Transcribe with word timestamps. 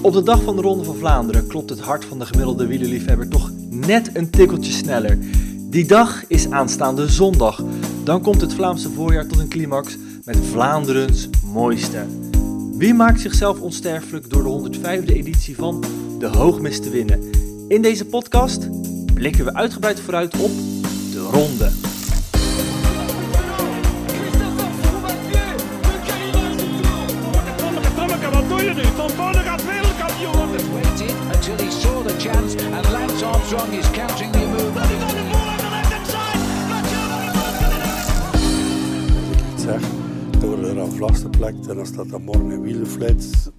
Op 0.00 0.12
de 0.12 0.22
dag 0.22 0.42
van 0.42 0.56
de 0.56 0.62
Ronde 0.62 0.84
van 0.84 0.96
Vlaanderen 0.96 1.46
klopt 1.46 1.70
het 1.70 1.80
hart 1.80 2.04
van 2.04 2.18
de 2.18 2.26
gemiddelde 2.26 2.66
wielerliefhebber 2.66 3.28
toch 3.28 3.50
net 3.70 4.10
een 4.12 4.30
tikkeltje 4.30 4.72
sneller. 4.72 5.18
Die 5.70 5.86
dag 5.86 6.24
is 6.26 6.50
aanstaande 6.50 7.08
zondag. 7.08 7.62
Dan 8.04 8.22
komt 8.22 8.40
het 8.40 8.54
Vlaamse 8.54 8.90
voorjaar 8.90 9.26
tot 9.26 9.38
een 9.38 9.48
climax 9.48 9.96
met 10.24 10.36
Vlaanderens 10.36 11.28
mooiste. 11.52 12.04
Wie 12.72 12.94
maakt 12.94 13.20
zichzelf 13.20 13.60
onsterfelijk 13.60 14.30
door 14.30 14.42
de 14.62 14.78
105e 14.78 15.06
editie 15.06 15.56
van 15.56 15.84
de 16.18 16.26
Hoogmis 16.26 16.80
te 16.80 16.90
winnen? 16.90 17.30
In 17.68 17.82
deze 17.82 18.04
podcast 18.04 18.68
blikken 19.14 19.44
we 19.44 19.54
uitgebreid 19.54 20.00
vooruit 20.00 20.36
op 20.38 20.50
de 21.12 21.28
ronde. 21.30 21.70
En 41.68 41.76
dan 41.76 41.86
staat 41.86 42.10
er 42.10 42.20
morgen 42.20 42.50
een 42.50 42.62
wielenflits. 42.62 43.50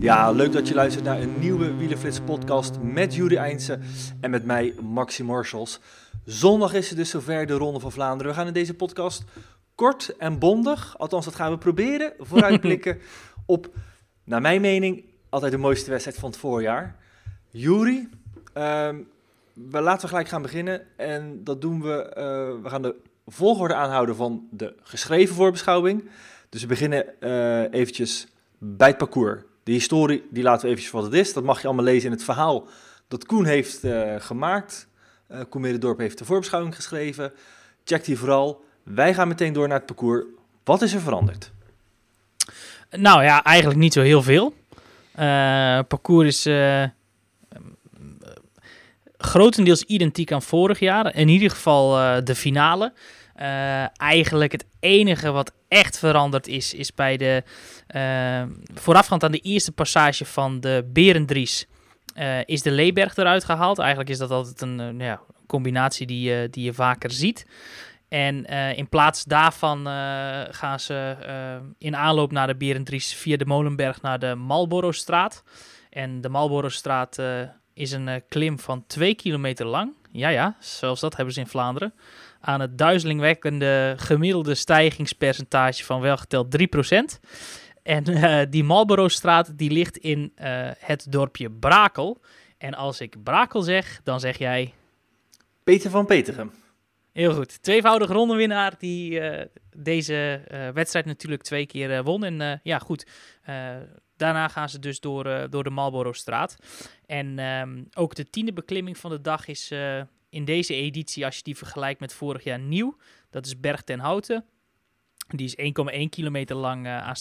Ja, 0.00 0.30
leuk 0.30 0.52
dat 0.52 0.68
je 0.68 0.74
luistert 0.74 1.04
naar 1.04 1.20
een 1.20 1.38
nieuwe 1.38 1.74
Wielenflits 1.74 2.20
podcast 2.20 2.78
met 2.80 3.14
Juri 3.14 3.36
Eindse 3.36 3.78
en 4.20 4.30
met 4.30 4.44
mij, 4.44 4.74
Maxi 4.80 5.24
Marshals. 5.24 5.80
Zondag 6.24 6.74
is 6.74 6.88
het 6.88 6.98
dus 6.98 7.10
zover 7.10 7.46
de 7.46 7.54
Ronde 7.54 7.80
van 7.80 7.92
Vlaanderen. 7.92 8.32
We 8.32 8.38
gaan 8.38 8.46
in 8.46 8.52
deze 8.52 8.74
podcast 8.74 9.24
kort 9.74 10.16
en 10.16 10.38
bondig, 10.38 10.98
althans 10.98 11.24
dat 11.24 11.34
gaan 11.34 11.50
we 11.50 11.58
proberen, 11.58 12.12
vooruitblikken 12.18 12.98
op, 13.46 13.70
naar 14.24 14.40
mijn 14.40 14.60
mening, 14.60 15.04
altijd 15.28 15.52
de 15.52 15.58
mooiste 15.58 15.90
wedstrijd 15.90 16.18
van 16.18 16.30
het 16.30 16.38
voorjaar. 16.38 17.01
Juri, 17.52 18.08
ehm, 18.52 18.96
we 19.52 19.80
laten 19.80 20.00
we 20.00 20.08
gelijk 20.08 20.28
gaan 20.28 20.42
beginnen 20.42 20.86
en 20.96 21.44
dat 21.44 21.60
doen 21.60 21.82
we, 21.82 22.02
eh, 22.02 22.24
we 22.62 22.68
gaan 22.68 22.82
de 22.82 22.94
volgorde 23.26 23.74
aanhouden 23.74 24.16
van 24.16 24.46
de 24.50 24.74
geschreven 24.82 25.34
voorbeschouwing. 25.34 26.10
Dus 26.48 26.60
we 26.60 26.66
beginnen 26.66 27.20
eh 27.20 27.72
eventjes 27.72 28.26
bij 28.58 28.88
het 28.88 28.98
parcours. 28.98 29.42
De 29.62 29.72
historie, 29.72 30.26
die 30.30 30.42
laten 30.42 30.62
we 30.62 30.68
eventjes 30.68 30.92
wat 30.92 31.04
het 31.04 31.12
is. 31.12 31.32
Dat 31.32 31.44
mag 31.44 31.60
je 31.60 31.66
allemaal 31.66 31.84
lezen 31.84 32.06
in 32.06 32.14
het 32.14 32.24
verhaal 32.24 32.66
dat 33.08 33.26
Koen 33.26 33.44
heeft 33.44 33.84
eh, 33.84 34.14
gemaakt. 34.18 34.88
Eh 35.26 35.40
Koen 35.48 35.64
heeft 35.98 36.18
de 36.18 36.24
voorbeschouwing 36.24 36.74
geschreven. 36.74 37.32
Check 37.84 38.04
die 38.04 38.18
vooral. 38.18 38.64
Wij 38.82 39.14
gaan 39.14 39.28
meteen 39.28 39.52
door 39.52 39.68
naar 39.68 39.76
het 39.76 39.86
parcours. 39.86 40.24
Wat 40.64 40.82
is 40.82 40.94
er 40.94 41.00
veranderd? 41.00 41.52
Nou 42.90 43.22
ja, 43.22 43.44
eigenlijk 43.44 43.80
niet 43.80 43.92
zo 43.92 44.00
heel 44.00 44.22
veel. 44.22 44.54
Parcours 45.88 46.46
is 46.46 46.46
grotendeels 49.22 49.82
identiek 49.82 50.32
aan 50.32 50.42
vorig 50.42 50.78
jaar. 50.78 51.14
In 51.14 51.28
ieder 51.28 51.50
geval 51.50 51.98
eh, 51.98 52.16
de 52.24 52.34
finale. 52.34 52.92
Eh, 53.34 53.98
eigenlijk 53.98 54.52
het 54.52 54.66
enige 54.80 55.30
wat 55.30 55.52
echt 55.68 55.98
veranderd 55.98 56.46
is, 56.46 56.74
is 56.74 56.94
bij 56.94 57.16
de 57.16 57.42
eh, 57.86 58.42
voorafgaand 58.74 59.24
aan 59.24 59.32
de 59.32 59.38
eerste 59.38 59.72
passage 59.72 60.24
van 60.24 60.60
de 60.60 60.90
Berendries. 60.92 61.66
is 62.44 62.62
de 62.62 62.70
Leeberg 62.70 63.16
eruit 63.16 63.44
gehaald. 63.44 63.78
Eigenlijk 63.78 64.10
is 64.10 64.18
dat 64.18 64.30
altijd 64.30 64.60
een 64.60 64.74
nou 64.74 65.02
ja, 65.02 65.20
combinatie 65.46 66.06
die, 66.06 66.50
die 66.50 66.64
je 66.64 66.72
vaker 66.72 67.10
ziet. 67.10 67.46
En 68.08 68.44
in 68.76 68.88
plaats 68.88 69.24
daarvan 69.24 69.86
gaan 70.50 70.80
ze 70.80 71.16
in 71.78 71.96
aanloop 71.96 72.32
naar 72.32 72.46
de 72.46 72.56
Berendries 72.56 73.14
via 73.14 73.36
de 73.36 73.46
Molenberg 73.46 74.02
naar 74.02 74.18
de 74.18 74.34
Marlborostraat. 74.34 75.42
En 75.90 76.20
de 76.20 76.28
Marlborostraat 76.28 77.18
eh 77.18 77.42
is 77.74 77.92
een 77.92 78.08
eh, 78.08 78.20
klim 78.28 78.58
van 78.58 78.86
2 78.86 79.14
kilometer 79.14 79.66
lang. 79.66 79.92
Ja, 80.10 80.28
ja, 80.28 80.56
zelfs 80.60 81.00
dat 81.00 81.16
hebben 81.16 81.34
ze 81.34 81.40
in 81.40 81.46
Vlaanderen. 81.46 81.94
Aan 82.40 82.60
het 82.60 82.78
duizelingwekkende 82.78 83.94
gemiddelde 83.96 84.54
stijgingspercentage 84.54 85.84
van 85.84 86.00
welgeteld 86.00 86.56
3%. 87.16 87.20
En 87.82 88.04
eh, 88.04 88.46
die 88.50 88.64
Marlborostraat 88.64 89.58
die 89.58 89.70
ligt 89.70 89.96
in 89.96 90.32
eh, 90.34 90.70
het 90.78 91.06
dorpje 91.08 91.50
Brakel. 91.50 92.20
En 92.58 92.74
als 92.74 93.00
ik 93.00 93.22
Brakel 93.22 93.62
zeg, 93.62 94.00
dan 94.04 94.20
zeg 94.20 94.38
jij 94.38 94.72
Peter 95.64 95.90
van 95.90 96.06
Petergem. 96.06 96.52
Heel 97.12 97.34
goed. 97.34 97.62
Tweevoudig 97.62 98.10
rondewinnaar 98.10 98.74
die 98.78 99.20
eh, 99.20 99.46
deze 99.76 100.42
eh, 100.46 100.68
wedstrijd 100.68 101.06
natuurlijk 101.06 101.42
twee 101.42 101.66
keer 101.66 101.96
eh, 101.96 102.04
won. 102.04 102.24
En 102.24 102.60
ja, 102.62 102.78
goed. 102.78 103.06
daarna 104.16 104.48
gaan 104.48 104.68
ze 104.68 104.78
dus 104.78 105.00
door, 105.00 105.46
door 105.50 105.64
de 105.64 105.70
Marlborostraat. 105.70 106.56
En 107.06 107.38
ehm, 107.38 107.82
ook 107.94 108.14
de 108.14 108.30
tiende 108.30 108.52
beklimming 108.52 108.98
van 108.98 109.10
de 109.10 109.20
dag 109.20 109.46
is 109.46 109.70
in 110.28 110.44
deze 110.44 110.74
editie, 110.74 111.24
als 111.24 111.36
je 111.36 111.42
die 111.42 111.56
vergelijkt 111.56 112.00
met 112.00 112.14
vorig 112.14 112.44
jaar, 112.44 112.58
nieuw. 112.58 112.96
Dat 113.30 113.46
is 113.46 113.60
Berg 113.60 113.82
ten 113.82 113.98
Houten. 113.98 114.44
Die 115.36 115.46
is 115.46 115.56
1,1 116.02 116.08
kilometer 116.08 116.56
lang 116.56 116.86
eh, 116.86 116.98
aan 116.98 117.14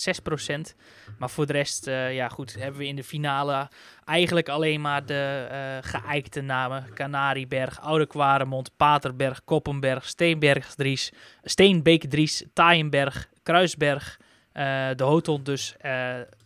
6%. 0.69 0.75
Maar 1.17 1.29
voor 1.29 1.45
de 1.45 1.53
rest, 1.53 1.87
eh, 1.87 2.15
ja 2.15 2.27
goed, 2.29 2.55
hebben 2.59 2.79
we 2.79 2.87
in 2.87 2.95
de 2.95 3.03
finale 3.03 3.69
eigenlijk 4.05 4.49
alleen 4.49 4.81
maar 4.81 5.05
de 5.05 5.47
eh 5.49 5.59
geëikte 5.81 6.41
namen. 6.41 6.93
Canarieberg, 6.93 7.81
Oude 7.81 8.07
Kwaremond, 8.07 8.71
Paterberg, 8.77 9.43
Koppenberg, 9.43 10.07
Steenbergdries, 10.07 11.11
Steenbeekdries, 11.43 12.45
Taaienberg, 12.53 13.29
Kruisberg, 13.43 14.19
eh, 14.51 14.89
de 14.95 15.03
Hoothond 15.03 15.45
dus, 15.45 15.75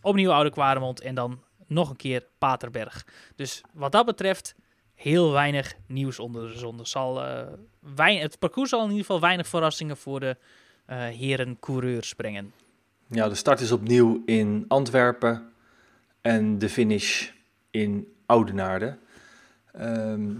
opnieuw 0.02 0.32
Oude 0.32 0.50
Kwaremond 0.50 1.00
en 1.00 1.14
dan 1.14 1.42
nog 1.66 1.90
een 1.90 1.96
keer 1.96 2.26
Paterberg. 2.38 3.06
Dus 3.36 3.62
wat 3.72 3.92
dat 3.92 4.06
betreft 4.06 4.54
heel 4.94 5.32
weinig 5.32 5.74
nieuws 5.86 6.18
onder 6.18 6.48
de 6.48 6.58
zon. 6.58 6.80
Het 8.18 8.38
parcours 8.38 8.70
zal 8.70 8.80
in 8.80 8.88
ieder 8.88 9.04
geval 9.04 9.20
weinig 9.20 9.46
verrassingen 9.46 9.96
voor 9.96 10.20
de 10.20 10.36
heren 10.94 11.56
coureurs 11.60 12.14
brengen. 12.14 12.52
Ja, 13.06 13.28
de 13.28 13.34
start 13.34 13.60
is 13.60 13.72
opnieuw 13.72 14.22
in 14.24 14.64
Antwerpen 14.68 15.52
en 16.20 16.58
de 16.58 16.68
finish 16.68 17.30
in 17.70 18.12
Oudenaarde. 18.26 18.98
Ehm, 19.72 20.30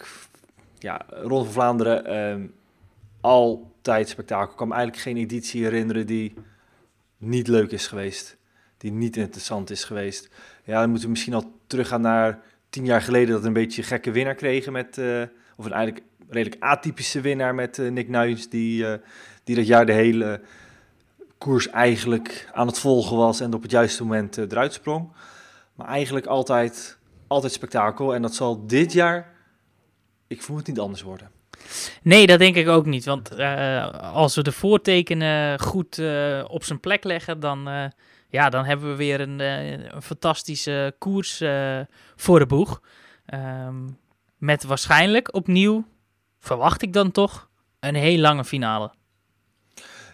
ja, 0.79 1.01
Ronde 1.09 1.45
van 1.45 1.53
Vlaanderen, 1.53 2.07
eh, 2.07 2.49
altijd 3.21 4.09
spektakel. 4.09 4.51
Ik 4.51 4.57
kan 4.57 4.69
me 4.69 4.75
eigenlijk 4.75 5.03
geen 5.03 5.17
editie 5.17 5.63
herinneren 5.63 6.07
die 6.07 6.35
niet 7.19 7.49
leuk 7.49 7.71
is 7.71 7.87
geweest. 7.87 8.37
Die 8.77 8.93
niet 8.93 9.17
interessant 9.17 9.71
is 9.71 9.85
geweest. 9.85 10.31
Ja, 10.65 10.81
dan 10.81 10.89
moeten 10.89 11.05
we 11.05 11.11
misschien 11.11 11.35
al 11.35 11.53
teruggaan 11.67 12.01
naar 12.01 12.43
tien 12.69 12.85
jaar 12.85 13.03
geleden 13.03 13.33
dat 13.33 13.41
we 13.41 13.47
een 13.47 13.53
beetje 13.53 13.83
gekke 13.83 14.11
winnaar 14.11 14.35
kregen 14.35 14.73
met, 14.73 14.99
eh, 14.99 15.23
of 15.57 15.65
een 15.65 15.73
eigenlijk 15.73 16.05
redelijk 16.29 16.63
atypische 16.63 17.21
winnaar 17.21 17.55
met 17.55 17.79
eh, 17.79 17.91
Nick 17.91 18.09
Nuijs, 18.09 18.49
die, 18.49 18.87
eh, 18.87 18.99
die 19.45 19.57
dat 19.57 19.67
jaar 19.67 19.87
de 19.87 19.93
hele 19.93 20.41
koers 21.39 21.69
eigenlijk 21.69 22.49
aan 22.53 22.67
het 22.67 22.79
volgen 22.79 23.17
was 23.17 23.41
en 23.41 23.55
op 23.55 23.63
het 23.63 23.71
juiste 23.71 24.03
moment 24.03 24.37
eruit 24.37 24.73
sprong. 24.73 25.09
Maar 25.75 25.87
eigenlijk 25.87 26.27
altijd, 26.27 26.99
altijd 27.27 27.53
spektakel 27.53 28.15
en 28.15 28.23
dat 28.23 28.35
zal 28.35 28.67
dit 28.67 28.93
jaar, 28.93 29.34
ik 30.35 30.43
vermoed 30.43 30.67
niet 30.67 30.81
anders 30.81 31.03
worden. 31.03 31.31
Nee, 32.03 32.27
dat 32.27 32.39
denk 32.39 32.57
ik 32.57 32.69
ook 32.69 32.87
niet. 32.87 33.05
Want 33.05 33.31
eh, 33.31 34.13
als 34.13 34.35
we 34.35 34.43
de 34.43 34.53
voortekenen 34.53 35.61
goed 35.61 35.99
eh, 35.99 36.45
op 36.49 36.65
zijn 36.65 36.81
plek 36.81 37.05
leggen, 37.05 37.41
dan, 37.41 37.69
eh, 37.69 37.85
ja, 38.29 38.51
dan 38.51 38.65
hebben 38.65 38.89
we 38.89 38.97
weer 38.97 39.21
een, 39.21 39.39
een 39.39 40.03
fantastische 40.03 40.95
koers 40.99 41.43
voor 42.17 42.39
de 42.39 42.47
boeg. 42.47 42.81
Ehm, 43.27 43.75
met 44.39 44.65
waarschijnlijk 44.65 45.35
opnieuw, 45.35 45.85
verwacht 46.39 46.83
ik 46.83 46.93
dan 46.93 47.11
toch, 47.11 47.49
een 47.81 47.95
heel 47.95 48.19
lange 48.19 48.45
finale. 48.45 48.93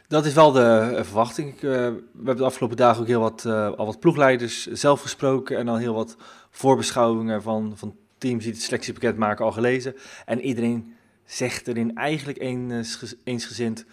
Dat 0.08 0.26
is 0.26 0.34
wel 0.34 0.52
de 0.52 1.00
verwachting. 1.02 1.54
Ik, 1.54 1.60
we 1.60 2.02
hebben 2.16 2.36
de 2.36 2.44
afgelopen 2.44 2.76
dagen 2.76 3.00
ook 3.00 3.06
heel 3.06 3.20
wat, 3.20 3.44
al 3.46 3.86
wat 3.86 4.00
ploegleiders 4.00 4.66
zelf 4.66 5.00
gesproken 5.02 5.58
en 5.58 5.68
al 5.68 5.76
heel 5.76 5.94
wat 5.94 6.16
voorbeschouwingen 6.50 7.42
van, 7.42 7.72
van 7.76 7.96
teams 8.20 8.44
die 8.44 8.52
het 8.52 8.62
selectiepakket 8.62 9.16
maken 9.16 9.44
al 9.44 9.52
gelezen. 9.52 9.96
En 10.24 10.40
iedereen 10.40 10.94
zegt 11.24 11.68
erin 11.68 11.94
eigenlijk 11.94 12.38
eens, 12.40 13.14
eensgezind 13.24 13.84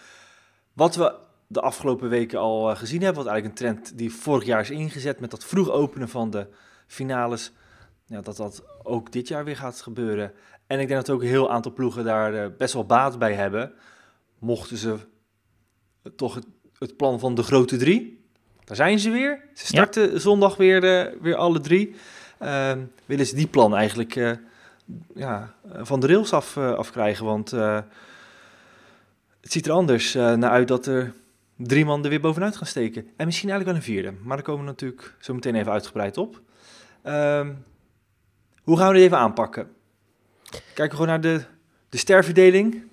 wat 0.73 0.95
we 0.95 1.15
de 1.47 1.61
afgelopen 1.61 2.09
weken 2.09 2.39
al 2.39 2.69
eh, 2.69 2.77
gezien 2.77 3.01
hebben. 3.01 3.23
Wat 3.23 3.31
eigenlijk 3.31 3.59
een 3.59 3.65
trend 3.65 3.97
die 3.97 4.13
vorig 4.13 4.45
jaar 4.45 4.61
is 4.61 4.69
ingezet 4.69 5.19
met 5.19 5.31
dat 5.31 5.45
vroeg 5.45 5.69
openen 5.69 6.09
van 6.09 6.29
de 6.29 6.47
finales. 6.87 7.51
Ja, 8.05 8.21
dat 8.21 8.37
dat 8.37 8.63
ook 8.83 9.11
dit 9.11 9.27
jaar 9.27 9.45
weer 9.45 9.57
gaat 9.57 9.81
gebeuren. 9.81 10.33
En 10.67 10.79
ik 10.79 10.87
denk 10.87 11.05
dat 11.05 11.15
ook 11.15 11.21
een 11.21 11.27
heel 11.27 11.51
aantal 11.51 11.73
ploegen 11.73 12.03
daar 12.03 12.33
eh, 12.33 12.49
best 12.57 12.73
wel 12.73 12.85
baat 12.85 13.19
bij 13.19 13.33
hebben. 13.33 13.73
Mochten 14.39 14.77
ze 14.77 14.97
toch 16.15 16.35
het, 16.35 16.45
het 16.79 16.97
plan 16.97 17.19
van 17.19 17.35
de 17.35 17.43
grote 17.43 17.77
drie. 17.77 18.25
Daar 18.63 18.75
zijn 18.75 18.99
ze 18.99 19.09
weer. 19.09 19.49
Ze 19.53 19.65
starten 19.65 20.21
zondag 20.21 20.57
weer, 20.57 20.83
eh, 20.83 21.21
weer 21.21 21.35
alle 21.35 21.59
drie. 21.59 21.95
Ehm, 22.39 22.79
willen 23.05 23.25
ze 23.25 23.35
die 23.35 23.47
plan 23.47 23.75
eigenlijk 23.75 24.15
eh, 24.15 24.31
ja, 25.15 25.53
van 25.73 25.99
de 25.99 26.07
rails 26.07 26.33
af, 26.33 26.57
eh, 26.57 26.73
afkrijgen? 26.73 27.25
Want 27.25 27.53
eh, 27.53 27.79
het 29.41 29.51
ziet 29.51 29.65
er 29.65 29.71
anders 29.71 30.13
naar 30.13 30.49
uit 30.49 30.67
dat 30.67 30.85
er 30.85 31.13
drie 31.55 31.85
man 31.85 32.03
er 32.03 32.09
weer 32.09 32.21
bovenuit 32.21 32.57
gaan 32.57 32.67
steken. 32.67 33.07
En 33.17 33.25
misschien 33.25 33.49
eigenlijk 33.49 33.65
wel 33.65 33.75
een 33.75 33.93
vierde. 34.01 34.17
Maar 34.23 34.35
daar 34.37 34.45
komen 34.45 34.61
we 34.61 34.69
natuurlijk 34.69 35.15
zo 35.19 35.33
meteen 35.33 35.55
even 35.55 35.71
uitgebreid 35.71 36.17
op. 36.17 36.41
Ehm, 37.03 37.53
hoe 38.63 38.77
gaan 38.77 38.87
we 38.87 38.93
dit 38.93 39.03
even 39.03 39.17
aanpakken? 39.17 39.69
Kijken 40.49 40.83
we 40.83 40.89
gewoon 40.89 41.07
naar 41.07 41.21
de, 41.21 41.41
de 41.89 41.97
sterverdeling. 41.97 42.83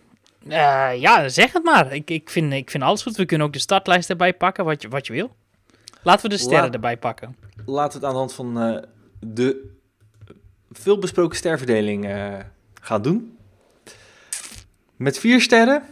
Ja, 0.99 1.29
zeg 1.29 1.53
het 1.53 1.65
maar. 1.65 1.93
Ik, 1.93 2.11
ik, 2.11 2.31
vind, 2.31 2.53
ik 2.53 2.71
vind 2.71 2.83
alles 2.83 3.03
goed. 3.03 3.17
We 3.17 3.25
kunnen 3.25 3.47
ook 3.47 3.53
de 3.53 3.59
startlijst 3.59 4.11
erbij 4.11 4.35
pakken, 4.35 4.65
wat 4.65 4.83
je, 4.83 4.89
wat 4.89 5.07
je 5.07 5.13
wil. 5.13 5.37
Laten 6.03 6.23
we 6.23 6.29
de 6.29 6.41
sterren 6.41 6.63
Laat- 6.63 6.75
erbij 6.75 6.97
pakken. 6.97 7.37
Laten 7.67 8.01
we 8.01 8.07
het 8.07 8.07
aan 8.07 8.13
de 8.13 8.19
hand 8.19 8.35
van 8.35 8.85
de 9.27 9.73
veelbesproken 10.71 11.37
sterverdeling 11.37 12.07
eh, 12.07 12.39
gaan 12.81 13.03
doen. 13.03 13.39
Met 14.97 15.19
vier 15.19 15.41
sterren. 15.41 15.83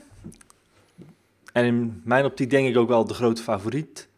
En 1.53 1.65
in 1.65 2.01
mijn 2.05 2.25
optiek 2.25 2.51
denk 2.51 2.69
ik 2.69 2.77
ook 2.77 2.89
wel 2.89 3.07
de 3.07 3.15
grote 3.15 3.43
favoriet. 3.43 4.09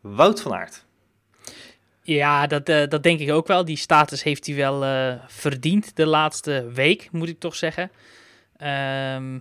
Wout 0.00 0.40
van 0.40 0.54
Aert. 0.54 0.84
Ja, 2.02 2.46
dat, 2.46 2.68
eh, 2.68 2.88
dat 2.88 3.02
denk 3.02 3.20
ik 3.20 3.30
ook 3.30 3.46
wel. 3.46 3.64
Die 3.64 3.76
status 3.76 4.22
heeft 4.22 4.46
hij 4.46 4.54
wel 4.56 4.84
eh, 4.84 5.14
verdiend 5.26 5.96
de 5.96 6.06
laatste 6.06 6.70
week, 6.74 7.08
moet 7.12 7.28
ik 7.28 7.38
toch 7.38 7.54
zeggen. 7.54 7.90
Ehm, 8.56 9.38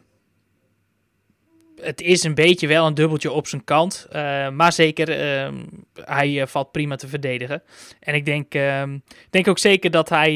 het 1.82 2.02
is 2.02 2.24
een 2.24 2.36
beetje 2.36 2.68
wel 2.68 2.88
een 2.88 2.94
dubbeltje 2.94 3.32
op 3.32 3.48
zijn 3.48 3.64
kant. 3.64 4.08
eh, 4.12 4.50
maar 4.50 4.74
zeker, 4.74 5.10
ehm, 5.10 5.66
hij 5.94 6.42
eh, 6.42 6.48
valt 6.48 6.72
prima 6.72 6.96
te 6.96 7.08
verdedigen. 7.08 7.64
En 8.00 8.16
ik 8.16 8.26
denk, 8.26 8.54
ehm, 8.54 8.98
denk 9.30 9.48
ook 9.48 9.60
zeker 9.60 9.92
dat 9.92 10.10
hij 10.10 10.32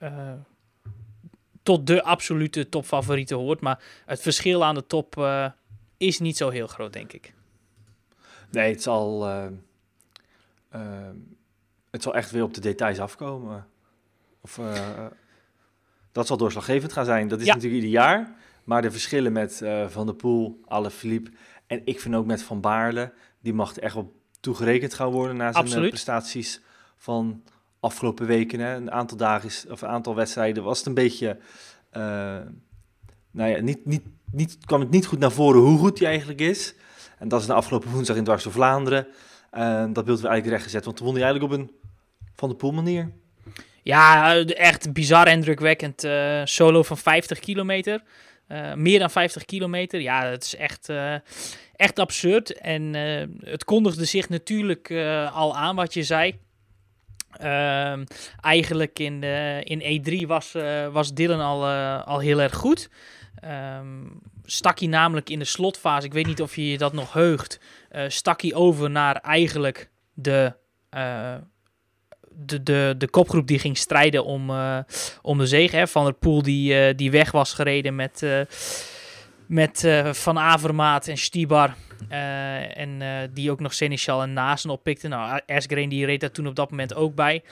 eh, 0.00 0.32
tot 1.62 1.86
de 1.86 2.02
absolute 2.02 2.68
topfavorieten 2.68 3.36
hoort. 3.36 3.60
Maar 3.60 3.82
het 4.06 4.20
verschil 4.22 4.64
aan 4.64 4.74
de 4.74 4.86
top 4.86 5.28
is 5.96 6.18
niet 6.20 6.36
zo 6.36 6.50
heel 6.50 6.66
groot, 6.66 6.92
denk 6.92 7.12
ik. 7.12 7.34
Nee, 8.50 8.70
het 8.72 8.82
zal, 8.82 9.26
eh, 9.28 9.46
eh, 10.68 10.80
het 11.90 12.02
zal 12.02 12.14
echt 12.14 12.30
weer 12.30 12.42
op 12.42 12.54
de 12.54 12.60
details 12.60 12.98
afkomen. 13.00 13.66
Of, 14.40 14.60
dat 16.12 16.26
zal 16.26 16.36
doorslaggevend 16.36 16.92
gaan 16.92 17.04
zijn. 17.04 17.28
Dat 17.28 17.40
is 17.40 17.46
Ja. 17.46 17.54
natuurlijk 17.54 17.82
ieder 17.82 17.98
jaar. 18.00 18.34
Maar 18.64 18.82
de 18.82 18.90
verschillen 18.90 19.32
met 19.32 19.62
eh, 19.62 19.88
Van 19.88 20.06
der 20.06 20.14
Poel, 20.14 20.60
Alaphilippe 20.64 21.30
en 21.66 21.80
ik 21.84 22.00
vind 22.00 22.14
ook 22.14 22.26
met 22.26 22.42
Van 22.42 22.60
Baarle, 22.60 23.12
die 23.40 23.52
mag 23.52 23.76
er 23.76 23.82
echt 23.82 23.94
wel 23.94 24.12
toegerekend 24.40 24.94
gaan 24.94 25.10
worden 25.10 25.36
na 25.36 25.42
zijn 25.52 25.54
eh, 25.54 25.60
Absoluut. 25.60 25.88
prestaties 25.88 26.60
van 26.96 27.42
afgelopen 27.80 28.26
weken. 28.26 28.60
Hè. 28.60 28.74
Een 28.74 28.90
aantal 28.90 29.16
dagen 29.16 29.48
is, 29.48 29.66
of 29.70 29.82
een 29.82 29.88
aantal 29.88 30.14
wedstrijden 30.14 30.62
was 30.62 30.78
het 30.78 30.86
een 30.86 30.94
beetje, 30.94 31.38
eh, 31.90 32.02
nou 33.30 33.50
ja, 33.50 33.60
niet, 33.60 33.86
niet, 33.86 34.02
niet, 34.30 34.58
kwam 34.64 34.80
het 34.80 34.90
niet 34.90 35.06
goed 35.06 35.18
naar 35.18 35.32
voren 35.32 35.60
hoe 35.60 35.78
goed 35.78 35.98
hij 35.98 36.08
eigenlijk 36.08 36.40
is. 36.40 36.74
En 37.18 37.28
dat 37.28 37.40
is 37.40 37.46
de 37.46 37.52
afgelopen 37.52 37.90
woensdag 37.90 38.16
in 38.16 38.24
Dwars 38.24 38.42
door 38.42 38.52
Vlaanderen. 38.52 39.06
Dat 39.92 40.04
beeld 40.04 40.20
we 40.20 40.28
eigenlijk 40.28 40.46
rechtgezet, 40.46 40.84
want 40.84 40.96
toen 40.96 41.06
won 41.06 41.14
hij 41.14 41.24
eigenlijk 41.24 41.52
op 41.52 41.58
een 41.60 41.70
Van 42.34 42.48
der 42.48 42.58
Poel 42.58 42.72
manier. 42.72 43.12
Ja, 43.82 44.36
echt 44.44 44.92
bizar 44.92 45.28
indrukwekkend. 45.28 46.04
eh, 46.04 46.40
solo 46.44 46.82
van 46.82 46.98
50 46.98 47.38
kilometer. 47.38 48.02
Eh, 48.46 48.74
meer 48.74 48.98
dan 48.98 49.10
50 49.10 49.44
kilometer. 49.44 50.00
Ja, 50.00 50.26
het 50.26 50.44
is 50.44 50.56
echt, 50.56 50.88
eh, 50.88 51.14
echt 51.76 51.98
absurd. 51.98 52.52
En 52.52 52.94
eh, 52.94 53.50
het 53.50 53.64
kondigde 53.64 54.04
zich 54.04 54.28
natuurlijk 54.28 54.90
al 55.32 55.56
aan 55.56 55.76
wat 55.76 55.94
je 55.94 56.02
zei. 56.02 56.38
Ehm, 57.38 58.04
eigenlijk 58.40 58.98
in, 58.98 59.20
de, 59.20 59.60
in 59.64 60.02
E3 60.02 60.26
was, 60.26 60.52
was 60.92 61.14
Dylan 61.14 61.40
al, 61.40 61.66
al 62.04 62.18
heel 62.18 62.40
erg 62.40 62.54
goed. 62.54 62.90
Ehm, 63.34 64.06
stak 64.44 64.78
hij 64.78 64.88
namelijk 64.88 65.30
in 65.30 65.38
de 65.38 65.44
slotfase, 65.44 66.06
ik 66.06 66.12
weet 66.12 66.26
niet 66.26 66.42
of 66.42 66.56
je 66.56 66.78
dat 66.78 66.92
nog 66.92 67.12
heugt, 67.12 67.60
stak 68.06 68.42
hij 68.42 68.54
over 68.54 68.90
naar 68.90 69.16
eigenlijk 69.16 69.90
de, 70.12 70.52
de, 72.36 72.62
de, 72.62 72.94
de 72.98 73.08
kopgroep 73.08 73.46
die 73.46 73.58
ging 73.58 73.76
strijden 73.76 74.24
om, 74.24 74.50
eh, 74.50 74.78
om 75.22 75.38
de 75.38 75.46
zege. 75.46 75.76
Hè. 75.76 75.86
Van 75.86 76.04
der 76.04 76.14
Poel 76.14 76.42
die, 76.42 76.78
eh, 76.78 76.96
die 76.96 77.10
weg 77.10 77.30
was 77.30 77.52
gereden 77.52 77.94
met, 77.94 78.22
eh, 78.22 78.40
met 79.46 79.88
Van 80.12 80.38
Avermaat 80.38 81.08
en 81.08 81.18
Stibar. 81.18 81.74
en 82.74 83.02
die 83.34 83.50
ook 83.50 83.60
nog 83.60 83.74
Seneschal 83.74 84.22
en 84.22 84.32
Nasen 84.32 84.70
oppikte. 84.70 85.08
Nou, 85.08 85.40
die 85.88 86.06
reed 86.06 86.20
daar 86.20 86.30
toen 86.30 86.46
op 86.46 86.56
dat 86.56 86.70
moment 86.70 86.94
ook 86.94 87.14
bij. 87.14 87.42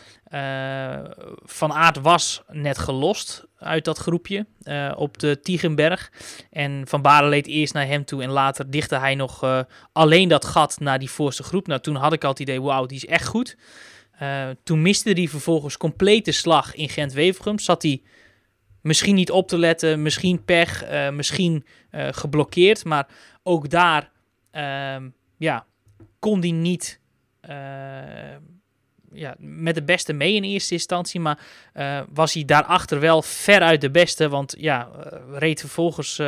Van 1.45 1.73
Aert 1.73 2.01
was 2.01 2.43
net 2.49 2.79
gelost 2.79 3.45
uit 3.59 3.85
dat 3.85 3.99
groepje 3.99 4.47
op 4.97 5.19
de 5.19 5.41
Tiegenberg. 5.41 6.13
En 6.51 6.83
Van 6.87 7.03
Baren 7.03 7.29
leed 7.29 7.47
eerst 7.47 7.75
naar 7.75 7.87
hem 7.87 8.05
toe 8.05 8.23
en 8.23 8.31
later 8.31 8.71
dichtte 8.71 8.99
hij 8.99 9.15
nog 9.15 9.65
alleen 9.93 10.29
dat 10.29 10.45
gat 10.45 10.81
naar 10.81 10.99
die 10.99 11.11
voorste 11.11 11.43
groep. 11.43 11.67
Nou, 11.67 11.81
toen 11.81 11.97
had 11.97 12.13
ik 12.13 12.25
al 12.25 12.31
het 12.31 12.41
idee, 12.41 12.63
wauw, 12.63 12.87
die 12.87 12.97
is 12.97 13.07
echt 13.07 13.27
goed. 13.27 13.57
Eh, 14.23 14.49
toen 14.63 14.83
miste 14.83 15.11
hij 15.11 15.29
vervolgens 15.29 15.77
complete 15.77 16.33
slag 16.33 16.75
in 16.75 16.89
Gent-Wevergem. 16.89 17.59
Zat 17.59 17.83
hij 17.83 18.03
misschien 18.81 19.15
niet 19.15 19.31
op 19.31 19.49
te 19.49 19.59
letten, 19.59 20.03
misschien 20.03 20.45
pech, 20.45 20.83
eh, 20.83 21.11
misschien 21.11 21.65
eh, 21.91 22.09
geblokkeerd. 22.11 22.85
Maar 22.85 23.09
ook 23.43 23.71
daar 23.71 24.11
ehm, 24.51 25.09
ja, 25.39 25.67
kon 26.19 26.41
hij 26.41 26.51
niet 26.51 27.01
ja, 29.13 29.35
met 29.39 29.75
de 29.75 29.83
beste 29.83 30.13
mee 30.13 30.35
in 30.35 30.43
eerste 30.43 30.75
instantie. 30.75 31.21
Maar 31.21 31.39
was 32.13 32.35
hij 32.35 32.45
daarachter 32.45 33.01
wel 33.01 33.23
veruit 33.23 33.81
de 33.81 33.91
beste. 33.91 34.29
Want 34.29 34.55
ja, 34.59 34.91
reed 35.33 35.61
vervolgens 35.61 36.21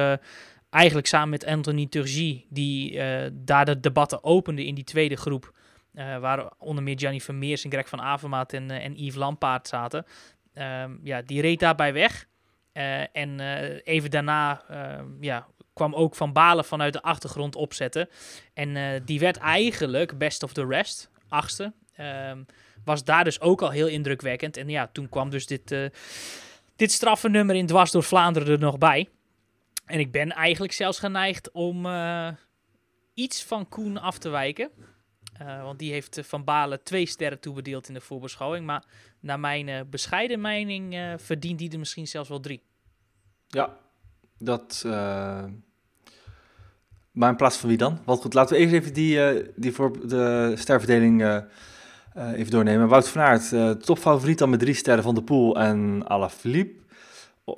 eigenlijk 0.70 1.06
samen 1.06 1.28
met 1.28 1.46
Anthony 1.46 1.86
Turgie, 1.86 2.46
die 2.50 3.00
daar 3.32 3.64
de 3.64 3.80
debatten 3.80 4.24
opende 4.24 4.64
in 4.64 4.74
die 4.74 4.84
tweede 4.84 5.16
groep. 5.16 5.52
Eh, 5.94 6.18
waar 6.18 6.50
onder 6.58 6.84
meer 6.84 6.98
Gianni 6.98 7.20
Vermeers 7.20 7.64
en 7.64 7.70
Greg 7.70 7.88
van 7.88 8.00
Avermaat 8.00 8.52
en, 8.52 8.70
eh, 8.70 8.84
en 8.84 8.94
Yves 8.96 9.14
Lampaard 9.14 9.68
zaten. 9.68 10.04
Ehm, 10.54 10.96
ja, 11.02 11.22
die 11.22 11.40
reed 11.40 11.60
daarbij 11.60 11.92
weg. 11.92 12.26
Eh, 12.72 13.16
en 13.16 13.40
even 13.84 14.10
daarna 14.10 14.62
ehm, 14.68 15.06
ja, 15.20 15.46
kwam 15.72 15.94
ook 15.94 16.14
Van 16.14 16.32
Balen 16.32 16.64
vanuit 16.64 16.92
de 16.92 17.02
achtergrond 17.02 17.56
opzetten. 17.56 18.08
En 18.54 19.02
die 19.04 19.18
werd 19.18 19.36
eigenlijk 19.36 20.18
best 20.18 20.42
of 20.42 20.52
the 20.52 20.66
rest, 20.66 21.10
achtste. 21.28 21.72
Ehm, 21.96 22.42
was 22.84 23.04
daar 23.04 23.24
dus 23.24 23.40
ook 23.40 23.62
al 23.62 23.70
heel 23.70 23.86
indrukwekkend. 23.86 24.56
En 24.56 24.68
ja, 24.68 24.86
toen 24.92 25.08
kwam 25.08 25.30
dus 25.30 25.46
dit, 25.46 25.74
dit 26.76 26.92
straffe 26.92 27.28
nummer 27.28 27.56
in 27.56 27.66
Dwars 27.66 27.90
door 27.90 28.02
Vlaanderen 28.02 28.52
er 28.52 28.58
nog 28.58 28.78
bij. 28.78 29.08
En 29.86 29.98
ik 29.98 30.12
ben 30.12 30.30
eigenlijk 30.30 30.72
zelfs 30.72 30.98
geneigd 30.98 31.50
om 31.52 31.86
iets 33.14 33.44
van 33.44 33.68
Koen 33.68 33.98
af 33.98 34.18
te 34.18 34.28
wijken. 34.28 34.70
Eh, 35.38 35.62
want 35.62 35.78
die 35.78 35.92
heeft 35.92 36.18
eh, 36.18 36.24
Van 36.24 36.44
Balen 36.44 36.82
twee 36.82 37.06
sterren 37.06 37.40
toebedeeld 37.40 37.88
in 37.88 37.94
de 37.94 38.00
voorbeschouwing. 38.00 38.66
Maar 38.66 38.84
naar 39.20 39.40
mijn 39.40 39.68
eh, 39.68 39.80
bescheiden 39.90 40.40
mening 40.40 41.14
verdient 41.16 41.58
die 41.58 41.72
er 41.72 41.78
misschien 41.78 42.06
zelfs 42.06 42.28
wel 42.28 42.40
drie. 42.40 42.62
Ja, 43.46 43.76
dat. 44.38 44.82
Maar 47.12 47.30
in 47.30 47.36
plaats 47.36 47.56
van 47.56 47.68
wie 47.68 47.78
dan? 47.78 47.98
Wat 48.04 48.20
goed, 48.20 48.34
laten 48.34 48.56
we 48.56 48.62
eerst 48.62 48.74
even 48.74 48.94
die, 48.94 49.42
die 49.56 49.72
voor 49.72 50.08
de 50.08 50.52
sterverdeling 50.56 51.42
even 52.14 52.50
doornemen. 52.50 52.88
Wout 52.88 53.08
van 53.08 53.20
Aert, 53.20 53.84
topfavoriet 53.84 54.38
dan 54.38 54.50
met 54.50 54.60
drie 54.60 54.74
sterren 54.74 55.02
van 55.02 55.14
de 55.14 55.22
Poel 55.22 55.58
en 55.58 56.08
Alaphilippe. 56.08 56.82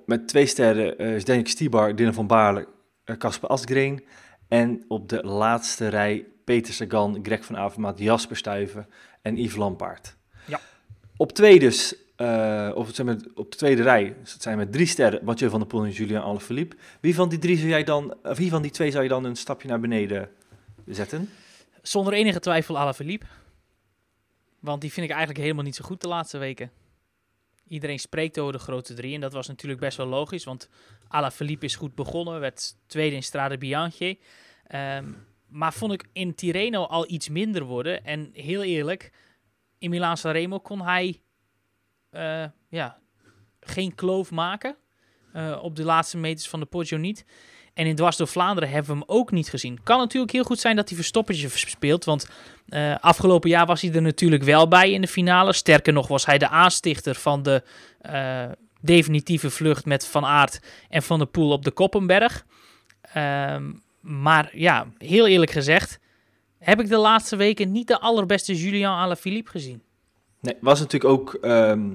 Met 0.07 0.29
twee 0.29 0.47
sterren 0.47 0.99
is 0.99 1.25
Daniel 1.25 1.47
Stibar, 1.47 1.97
Dylan 1.97 2.15
van 2.15 2.27
Baarle, 2.27 2.69
Casper 3.19 3.49
Asgreen. 3.49 4.05
En 4.49 4.85
op 4.89 5.09
de 5.09 5.25
laatste 5.27 5.89
rij 5.89 6.27
Peter 6.47 6.75
Sagan, 6.75 7.19
Greg 7.23 7.45
van 7.45 7.57
Avermaat, 7.57 7.99
Jasper 7.99 8.37
Stuyven 8.37 8.89
en 9.23 9.37
Yves 9.37 9.57
Lampaard. 9.57 10.17
Ja. 10.47 10.61
Op 11.17 11.33
twee 11.33 11.59
dus, 11.59 11.95
eh, 12.17 12.71
of 12.75 12.87
het 12.87 12.95
zijn 12.95 13.07
met, 13.07 13.33
op 13.35 13.51
de 13.51 13.57
tweede 13.57 13.83
rij, 13.83 14.17
dus 14.21 14.33
het 14.33 14.43
zijn 14.43 14.57
met 14.57 14.73
drie 14.73 14.87
sterren, 14.87 15.25
Mathieu 15.25 15.51
van 15.51 15.59
der 15.59 15.69
Poel 15.69 15.85
en 15.85 15.91
Julian 15.91 16.23
Alaphilippe. 16.23 16.77
Wie 17.01 17.15
van 17.15 17.29
die 17.29 17.39
drie 17.39 17.57
zou 17.57 17.69
jij 17.69 17.85
dan, 17.85 18.15
of 18.23 18.37
wie 18.37 18.51
van 18.51 18.63
die 18.63 18.71
twee 18.71 18.91
zou 18.91 19.03
je 19.03 19.09
dan 19.09 19.25
een 19.25 19.37
stapje 19.37 19.69
naar 19.69 19.81
beneden 19.81 20.31
zetten? 20.87 21.31
Zonder 21.83 22.13
enige 22.13 22.41
twijfel 22.41 22.79
Alaphilippe. 22.79 23.27
Want 24.61 24.81
die 24.81 24.93
vind 24.93 25.07
ik 25.07 25.13
eigenlijk 25.13 25.43
helemaal 25.43 25.65
niet 25.65 25.77
zo 25.77 25.85
goed 25.85 26.01
de 26.01 26.09
laatste 26.09 26.39
weken. 26.39 26.71
Iedereen 27.69 27.99
spreekt 27.99 28.39
over 28.39 28.53
de 28.53 28.59
grote 28.59 28.95
drie. 28.95 29.15
En 29.15 29.21
dat 29.21 29.33
was 29.33 29.47
natuurlijk 29.47 29.81
best 29.81 29.97
wel 29.97 30.07
logisch. 30.07 30.45
Want 30.45 30.69
Alaphilippe 31.09 31.65
is 31.65 31.77
goed 31.77 31.95
begonnen. 31.95 32.41
Werd 32.41 32.77
tweede 32.87 33.17
in 33.17 33.23
Strade 33.23 33.59
Bianchi. 33.59 34.21
Ehm, 34.67 35.05
maar 35.57 35.73
vond 35.73 35.93
ik 35.93 36.05
in 36.13 36.35
Tirreno 36.35 36.83
al 36.83 37.11
iets 37.11 37.29
minder 37.29 37.65
worden. 37.65 38.05
En 38.05 38.31
heel 38.33 38.63
eerlijk, 38.63 39.13
in 39.79 39.91
Milaan 39.91 40.17
Sanremo 40.17 40.59
kon 40.59 40.83
hij 40.83 41.21
eh, 42.11 42.45
ja, 42.69 42.99
geen 43.61 43.95
kloof 43.95 44.31
maken. 44.31 44.77
eh, 45.33 45.59
op 45.63 45.77
de 45.77 45.85
laatste 45.85 46.17
meters 46.17 46.49
van 46.49 46.61
de 46.61 46.67
Poggio 46.67 46.99
niet. 46.99 47.25
En 47.75 47.87
in 47.87 47.97
Dwars 47.97 48.17
door 48.17 48.27
Vlaanderen 48.27 48.71
hebben 48.71 48.91
we 48.91 48.99
hem 48.99 49.09
ook 49.17 49.31
niet 49.31 49.49
gezien. 49.49 49.83
Kan 49.83 49.99
natuurlijk 49.99 50.33
heel 50.33 50.45
goed 50.45 50.59
zijn 50.59 50.77
dat 50.77 50.89
hij 50.89 50.97
verstoppertje 50.97 51.49
speelt. 51.49 52.05
Want 52.05 52.29
eh, 52.69 52.97
afgelopen 53.01 53.51
jaar 53.51 53.67
was 53.67 53.81
hij 53.81 53.93
er 53.93 54.03
natuurlijk 54.03 54.43
wel 54.43 54.69
bij 54.69 54.93
in 54.93 55.01
de 55.01 55.09
finale. 55.09 55.53
Sterker 55.53 55.93
nog 55.93 56.09
was 56.09 56.27
hij 56.27 56.39
de 56.39 56.49
aanstichter 56.49 57.15
van 57.15 57.43
de 57.43 57.63
definitieve 58.81 59.51
vlucht 59.51 59.85
met 59.85 60.07
Van 60.07 60.25
Aert 60.25 60.61
en 60.89 61.03
Van 61.03 61.19
der 61.19 61.29
Poel 61.29 61.51
op 61.51 61.65
de 61.65 61.71
Koppenberg. 61.71 62.47
Ehm, 63.01 63.73
maar 64.07 64.51
ja, 64.53 64.87
heel 64.99 65.27
eerlijk 65.27 65.51
gezegd 65.51 65.99
heb 66.59 66.81
ik 66.81 66.89
de 66.89 66.97
laatste 66.97 67.37
weken 67.37 67.73
niet 67.73 67.89
de 67.89 68.01
allerbeste 68.01 68.55
Julian 68.55 68.99
Alaphilippe 68.99 69.51
gezien. 69.51 69.83
Nee, 70.41 70.57
was 70.61 70.81
natuurlijk 70.81 71.13
ook 71.13 71.35
ehm, 71.35 71.95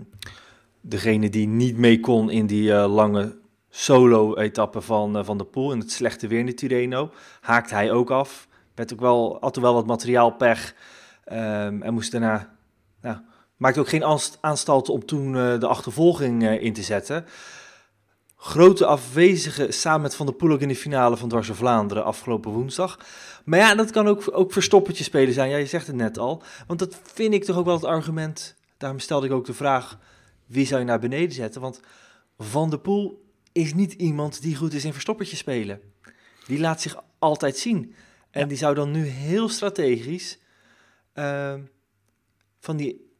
degene 0.82 1.30
die 1.30 1.48
niet 1.48 1.78
mee 1.78 2.00
kon 2.00 2.30
in 2.30 2.46
die 2.46 2.74
eh, 2.74 2.94
lange 2.94 3.38
solo-etappe 3.70 4.82
van, 4.82 5.18
eh, 5.18 5.24
van 5.24 5.38
de 5.38 5.44
Poel. 5.44 5.72
In 5.72 5.80
het 5.80 5.92
slechte 5.92 6.28
weer 6.28 6.40
in 6.40 6.46
de 6.46 6.54
Tirreno. 6.54 7.12
Haakte 7.42 7.74
hij 7.74 7.92
ook 7.92 8.12
af. 8.12 8.48
Werd 8.76 8.94
ook 8.94 9.00
wel, 9.00 9.38
had 9.42 9.56
wel 9.56 9.74
wat 9.74 9.86
materiaalpech. 9.86 10.76
ehm 11.24 11.82
en 11.82 11.94
moest 11.94 12.12
daarna... 12.12 12.56
Nou, 13.02 13.18
maakte 13.58 13.80
ook 13.80 13.90
geen 13.90 14.04
aanst- 14.04 14.38
aanstalten 14.42 14.94
om 14.94 15.06
toen 15.06 15.36
eh, 15.36 15.60
de 15.60 15.68
achtervolging 15.68 16.60
in 16.60 16.74
te 16.74 16.84
zetten. 16.84 17.26
Grote 18.44 18.86
afwezige 18.86 19.72
samen 19.72 20.02
met 20.02 20.16
Van 20.16 20.26
der 20.26 20.36
Poel 20.36 20.52
ook 20.52 20.62
in 20.62 20.68
de 20.68 20.76
finale 20.76 21.18
van 21.18 21.30
Dwars 21.30 21.48
door 21.48 21.56
Vlaanderen 21.56 22.04
afgelopen 22.04 22.52
woensdag. 22.52 23.00
Maar 23.46 23.60
ja, 23.60 23.76
dat 23.76 23.92
kan 23.92 24.08
ook, 24.08 24.24
ook 24.32 24.52
verstoppertje 24.54 25.04
spelen 25.04 25.34
zijn. 25.34 25.50
Ja, 25.50 25.58
je 25.58 25.66
zegt 25.66 25.88
het 25.88 25.96
net 25.96 26.18
al. 26.18 26.44
Want 26.68 26.80
dat 26.80 27.00
vind 27.04 27.34
ik 27.34 27.44
toch 27.44 27.58
ook 27.58 27.66
wel 27.66 27.76
het 27.76 27.84
argument. 27.84 28.56
Daarom 28.78 29.00
stelde 29.00 29.26
ik 29.26 29.32
ook 29.32 29.46
de 29.46 29.54
vraag: 29.54 29.98
wie 30.46 30.66
zou 30.66 30.80
je 30.80 30.86
naar 30.86 31.00
beneden 31.00 31.32
zetten? 31.32 31.62
Want 31.62 31.80
Van 32.38 32.70
der 32.70 32.80
Poel 32.80 33.26
is 33.52 33.74
niet 33.74 33.94
iemand 33.94 34.42
die 34.42 34.56
goed 34.56 34.74
is 34.74 34.86
in 34.86 34.94
verstoppertje 34.94 35.36
spelen. 35.36 35.82
Die 36.48 36.60
laat 36.60 36.82
zich 36.82 37.04
altijd 37.20 37.58
zien. 37.58 37.96
En 38.32 38.42
Ja. 38.42 38.48
die 38.48 38.58
zou 38.58 38.76
dan 38.76 38.92
nu 38.92 39.04
heel 39.06 39.50
strategisch 39.50 40.40
ehm, 41.14 41.62
van 42.60 42.78
die 42.78 43.12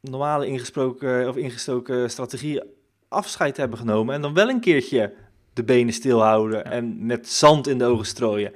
normale 0.00 0.46
ingesproken 0.46 1.28
of 1.28 1.36
ingestoken 1.36 2.10
strategie 2.10 2.76
afscheid 3.08 3.56
hebben 3.56 3.78
genomen. 3.78 4.14
En 4.14 4.22
dan 4.22 4.34
wel 4.34 4.48
een 4.48 4.60
keertje 4.60 5.12
de 5.52 5.64
benen 5.64 5.94
stilhouden 5.94 6.64
en 6.64 7.06
met 7.06 7.28
zand 7.28 7.66
in 7.66 7.78
de 7.78 7.84
ogen 7.84 8.06
strooien. 8.06 8.52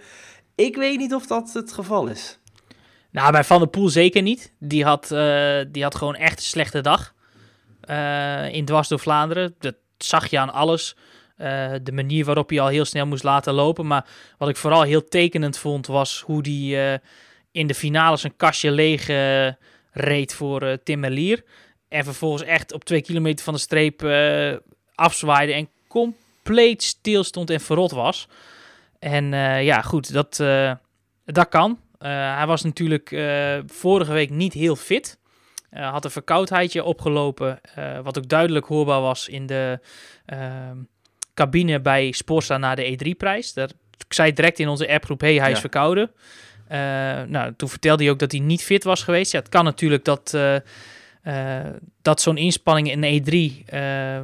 Ik 0.55 0.77
weet 0.77 0.99
niet 0.99 1.15
of 1.15 1.27
dat 1.27 1.53
het 1.53 1.73
geval 1.73 2.07
is. 2.07 2.39
Nou, 3.11 3.33
bij 3.33 3.45
Van 3.45 3.59
der 3.59 3.69
Poel 3.69 3.89
zeker 3.89 4.23
niet. 4.23 4.53
Die 4.59 4.85
had, 4.85 5.11
eh, 5.11 5.61
die 5.69 5.83
had 5.83 5.95
gewoon 5.95 6.15
echt 6.15 6.39
een 6.39 6.45
slechte 6.45 6.81
dag. 6.81 7.15
eh, 7.83 8.55
in 8.55 8.65
Dwars 8.65 8.89
door 8.89 8.99
Vlaanderen. 8.99 9.55
Dat 9.59 9.75
zag 9.97 10.27
je 10.27 10.39
aan 10.39 10.53
alles. 10.53 10.97
Eh, 11.37 11.73
de 11.83 11.93
manier 11.93 12.25
waarop 12.25 12.49
hij 12.49 12.61
al 12.61 12.69
heel 12.69 12.85
snel 12.85 13.07
moest 13.07 13.23
laten 13.23 13.53
lopen. 13.53 13.87
Maar 13.87 14.07
wat 14.39 14.49
ik 14.49 14.57
vooral 14.57 14.83
heel 14.83 15.05
tekenend 15.05 15.59
vond, 15.59 15.87
was 15.87 16.23
hoe 16.27 16.41
hij 16.43 17.01
in 17.53 17.67
de 17.67 17.75
finale 17.75 18.17
zijn 18.17 18.37
kastje 18.37 18.71
leeg 18.71 19.07
reed 19.91 20.35
voor 20.35 20.79
Tim 20.85 21.01
Merlier. 21.01 21.45
En 21.93 22.05
vervolgens 22.05 22.43
echt 22.43 22.73
op 22.73 22.85
twee 22.85 23.03
kilometer 23.03 23.45
van 23.45 23.55
de 23.55 23.61
streep 23.61 24.03
eh, 24.03 24.57
afzwaaide 24.95 25.53
en 25.53 25.69
compleet 25.89 26.83
stil 26.83 27.25
stond 27.25 27.51
en 27.51 27.61
verrot 27.61 27.91
was. 27.91 28.29
En 28.99 29.35
eh, 29.35 29.65
ja, 29.65 29.83
goed, 29.83 30.13
dat, 30.13 30.41
eh, 30.41 30.73
dat 31.25 31.49
kan. 31.49 31.79
Hij 31.99 32.47
was 32.47 32.63
natuurlijk 32.63 33.09
vorige 33.67 34.13
week 34.13 34.31
niet 34.31 34.53
heel 34.53 34.77
fit. 34.77 35.19
Had 35.71 36.05
een 36.05 36.11
verkoudheidje 36.11 36.85
opgelopen, 36.85 37.61
wat 38.03 38.19
ook 38.19 38.29
duidelijk 38.29 38.67
hoorbaar 38.67 39.01
was 39.01 39.29
in 39.29 39.47
de 39.47 39.81
ehm, 40.27 40.77
cabine 41.35 41.81
bij 41.81 42.13
Sporza 42.13 42.59
na 42.59 42.75
de 42.75 42.99
E3-prijs. 42.99 43.53
Daar 43.53 43.69
ik 44.07 44.13
zei 44.13 44.33
direct 44.33 44.59
in 44.59 44.69
onze 44.69 44.89
appgroep, 44.89 45.21
hey, 45.21 45.35
hij 45.35 45.51
is 45.51 45.55
Ja. 45.55 45.61
verkouden. 45.61 46.11
Nou, 47.29 47.55
toen 47.57 47.69
vertelde 47.69 48.03
hij 48.03 48.13
ook 48.13 48.19
dat 48.19 48.33
hij 48.33 48.41
niet 48.41 48.63
fit 48.63 48.85
was 48.85 49.03
geweest. 49.03 49.33
Ja, 49.33 49.39
het 49.39 49.49
kan 49.49 49.65
natuurlijk 49.65 50.05
dat, 50.05 50.37
dat 52.03 52.21
zo'n 52.21 52.37
inspanning 52.37 52.91
in 52.91 53.23
E3, 53.23 53.65
eh, 53.67 54.23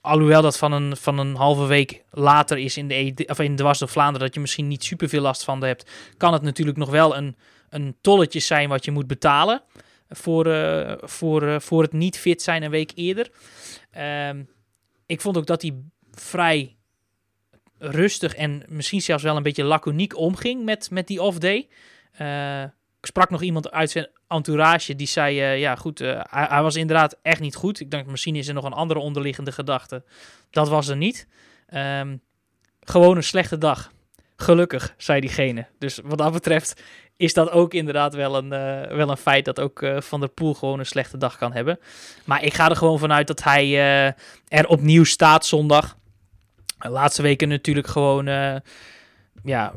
alhoewel 0.00 0.42
dat 0.42 0.58
van 0.58 0.72
een, 0.72 0.96
van 0.96 1.18
een 1.18 1.34
halve 1.34 1.66
week 1.66 2.04
later 2.10 2.58
is 2.58 2.76
in 2.76 2.88
de, 2.88 3.12
E3, 3.12 3.24
of 3.30 3.38
in 3.38 3.56
de 3.56 3.62
Dwars 3.62 3.78
door 3.78 3.88
Vlaanderen, 3.88 4.26
dat 4.26 4.34
je 4.34 4.40
misschien 4.40 4.68
niet 4.68 4.84
super 4.84 5.08
veel 5.08 5.22
last 5.22 5.44
van 5.44 5.64
hebt, 5.64 5.90
kan 6.16 6.32
het 6.32 6.42
natuurlijk 6.42 6.78
nog 6.78 6.90
wel 6.90 7.16
een, 7.16 7.36
een 7.70 7.96
tolletje 8.00 8.40
zijn 8.40 8.68
wat 8.68 8.84
je 8.84 8.90
moet 8.90 9.06
betalen 9.06 9.62
voor, 10.08 10.46
eh, 10.46 10.92
voor, 11.00 11.42
eh, 11.42 11.60
voor 11.60 11.82
het 11.82 11.92
niet 11.92 12.18
fit 12.18 12.42
zijn 12.42 12.62
een 12.62 12.70
week 12.70 12.92
eerder. 12.94 13.30
Ehm, 13.90 14.42
ik 15.06 15.20
vond 15.20 15.36
ook 15.36 15.46
dat 15.46 15.62
hij 15.62 15.74
vrij 16.10 16.76
rustig 17.78 18.34
en 18.34 18.62
misschien 18.68 19.02
zelfs 19.02 19.22
wel 19.22 19.36
een 19.36 19.42
beetje 19.42 19.64
laconiek 19.64 20.16
omging 20.16 20.64
met, 20.64 20.90
met 20.90 21.06
die 21.06 21.22
off-day. 21.22 21.68
Eh, 22.12 22.64
ik 23.00 23.06
sprak 23.06 23.30
nog 23.30 23.42
iemand 23.42 23.70
uit 23.70 23.90
zijn 23.90 24.08
entourage 24.28 24.96
die 24.96 25.06
zei, 25.06 25.40
eh, 25.40 25.58
ja 25.58 25.76
goed, 25.76 26.00
eh, 26.00 26.20
hij, 26.30 26.62
was 26.62 26.76
inderdaad 26.76 27.16
echt 27.22 27.40
niet 27.40 27.54
goed. 27.54 27.80
Ik 27.80 27.90
denk, 27.90 28.06
misschien 28.06 28.36
is 28.36 28.48
er 28.48 28.54
nog 28.54 28.64
een 28.64 28.72
andere 28.72 29.00
onderliggende 29.00 29.52
gedachte. 29.52 30.04
Dat 30.50 30.68
was 30.68 30.88
er 30.88 30.96
niet. 30.96 31.26
Ehm, 31.66 32.16
gewoon 32.80 33.16
een 33.16 33.24
slechte 33.24 33.58
dag. 33.58 33.92
Gelukkig, 34.36 34.94
zei 34.96 35.20
diegene. 35.20 35.66
Dus 35.78 36.00
wat 36.04 36.18
dat 36.18 36.32
betreft 36.32 36.82
is 37.16 37.34
dat 37.34 37.50
ook 37.50 37.74
inderdaad 37.74 38.14
wel 38.14 38.36
een, 38.36 38.52
eh, 38.52 38.96
wel 38.96 39.10
een 39.10 39.16
feit 39.16 39.44
dat 39.44 39.60
ook 39.60 39.86
Van 39.98 40.20
der 40.20 40.28
Poel 40.28 40.54
gewoon 40.54 40.78
een 40.78 40.86
slechte 40.86 41.18
dag 41.18 41.36
kan 41.36 41.52
hebben. 41.52 41.78
Maar 42.24 42.44
ik 42.44 42.54
ga 42.54 42.68
er 42.68 42.76
gewoon 42.76 42.98
vanuit 42.98 43.26
dat 43.26 43.42
hij 43.42 43.76
er 44.48 44.66
opnieuw 44.66 45.04
staat 45.04 45.46
zondag. 45.46 45.96
De 46.78 46.88
laatste 46.88 47.22
weken 47.22 47.48
natuurlijk 47.48 47.86
gewoon 47.86 48.24
ja, 49.44 49.72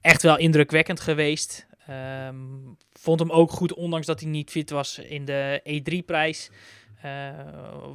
echt 0.00 0.22
wel 0.22 0.38
indrukwekkend 0.38 1.00
geweest. 1.00 1.68
Ehm, 1.86 2.36
vond 2.92 3.20
hem 3.20 3.30
ook 3.30 3.50
goed, 3.50 3.74
ondanks 3.74 4.06
dat 4.06 4.20
hij 4.20 4.28
niet 4.28 4.50
fit 4.50 4.70
was 4.70 4.98
in 4.98 5.24
de 5.24 5.60
E3-prijs. 5.64 6.50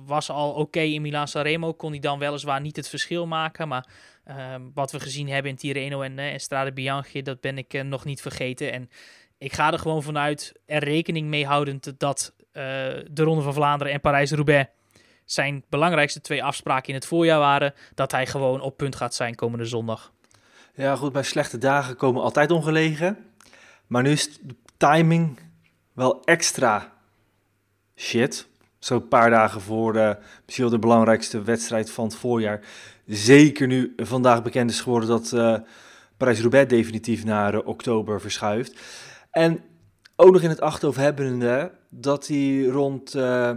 was 0.06 0.30
al 0.30 0.52
oké 0.52 0.80
in 0.80 1.02
Milaan 1.02 1.28
Sanremo, 1.28 1.74
kon 1.74 1.92
hij 1.92 2.00
dan 2.00 2.20
weliswaar 2.20 2.62
niet 2.62 2.76
het 2.76 2.90
verschil 2.90 3.28
maken. 3.28 3.68
Maar 3.68 3.88
ehm, 4.24 4.62
wat 4.74 4.92
we 4.92 5.00
gezien 5.00 5.30
hebben 5.30 5.52
in 5.52 5.58
Tirreno 5.58 6.02
en, 6.02 6.20
eh, 6.20 6.34
en 6.34 6.40
Strade 6.40 6.74
Bianchi, 6.74 7.22
dat 7.22 7.42
ben 7.42 7.58
ik 7.58 7.74
eh, 7.74 7.84
nog 7.84 8.06
niet 8.06 8.22
vergeten. 8.22 8.72
En 8.72 8.90
ik 9.38 9.54
ga 9.54 9.72
er 9.72 9.80
gewoon 9.80 10.04
vanuit, 10.04 10.54
er 10.66 10.84
rekening 10.84 11.28
mee 11.28 11.46
houdend 11.46 12.00
dat 12.00 12.34
eh, 12.52 12.64
de 13.12 13.24
Ronde 13.24 13.42
van 13.42 13.54
Vlaanderen 13.54 13.94
en 13.94 14.02
Parijs-Roubaix 14.02 14.70
zijn 15.26 15.64
belangrijkste 15.70 16.22
twee 16.22 16.44
afspraken 16.44 16.90
in 16.90 16.96
het 16.96 17.06
voorjaar 17.06 17.40
waren 17.40 17.74
dat 17.94 18.12
hij 18.12 18.26
gewoon 18.26 18.62
op 18.62 18.78
punt 18.78 18.96
gaat 18.96 19.16
zijn 19.16 19.36
komende 19.36 19.66
zondag. 19.66 20.14
Ja, 20.74 20.96
goed, 20.96 21.12
bij 21.12 21.24
slechte 21.24 21.58
dagen 21.58 21.96
komen 21.96 22.22
altijd 22.22 22.52
ongelegen. 22.52 23.18
Maar 23.88 24.04
nu 24.04 24.12
is 24.12 24.38
de 24.42 24.56
timing 24.78 25.40
wel 25.94 26.24
extra 26.24 26.94
shit. 27.96 28.48
Zo'n 28.80 29.08
paar 29.08 29.30
dagen 29.30 29.62
voor 29.62 29.94
de, 29.94 30.18
misschien 30.44 30.66
wel 30.66 30.74
de 30.74 30.80
belangrijkste 30.80 31.42
wedstrijd 31.42 31.92
van 31.92 32.06
het 32.06 32.16
voorjaar. 32.16 32.66
Zeker 33.06 33.68
nu 33.68 33.94
vandaag 33.98 34.44
bekend 34.44 34.70
is 34.70 34.82
geworden 34.82 35.10
dat 35.10 35.32
uh, 35.32 35.58
Parijs-Roubaix 36.18 36.70
definitief 36.70 37.24
naar 37.24 37.54
uh, 37.54 37.68
oktober 37.68 38.22
verschuift. 38.22 38.80
En 39.32 39.64
ook 40.16 40.32
nog 40.32 40.42
in 40.42 40.50
het 40.50 40.62
achterhoofd 40.62 41.00
hebbende 41.00 41.72
dat 41.90 42.28
hij 42.28 42.64
rond 42.64 43.16
uh, 43.16 43.52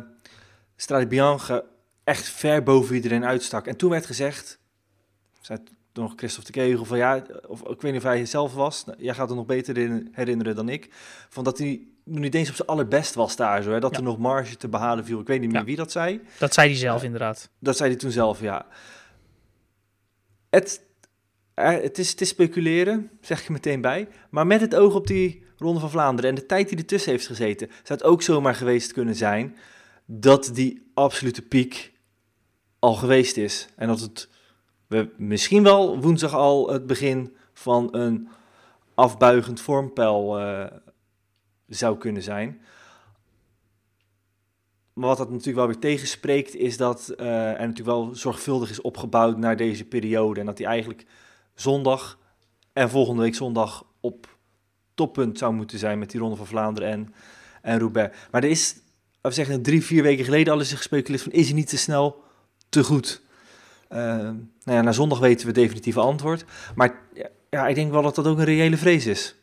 Strade 0.77 1.07
Bianche 1.07 1.65
echt 2.05 2.29
ver 2.29 2.63
boven 2.63 2.95
iedereen 2.95 3.25
uitstak. 3.25 3.67
En 3.67 3.77
toen 3.77 3.91
werd 3.91 4.07
gezegd, 4.07 4.59
nog 6.01 6.13
Christophe 6.17 6.53
de 6.53 6.59
Kegel 6.59 6.85
van 6.85 6.99
ja, 6.99 7.23
of 7.47 7.61
ik 7.61 7.81
weet 7.81 7.93
niet 7.93 8.01
of 8.01 8.03
hij 8.03 8.19
het 8.19 8.29
zelf 8.29 8.55
was, 8.55 8.85
nou, 8.85 8.99
jij 9.03 9.15
gaat 9.15 9.29
het 9.29 9.37
nog 9.39 9.47
beter 9.47 9.77
herinneren 10.13 10.55
dan 10.55 10.69
ik, 10.69 10.89
van 11.29 11.45
dat 11.45 11.59
hij 11.59 11.87
nu 12.05 12.21
niet 12.21 12.35
eens 12.35 12.49
op 12.49 12.55
zijn 12.55 12.69
allerbest 12.69 13.15
was 13.15 13.37
daar 13.37 13.63
zo, 13.63 13.71
hè, 13.71 13.81
dat 13.81 13.91
Ja. 13.91 13.97
er 13.97 14.03
nog 14.05 14.19
marge 14.19 14.57
te 14.57 14.69
behalen 14.69 15.05
viel. 15.05 15.21
Ik 15.21 15.27
weet 15.27 15.41
niet 15.41 15.51
meer 15.51 15.59
Ja. 15.61 15.65
wie 15.67 15.77
dat 15.77 15.93
zei. 15.93 16.21
Dat 16.39 16.55
zei 16.55 16.69
hij 16.69 16.77
zelf 16.79 17.03
inderdaad. 17.03 17.51
Dat 17.59 17.77
zei 17.77 17.91
hij 17.91 17.99
toen 17.99 18.11
zelf, 18.11 18.41
ja. 18.41 18.67
Het, 20.51 20.83
eh, 21.55 21.71
het, 21.71 21.99
is, 21.99 22.15
is 22.15 22.29
speculeren, 22.29 23.11
zeg 23.21 23.43
ik 23.43 23.49
meteen 23.49 23.81
bij. 23.81 24.09
Maar 24.31 24.47
met 24.47 24.61
het 24.61 24.75
oog 24.75 24.95
op 24.95 25.07
die 25.07 25.45
Ronde 25.57 25.81
van 25.81 25.91
Vlaanderen 25.91 26.31
en 26.31 26.37
de 26.37 26.47
tijd 26.47 26.69
die 26.69 26.79
ertussen 26.79 27.11
heeft 27.13 27.27
gezeten, 27.27 27.67
zou 27.69 27.99
het 27.99 28.03
ook 28.03 28.23
zomaar 28.23 28.55
geweest 28.55 28.93
kunnen 28.93 29.15
zijn 29.15 29.57
dat 30.07 30.51
die 30.55 30.91
absolute 30.95 31.43
piek 31.43 31.93
al 32.79 32.95
geweest 32.95 33.37
is. 33.37 33.69
En 33.77 33.89
dat 33.89 34.01
het 34.01 34.29
we 34.89 35.09
misschien 35.17 35.63
wel 35.63 36.01
woensdag 36.01 36.35
al 36.35 36.69
het 36.69 36.87
begin 36.87 37.37
van 37.53 37.89
een 37.95 38.29
afbuigend 38.95 39.61
vormpeil 39.61 40.39
eh, 40.39 40.67
zou 41.67 41.99
kunnen 41.99 42.23
zijn. 42.23 42.61
Maar 44.93 45.09
wat 45.09 45.19
dat 45.19 45.31
natuurlijk 45.31 45.57
wel 45.57 45.67
weer 45.67 45.79
tegenspreekt, 45.79 46.55
is 46.55 46.77
dat 46.77 47.09
eh 47.09 47.51
er 47.51 47.59
natuurlijk 47.59 47.87
wel 47.87 48.15
zorgvuldig 48.15 48.71
is 48.71 48.81
opgebouwd 48.81 49.37
naar 49.37 49.57
deze 49.57 49.85
periode. 49.85 50.41
En 50.41 50.47
dat 50.47 50.59
hij 50.59 50.67
eigenlijk 50.67 51.07
zondag 51.55 52.19
en 52.73 52.91
volgende 52.91 53.23
week 53.23 53.35
zondag 53.35 53.87
op 54.01 54.39
toppunt 54.95 55.39
zou 55.39 55.55
moeten 55.55 55.79
zijn 55.79 55.99
met 55.99 56.11
die 56.11 56.21
Ronde 56.21 56.37
van 56.37 56.47
Vlaanderen 56.47 56.91
en, 56.91 57.15
en 57.63 57.79
Roubaix. 57.79 58.17
Maar 58.31 58.43
er 58.43 58.51
is, 58.51 58.77
we 59.21 59.31
zeggen, 59.31 59.63
drie, 59.63 59.85
vier 59.85 60.03
weken 60.03 60.25
geleden 60.25 60.53
al 60.53 60.59
eens 60.59 60.73
gespeculeerd 60.73 61.23
van, 61.23 61.33
is 61.33 61.47
hij 61.47 61.55
niet 61.55 61.69
te 61.69 61.79
snel 61.79 62.23
te 62.69 62.85
goed? 62.85 63.23
Eh, 63.89 63.99
nou 63.99 64.39
ja, 64.65 64.81
na 64.83 64.93
zondag 64.93 65.19
weten 65.19 65.47
we 65.47 65.53
definitieve 65.53 66.01
antwoord. 66.01 66.45
Maar 66.75 66.99
ja, 67.51 67.69
ik 67.69 67.75
denk 67.75 67.91
wel 67.93 68.03
dat 68.03 68.15
dat 68.15 68.27
ook 68.27 68.39
een 68.39 68.45
reële 68.45 68.77
vrees 68.77 69.07
is. 69.07 69.35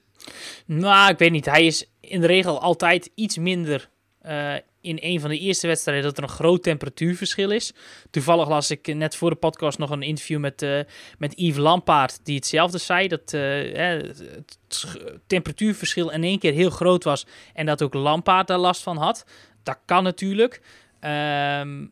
Nou, 0.66 1.12
ik 1.12 1.18
weet 1.18 1.32
niet. 1.32 1.46
Hij 1.46 1.66
is 1.66 1.90
in 2.00 2.22
de 2.22 2.28
regel 2.28 2.62
altijd 2.62 3.10
iets 3.16 3.38
minder 3.38 3.90
eh, 4.22 4.54
in 4.82 4.98
een 5.02 5.20
van 5.20 5.30
de 5.30 5.40
eerste 5.40 5.68
wedstrijden 5.68 6.04
dat 6.04 6.18
er 6.18 6.24
een 6.24 6.30
groot 6.30 6.64
temperatuurverschil 6.64 7.52
is. 7.52 7.74
Toevallig 8.10 8.48
las 8.48 8.72
ik 8.72 8.96
net 8.96 9.16
voor 9.16 9.30
de 9.30 9.36
podcast 9.36 9.78
nog 9.78 9.90
een 9.90 10.02
interview 10.02 10.40
met, 10.40 10.62
eh, 10.62 10.80
met 11.18 11.34
Yves 11.36 11.58
Lampaard, 11.58 12.20
die 12.24 12.36
hetzelfde 12.36 12.78
zei. 12.78 13.08
Dat 13.08 13.34
eh, 13.34 13.42
het 13.74 14.58
sch- 14.68 14.96
temperatuurverschil 15.28 16.12
in 16.12 16.24
één 16.24 16.40
keer 16.40 16.54
heel 16.54 16.70
groot 16.70 17.04
was 17.04 17.25
en 17.54 17.66
dat 17.66 17.82
ook 17.82 17.94
Lampaard 17.94 18.48
daar 18.48 18.58
last 18.58 18.84
van 18.84 18.98
had. 18.98 19.25
Dat 19.64 19.78
kan 19.86 20.04
natuurlijk. 20.04 20.62
Ehm 21.00 21.86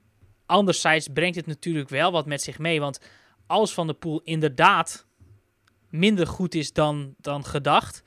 anderzijds 0.53 1.07
brengt 1.13 1.35
het 1.35 1.45
natuurlijk 1.47 1.89
wel 1.89 2.11
wat 2.11 2.25
met 2.25 2.41
zich 2.41 2.59
mee. 2.59 2.79
Want 2.79 2.99
als 3.47 3.73
Van 3.73 3.87
der 3.87 3.95
Poel 3.95 4.21
inderdaad 4.23 5.05
minder 5.89 6.27
goed 6.27 6.55
is 6.55 6.73
dan, 6.73 7.15
dan 7.17 7.45
gedacht. 7.45 8.03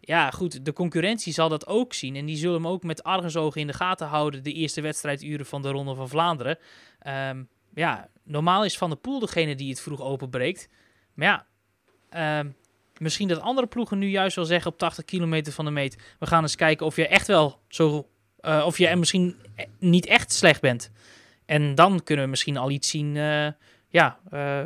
Ja, 0.00 0.30
goed, 0.30 0.64
de 0.64 0.72
concurrentie 0.72 1.32
zal 1.32 1.48
dat 1.48 1.66
ook 1.66 1.94
zien. 1.94 2.16
En 2.16 2.26
die 2.26 2.36
zullen 2.36 2.54
hem 2.62 2.66
ook 2.66 2.82
met 2.82 3.02
argusogen 3.02 3.60
in 3.60 3.66
de 3.66 3.72
gaten 3.72 4.06
houden. 4.06 4.42
De 4.42 4.52
eerste 4.52 4.80
wedstrijduren 4.80 5.46
van 5.46 5.62
de 5.62 5.70
Ronde 5.70 5.94
van 5.94 6.08
Vlaanderen. 6.08 6.58
Ehm, 6.98 7.42
ja, 7.74 8.08
normaal 8.24 8.64
is 8.64 8.78
Van 8.78 8.90
der 8.90 8.98
Poel 8.98 9.18
degene 9.18 9.54
die 9.54 9.70
het 9.70 9.80
vroeg 9.80 10.00
openbreekt. 10.00 10.68
Maar 11.14 11.26
ja, 11.26 11.46
ehm, 12.10 12.50
misschien 12.98 13.28
dat 13.28 13.40
andere 13.40 13.66
ploegen 13.66 13.98
nu 13.98 14.08
juist 14.08 14.36
wel 14.36 14.44
zeggen 14.44 14.72
op 14.72 14.78
80 14.78 15.04
kilometer 15.04 15.52
van 15.52 15.64
de 15.64 15.70
meet. 15.70 15.96
We 16.18 16.26
gaan 16.26 16.42
eens 16.42 16.56
kijken 16.56 16.86
of 16.86 16.96
je 16.96 17.08
echt 17.08 17.26
wel 17.26 17.60
zo. 17.68 18.08
eh, 18.40 18.62
of 18.66 18.78
je 18.78 18.96
misschien 18.96 19.36
niet 19.78 20.06
echt 20.06 20.32
slecht 20.32 20.60
bent. 20.60 20.90
En 21.46 21.74
dan 21.74 22.02
kunnen 22.02 22.24
we 22.24 22.30
misschien 22.30 22.56
al 22.56 22.70
iets 22.70 22.88
zien. 22.90 23.16
eh, 23.16 23.46
ja, 23.88 24.18
eh, 24.30 24.64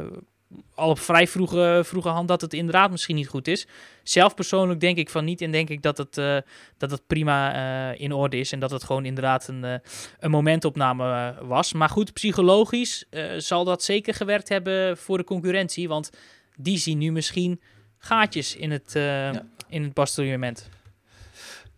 al 0.74 0.88
op 0.90 0.98
vrij 0.98 1.26
vroege, 1.28 1.80
vroege 1.84 2.08
hand 2.08 2.28
dat 2.28 2.40
het 2.40 2.52
inderdaad 2.54 2.90
misschien 2.90 3.16
niet 3.16 3.28
goed 3.28 3.48
is. 3.48 3.66
Zelf 4.02 4.34
persoonlijk 4.34 4.80
denk 4.80 4.96
ik 4.96 5.10
van 5.10 5.24
niet 5.24 5.40
en 5.40 5.50
denk 5.50 5.68
ik 5.68 5.82
dat 5.82 5.98
het, 5.98 6.18
eh, 6.18 6.36
dat 6.78 6.90
het 6.90 7.06
prima 7.06 7.54
eh, 7.92 8.00
in 8.00 8.12
orde 8.12 8.36
is 8.38 8.52
en 8.52 8.60
dat 8.60 8.70
het 8.70 8.84
gewoon 8.84 9.04
inderdaad 9.04 9.48
een, 9.48 9.80
een 10.18 10.30
momentopname 10.30 11.34
was. 11.42 11.72
Maar 11.72 11.88
goed, 11.88 12.12
psychologisch 12.12 13.04
eh, 13.10 13.24
zal 13.36 13.64
dat 13.64 13.82
zeker 13.82 14.14
gewerkt 14.14 14.48
hebben 14.48 14.96
voor 14.98 15.18
de 15.18 15.24
concurrentie, 15.24 15.88
want 15.88 16.10
die 16.56 16.78
zien 16.78 16.98
nu 16.98 17.12
misschien 17.12 17.60
gaatjes 17.98 18.56
in 18.56 18.70
het, 18.70 18.94
eh, 18.96 19.02
Ja. 19.32 19.46
in 19.68 19.82
het 19.82 19.94
bastillement. 19.94 20.68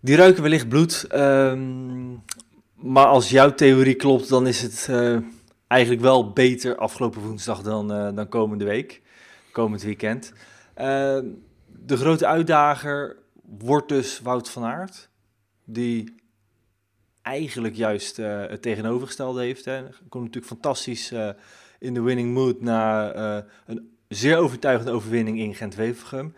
Die 0.00 0.16
ruiken 0.16 0.42
wellicht 0.42 0.68
bloed. 0.68 1.04
ehm, 1.08 2.10
maar 2.82 3.06
als 3.06 3.30
jouw 3.30 3.54
theorie 3.54 3.94
klopt, 3.94 4.28
dan 4.28 4.46
is 4.46 4.62
het 4.62 4.86
eh, 4.90 5.16
eigenlijk 5.66 6.02
wel 6.02 6.32
beter 6.32 6.76
afgelopen 6.76 7.22
woensdag 7.22 7.62
dan, 7.62 7.92
eh, 7.92 8.14
dan 8.14 8.28
komende 8.28 8.64
week. 8.64 9.02
Komend 9.52 9.82
weekend. 9.82 10.32
Ehm, 10.74 11.26
de 11.66 11.96
grote 11.96 12.26
uitdager 12.26 13.16
wordt 13.58 13.88
dus 13.88 14.20
Wout 14.20 14.50
van 14.50 14.64
Aert. 14.64 15.08
Die 15.64 16.14
eigenlijk 17.22 17.74
juist 17.74 18.18
eh, 18.18 18.46
het 18.46 18.62
tegenovergestelde 18.62 19.40
heeft. 19.40 19.64
Hè. 19.64 19.82
Komt 20.08 20.24
natuurlijk 20.24 20.52
fantastisch 20.52 21.10
eh, 21.10 21.28
in 21.78 21.94
de 21.94 22.00
winning 22.00 22.34
mood 22.34 22.60
na 22.60 23.12
eh, 23.12 23.44
een 23.66 23.96
zeer 24.08 24.36
overtuigende 24.36 24.92
overwinning 24.92 25.38
in 25.38 25.54
Gent-Wevelgem. 25.54 26.34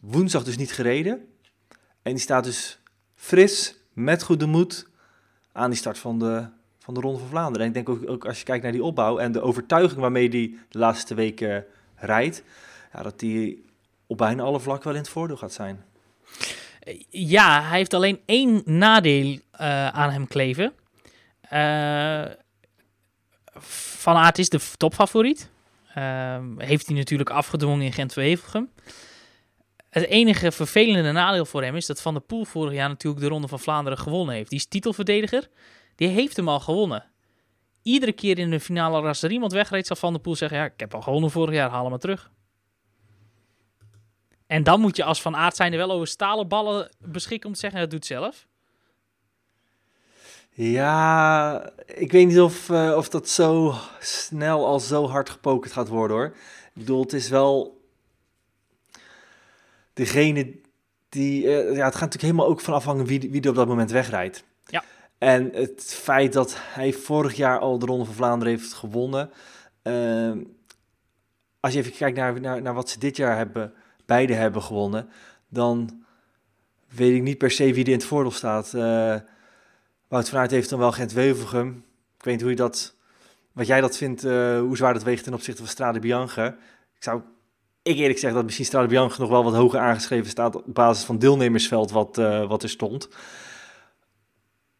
Woensdag 0.00 0.44
dus 0.44 0.56
niet 0.56 0.72
gereden. 0.72 1.28
En 2.02 2.12
die 2.12 2.18
staat 2.18 2.44
dus 2.44 2.80
fris, 3.14 3.76
met 3.92 4.22
goede 4.22 4.46
moed, 4.46 4.88
aan 5.52 5.70
die 5.70 5.78
start 5.78 5.98
van 5.98 6.18
de, 6.18 6.46
van 6.78 6.94
de 6.94 7.00
Ronde 7.00 7.18
van 7.18 7.28
Vlaanderen. 7.28 7.60
En 7.60 7.66
ik 7.66 7.74
denk 7.74 7.88
ook, 7.88 8.10
ook 8.10 8.26
als 8.26 8.38
je 8.38 8.44
kijkt 8.44 8.62
naar 8.62 8.72
die 8.72 8.84
opbouw 8.84 9.18
en 9.18 9.32
de 9.32 9.40
overtuiging 9.40 10.00
waarmee 10.00 10.28
hij 10.28 10.54
de 10.68 10.78
laatste 10.78 11.14
weken 11.14 11.64
rijdt, 11.94 12.42
ja, 12.92 13.02
dat 13.02 13.20
hij 13.20 13.56
op 14.06 14.18
bijna 14.18 14.42
alle 14.42 14.60
vlakken 14.60 14.84
wel 14.84 14.94
in 14.96 15.02
het 15.02 15.10
voordeel 15.10 15.36
gaat 15.36 15.52
zijn. 15.52 15.84
Ja, 17.10 17.62
hij 17.62 17.78
heeft 17.78 17.94
alleen 17.94 18.20
één 18.24 18.62
nadeel 18.64 19.38
eh, 19.50 19.88
aan 19.88 20.10
hem 20.10 20.28
kleven. 20.28 20.72
Eh, 21.40 22.24
van 23.64 24.16
Aert 24.16 24.38
is 24.38 24.48
de 24.48 24.60
topfavoriet. 24.76 25.50
Ehm, 25.94 26.58
heeft 26.58 26.86
hij 26.86 26.96
natuurlijk 26.96 27.30
afgedwongen 27.30 27.84
in 27.84 27.92
Gent-Wevelgem. 27.92 28.70
Het 29.92 30.06
enige 30.06 30.52
vervelende 30.52 31.12
nadeel 31.12 31.44
voor 31.44 31.62
hem 31.62 31.76
is 31.76 31.86
dat 31.86 32.02
Van 32.02 32.14
der 32.14 32.22
Poel 32.22 32.44
vorig 32.44 32.72
jaar 32.72 32.88
natuurlijk 32.88 33.22
de 33.22 33.28
Ronde 33.28 33.48
van 33.48 33.60
Vlaanderen 33.60 33.98
gewonnen 33.98 34.34
heeft. 34.34 34.50
Die 34.50 34.58
is 34.58 34.66
titelverdediger. 34.66 35.48
Die 35.94 36.08
heeft 36.08 36.36
hem 36.36 36.48
al 36.48 36.60
gewonnen. 36.60 37.04
Iedere 37.82 38.12
keer 38.12 38.38
in 38.38 38.50
de 38.50 38.60
finale 38.60 39.08
als 39.08 39.22
er 39.22 39.30
iemand 39.30 39.52
wegreed, 39.52 39.86
zal 39.86 39.96
Van 39.96 40.12
der 40.12 40.20
Poel 40.20 40.36
zeggen... 40.36 40.58
Ja, 40.58 40.64
ik 40.64 40.72
heb 40.80 40.94
al 40.94 41.02
gewonnen 41.02 41.30
vorig 41.30 41.54
jaar, 41.54 41.70
haal 41.70 41.80
hem 41.80 41.90
maar 41.90 41.98
terug. 41.98 42.30
En 44.46 44.62
dan 44.62 44.80
moet 44.80 44.96
je 44.96 45.04
als 45.04 45.22
Van 45.22 45.36
Aert 45.36 45.56
zijnde 45.56 45.76
wel 45.76 45.90
over 45.90 46.06
stalen 46.06 46.48
ballen 46.48 46.88
beschikken 46.98 47.48
om 47.48 47.54
te 47.54 47.60
zeggen... 47.60 47.80
Dat 47.80 47.90
doet 47.90 48.06
zelf. 48.06 48.46
Ja, 50.50 51.72
ik 51.86 52.12
weet 52.12 52.26
niet 52.26 52.40
of, 52.40 52.70
eh, 52.70 52.94
of 52.96 53.08
dat 53.08 53.28
zo 53.28 53.74
snel 54.00 54.66
al 54.66 54.80
zo 54.80 55.08
hard 55.08 55.30
gepokerd 55.30 55.72
gaat 55.72 55.88
worden 55.88 56.16
hoor. 56.16 56.36
Ik 56.66 56.72
bedoel, 56.74 57.02
het 57.02 57.12
is 57.12 57.28
wel 57.28 57.81
degene 59.92 60.54
die. 61.08 61.46
eh, 61.46 61.76
ja, 61.76 61.84
het 61.84 61.94
gaat 61.94 62.00
natuurlijk 62.00 62.22
helemaal 62.22 62.46
ook 62.46 62.60
van 62.60 62.74
afhangen 62.74 63.06
wie, 63.06 63.30
wie 63.30 63.42
er 63.42 63.48
op 63.48 63.54
dat 63.54 63.68
moment 63.68 63.90
wegrijdt. 63.90 64.44
Ja. 64.66 64.84
En 65.18 65.50
het 65.52 65.84
feit 65.84 66.32
dat 66.32 66.56
hij 66.58 66.92
vorig 66.92 67.34
jaar 67.34 67.58
al 67.58 67.78
de 67.78 67.86
Ronde 67.86 68.04
van 68.04 68.14
Vlaanderen 68.14 68.54
heeft 68.54 68.72
gewonnen. 68.72 69.30
ehm, 69.82 70.38
als 71.60 71.72
je 71.72 71.78
even 71.78 71.92
kijkt 71.92 72.16
naar, 72.16 72.40
naar, 72.40 72.62
naar 72.62 72.74
wat 72.74 72.90
ze 72.90 72.98
dit 72.98 73.16
jaar 73.16 73.36
hebben, 73.36 73.72
beide 74.06 74.34
hebben 74.34 74.62
gewonnen, 74.62 75.08
dan 75.48 76.04
weet 76.88 77.14
ik 77.16 77.22
niet 77.22 77.38
per 77.38 77.50
se 77.50 77.72
wie 77.72 77.84
er 77.84 77.90
in 77.90 77.96
het 77.96 78.04
voordeel 78.04 78.30
staat. 78.32 78.74
Eh, 78.74 79.16
Wout 80.08 80.28
van 80.28 80.38
Aert 80.38 80.50
heeft 80.50 80.68
dan 80.70 80.78
wel 80.78 80.92
Gent-Wevelgem. 80.92 81.84
Ik 82.16 82.24
weet 82.24 82.32
niet 82.34 82.42
hoe 82.42 82.50
je 82.50 82.56
dat, 82.56 82.94
wat 83.52 83.66
jij 83.66 83.80
dat 83.80 83.96
vindt, 83.96 84.24
eh, 84.24 84.58
hoe 84.58 84.76
zwaar 84.76 84.92
dat 84.92 85.02
weegt 85.02 85.24
ten 85.24 85.34
opzichte 85.34 85.60
van 85.62 85.70
Strade 85.70 85.98
Bianche. 85.98 86.56
Ik 86.96 87.02
zou 87.02 87.22
ik 87.82 87.96
eerlijk 87.96 88.18
zeggen 88.18 88.34
dat 88.34 88.44
misschien 88.44 88.66
Strade 88.66 88.88
Bianche 88.88 89.20
nog 89.20 89.30
wel 89.30 89.44
wat 89.44 89.54
hoger 89.54 89.78
aangeschreven 89.78 90.30
staat 90.30 90.54
op 90.54 90.64
basis 90.66 91.04
van 91.04 91.18
deelnemersveld 91.18 91.90
wat, 91.90 92.18
eh, 92.18 92.48
wat 92.48 92.62
er 92.62 92.68
stond. 92.68 93.08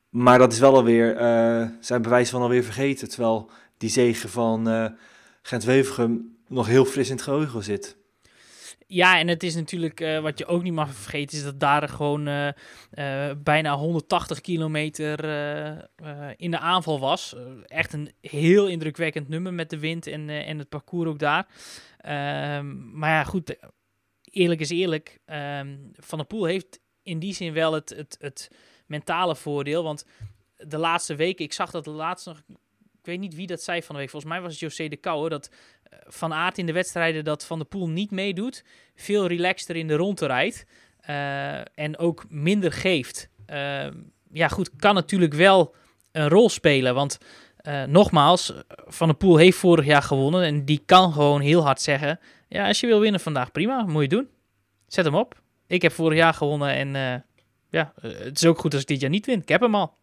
Maar 0.09 0.39
dat 0.39 0.53
is 0.53 0.59
wel 0.59 0.75
alweer 0.75 1.17
eh, 1.17 1.69
zijn 1.81 2.03
bewijs 2.03 2.31
van 2.31 2.43
alweer 2.43 2.65
vergeten. 2.65 3.09
Terwijl 3.09 3.51
die 3.77 3.91
zegen 3.91 4.29
van 4.29 4.69
eh 4.69 4.87
Gent-Wevergem 5.43 6.37
nog 6.49 6.67
heel 6.67 6.85
fris 6.85 7.09
in 7.09 7.15
het 7.15 7.25
geheugen 7.25 7.63
zit. 7.63 7.97
Ja, 8.93 9.19
en 9.19 9.29
het 9.29 9.43
is 9.43 9.55
natuurlijk, 9.55 10.01
eh, 10.01 10.21
wat 10.21 10.39
je 10.39 10.47
ook 10.47 10.63
niet 10.63 10.73
mag 10.73 10.95
vergeten, 10.95 11.37
is 11.37 11.45
dat 11.45 11.61
daar 11.61 11.89
gewoon 11.89 12.27
eh, 12.27 12.49
eh, 12.91 13.37
bijna 13.39 13.77
180 13.77 14.41
kilometer 14.41 15.19
in 16.37 16.51
de 16.51 16.59
aanval 16.59 17.01
was. 17.01 17.35
Echt 17.67 17.93
een 17.93 18.13
heel 18.21 18.69
indrukwekkend 18.69 19.29
nummer 19.29 19.55
met 19.55 19.71
de 19.71 19.79
wind 19.79 20.07
en, 20.07 20.29
en 20.29 20.59
het 20.59 20.69
parcours 20.69 21.09
ook 21.09 21.19
daar. 21.19 21.47
Ehm, 21.99 22.99
maar 22.99 23.11
ja, 23.11 23.25
goed, 23.25 23.57
eerlijk 24.25 24.61
is 24.61 24.71
eerlijk. 24.71 25.19
ehm, 25.25 25.77
Van 25.93 26.19
der 26.19 26.27
Poel 26.27 26.45
heeft 26.45 26.81
in 27.03 27.19
die 27.19 27.35
zin 27.35 27.53
wel 27.53 27.73
het, 27.73 27.89
het, 27.97 28.17
het 28.21 28.51
mentale 28.87 29.37
voordeel. 29.37 29.83
Want 29.83 30.05
de 30.57 30.79
laatste 30.79 31.15
weken, 31.15 31.45
ik 31.45 31.53
zag 31.53 31.71
dat 31.71 31.85
de 31.85 31.91
laatste 31.91 32.29
nog, 32.29 32.43
ik 32.99 33.07
weet 33.09 33.19
niet 33.19 33.35
wie 33.35 33.47
dat 33.47 33.63
zei 33.63 33.83
van 33.83 33.95
de 33.95 34.01
week. 34.01 34.11
Volgens 34.11 34.33
mij 34.33 34.43
was 34.43 34.51
het 34.51 34.61
José 34.61 34.89
de 34.89 34.97
Kouwer, 34.97 35.31
dat 35.31 35.51
Van 36.07 36.33
Aert 36.33 36.59
in 36.59 36.67
de 36.67 36.73
wedstrijden 36.73 37.25
dat 37.25 37.45
Van 37.45 37.59
der 37.59 37.67
Poel 37.67 37.89
niet 37.89 38.11
meedoet, 38.11 38.65
veel 38.95 39.27
relaxter 39.27 39.77
in 39.77 39.87
de 39.87 39.95
ronde 39.95 40.27
rijdt 40.27 40.67
eh, 41.01 41.59
en 41.59 41.99
ook 41.99 42.25
minder 42.29 42.73
geeft. 42.73 43.29
Eh, 43.47 43.87
ja, 44.33 44.49
goed, 44.49 44.71
kan 44.77 44.95
natuurlijk 44.95 45.35
wel 45.35 45.75
een 46.13 46.29
rol 46.29 46.49
spelen, 46.49 46.95
want 46.95 47.19
eh, 47.57 47.83
nogmaals, 47.83 48.53
Van 48.69 49.09
der 49.09 49.17
Poel 49.17 49.37
heeft 49.37 49.59
vorig 49.59 49.85
jaar 49.85 50.03
gewonnen 50.03 50.43
en 50.43 50.65
die 50.65 50.83
kan 50.87 51.13
gewoon 51.13 51.41
heel 51.41 51.63
hard 51.63 51.81
zeggen, 51.81 52.21
ja, 52.49 52.67
als 52.67 52.81
je 52.81 52.87
wil 52.87 53.01
winnen 53.01 53.21
vandaag, 53.21 53.53
prima, 53.53 53.83
moet 53.83 54.03
je 54.03 54.09
doen. 54.09 54.29
Zet 54.87 55.05
hem 55.05 55.15
op. 55.15 55.41
Ik 55.67 55.83
heb 55.83 55.93
vorig 55.93 56.19
jaar 56.19 56.35
gewonnen 56.35 56.75
en 56.75 57.25
ja, 57.71 57.93
het 58.01 58.37
is 58.37 58.47
ook 58.47 58.59
goed 58.59 58.73
als 58.73 58.83
ik 58.83 58.89
dit 58.89 59.01
jaar 59.01 59.11
niet 59.11 59.27
win. 59.27 59.41
Ik 59.41 59.49
heb 59.49 59.61
hem 59.61 59.75
al. 59.75 59.97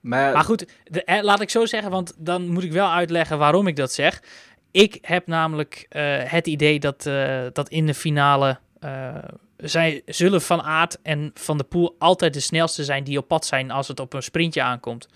Maar, 0.00 0.44
goed, 0.44 0.66
laat 1.04 1.40
ik 1.40 1.50
zo 1.50 1.66
zeggen, 1.66 1.90
want 1.90 2.14
dan 2.18 2.48
moet 2.48 2.62
ik 2.62 2.72
wel 2.72 2.90
uitleggen 2.90 3.38
waarom 3.38 3.66
ik 3.66 3.76
dat 3.76 3.92
zeg. 3.92 4.22
Ik 4.70 4.98
heb 5.00 5.26
namelijk 5.26 5.86
eh, 5.88 6.02
het 6.22 6.46
idee 6.46 6.80
dat, 6.80 7.06
eh, 7.06 7.46
dat 7.52 7.68
in 7.68 7.86
de 7.86 7.94
finale 7.94 8.58
eh, 8.80 9.14
zij 9.56 10.02
zullen 10.06 10.42
Van 10.42 10.62
Aert 10.62 10.98
en 11.02 11.30
Van 11.34 11.58
de 11.58 11.64
Poel 11.64 11.96
altijd 11.98 12.34
de 12.34 12.40
snelste 12.40 12.84
zijn 12.84 13.04
die 13.04 13.18
op 13.18 13.28
pad 13.28 13.46
zijn 13.46 13.70
als 13.70 13.88
het 13.88 14.00
op 14.00 14.12
een 14.12 14.22
sprintje 14.22 14.62
aankomt. 14.62 15.08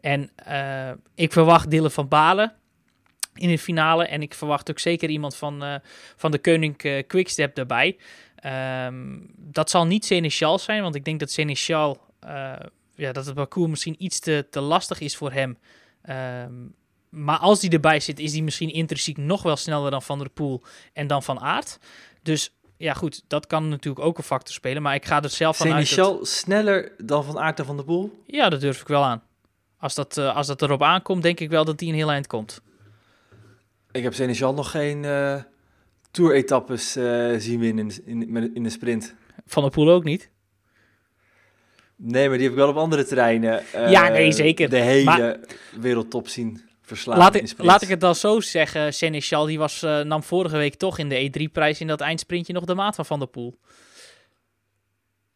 En 0.00 0.30
ik 1.14 1.32
verwacht 1.32 1.70
Dylan 1.70 1.90
van 1.90 2.08
Balen 2.08 2.52
in 3.34 3.48
de 3.48 3.58
finale 3.58 4.06
en 4.06 4.22
ik 4.22 4.34
verwacht 4.34 4.70
ook 4.70 4.78
zeker 4.78 5.08
iemand 5.08 5.36
van, 5.36 5.80
van 6.16 6.30
de 6.30 6.38
Koning 6.38 7.04
Quickstep 7.06 7.54
daarbij. 7.54 7.96
Ehm, 8.36 9.18
dat 9.36 9.70
zal 9.70 9.86
niet 9.86 10.04
Seneschal 10.04 10.58
zijn, 10.58 10.82
want 10.82 10.94
ik 10.94 11.04
denk 11.04 11.20
dat 11.20 11.30
Seneschal, 11.30 12.00
ja, 12.96 13.12
dat 13.12 13.26
het 13.26 13.34
parcours 13.34 13.70
misschien 13.70 13.94
iets 13.98 14.18
te, 14.18 14.46
te 14.50 14.60
lastig 14.60 15.00
is 15.00 15.16
voor 15.16 15.32
hem. 15.32 15.58
Ehm, 16.02 16.52
maar 17.08 17.38
als 17.38 17.60
die 17.60 17.70
erbij 17.70 18.00
zit, 18.00 18.18
is 18.18 18.32
die 18.32 18.42
misschien 18.42 18.72
intrinsiek 18.72 19.16
nog 19.16 19.42
wel 19.42 19.56
sneller 19.56 19.90
dan 19.90 20.02
Van 20.02 20.18
der 20.18 20.30
Poel 20.30 20.62
en 20.92 21.06
dan 21.06 21.22
Van 21.22 21.40
Aert. 21.40 21.78
Dus 22.22 22.54
ja, 22.76 22.92
goed, 22.94 23.24
dat 23.26 23.46
kan 23.46 23.68
natuurlijk 23.68 24.04
ook 24.04 24.18
een 24.18 24.24
factor 24.24 24.54
spelen. 24.54 24.82
Maar 24.82 24.94
ik 24.94 25.04
ga 25.06 25.22
er 25.22 25.30
zelf 25.30 25.56
van 25.56 25.66
uit. 25.72 25.76
dat- 25.76 25.86
Seneschal 25.88 26.24
sneller 26.24 26.92
dan 27.04 27.24
Van 27.24 27.38
Aert 27.38 27.58
en 27.58 27.64
Van 27.64 27.76
der 27.76 27.84
Poel? 27.84 28.22
Ja, 28.26 28.48
dat 28.48 28.60
durf 28.60 28.80
ik 28.80 28.86
wel 28.88 29.02
aan. 29.04 29.22
Als 29.78 29.94
dat, 29.94 30.16
eh, 30.16 30.36
als 30.36 30.46
dat 30.46 30.62
erop 30.62 30.82
aankomt, 30.82 31.22
denk 31.22 31.40
ik 31.40 31.50
wel 31.50 31.64
dat 31.64 31.78
die 31.78 31.88
een 31.88 31.94
heel 31.94 32.10
eind 32.10 32.26
komt. 32.26 32.60
Ik 33.90 34.02
heb 34.02 34.14
Seneschal 34.14 34.54
nog 34.54 34.70
geen 34.70 35.04
eh 35.04 35.42
tour-etappes 36.10 36.96
eh, 36.96 37.34
zien 37.38 37.60
winnen 37.60 37.90
in, 38.04 38.34
in, 38.36 38.54
in 38.54 38.62
de 38.62 38.70
sprint. 38.70 39.14
Van 39.46 39.62
der 39.62 39.70
Poel 39.72 39.90
ook 39.90 40.04
niet. 40.04 40.30
Nee, 41.96 42.28
maar 42.28 42.36
die 42.38 42.46
heb 42.46 42.56
ik 42.56 42.58
wel 42.62 42.68
op 42.68 42.76
andere 42.76 43.04
terreinen. 43.04 43.62
eh, 43.72 43.90
Ja, 43.90 44.08
nee, 44.08 44.32
zeker. 44.32 44.68
De 44.70 44.76
hele 44.80 45.04
Maar- 45.04 45.38
wereldtop 45.80 46.28
zien 46.28 46.60
verslaan 46.82 47.18
Laat 47.18 47.34
in 47.34 47.44
ik, 47.44 47.52
laat 47.56 47.82
ik 47.82 47.88
het 47.88 48.00
dan 48.00 48.14
zo 48.14 48.40
zeggen. 48.40 48.94
Seneschal 48.94 49.46
die 49.46 49.58
was, 49.58 49.82
eh, 49.82 50.00
nam 50.00 50.22
vorige 50.22 50.56
week 50.56 50.74
toch 50.74 50.98
in 50.98 51.08
de 51.08 51.18
E3-prijs 51.30 51.80
in 51.80 51.86
dat 51.86 52.00
eindsprintje 52.00 52.52
nog 52.52 52.64
de 52.64 52.74
maat 52.74 52.94
van 52.94 53.06
Van 53.06 53.18
der 53.18 53.28
Poel. 53.28 53.58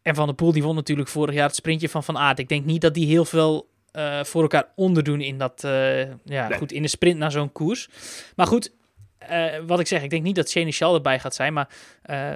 En 0.01 0.15
Van 0.15 0.25
der 0.25 0.35
Poel 0.35 0.51
die 0.51 0.63
won 0.63 0.75
natuurlijk 0.75 1.09
vorig 1.09 1.35
jaar 1.35 1.47
het 1.47 1.55
sprintje 1.55 1.89
van 1.89 2.03
Van 2.03 2.17
Aert. 2.17 2.39
Ik 2.39 2.49
denk 2.49 2.65
niet 2.65 2.81
dat 2.81 2.93
die 2.93 3.07
heel 3.07 3.25
veel 3.25 3.69
eh, 3.91 4.23
voor 4.23 4.41
elkaar 4.41 4.67
onderdoen 4.75 5.21
in, 5.21 5.37
dat, 5.37 5.63
eh, 5.63 5.99
ja, 6.23 6.47
Nee. 6.47 6.57
goed, 6.57 6.71
in 6.71 6.81
de 6.81 6.87
sprint 6.87 7.17
naar 7.17 7.31
zo'n 7.31 7.51
koers. 7.51 7.89
Maar 8.35 8.47
goed, 8.47 8.71
eh, 9.17 9.45
wat 9.67 9.79
ik 9.79 9.87
zeg, 9.87 10.03
ik 10.03 10.09
denk 10.09 10.23
niet 10.23 10.35
dat 10.35 10.49
Seneschal 10.49 10.95
erbij 10.95 11.19
gaat 11.19 11.35
zijn. 11.35 11.53
Maar 11.53 11.69
eh, 12.01 12.33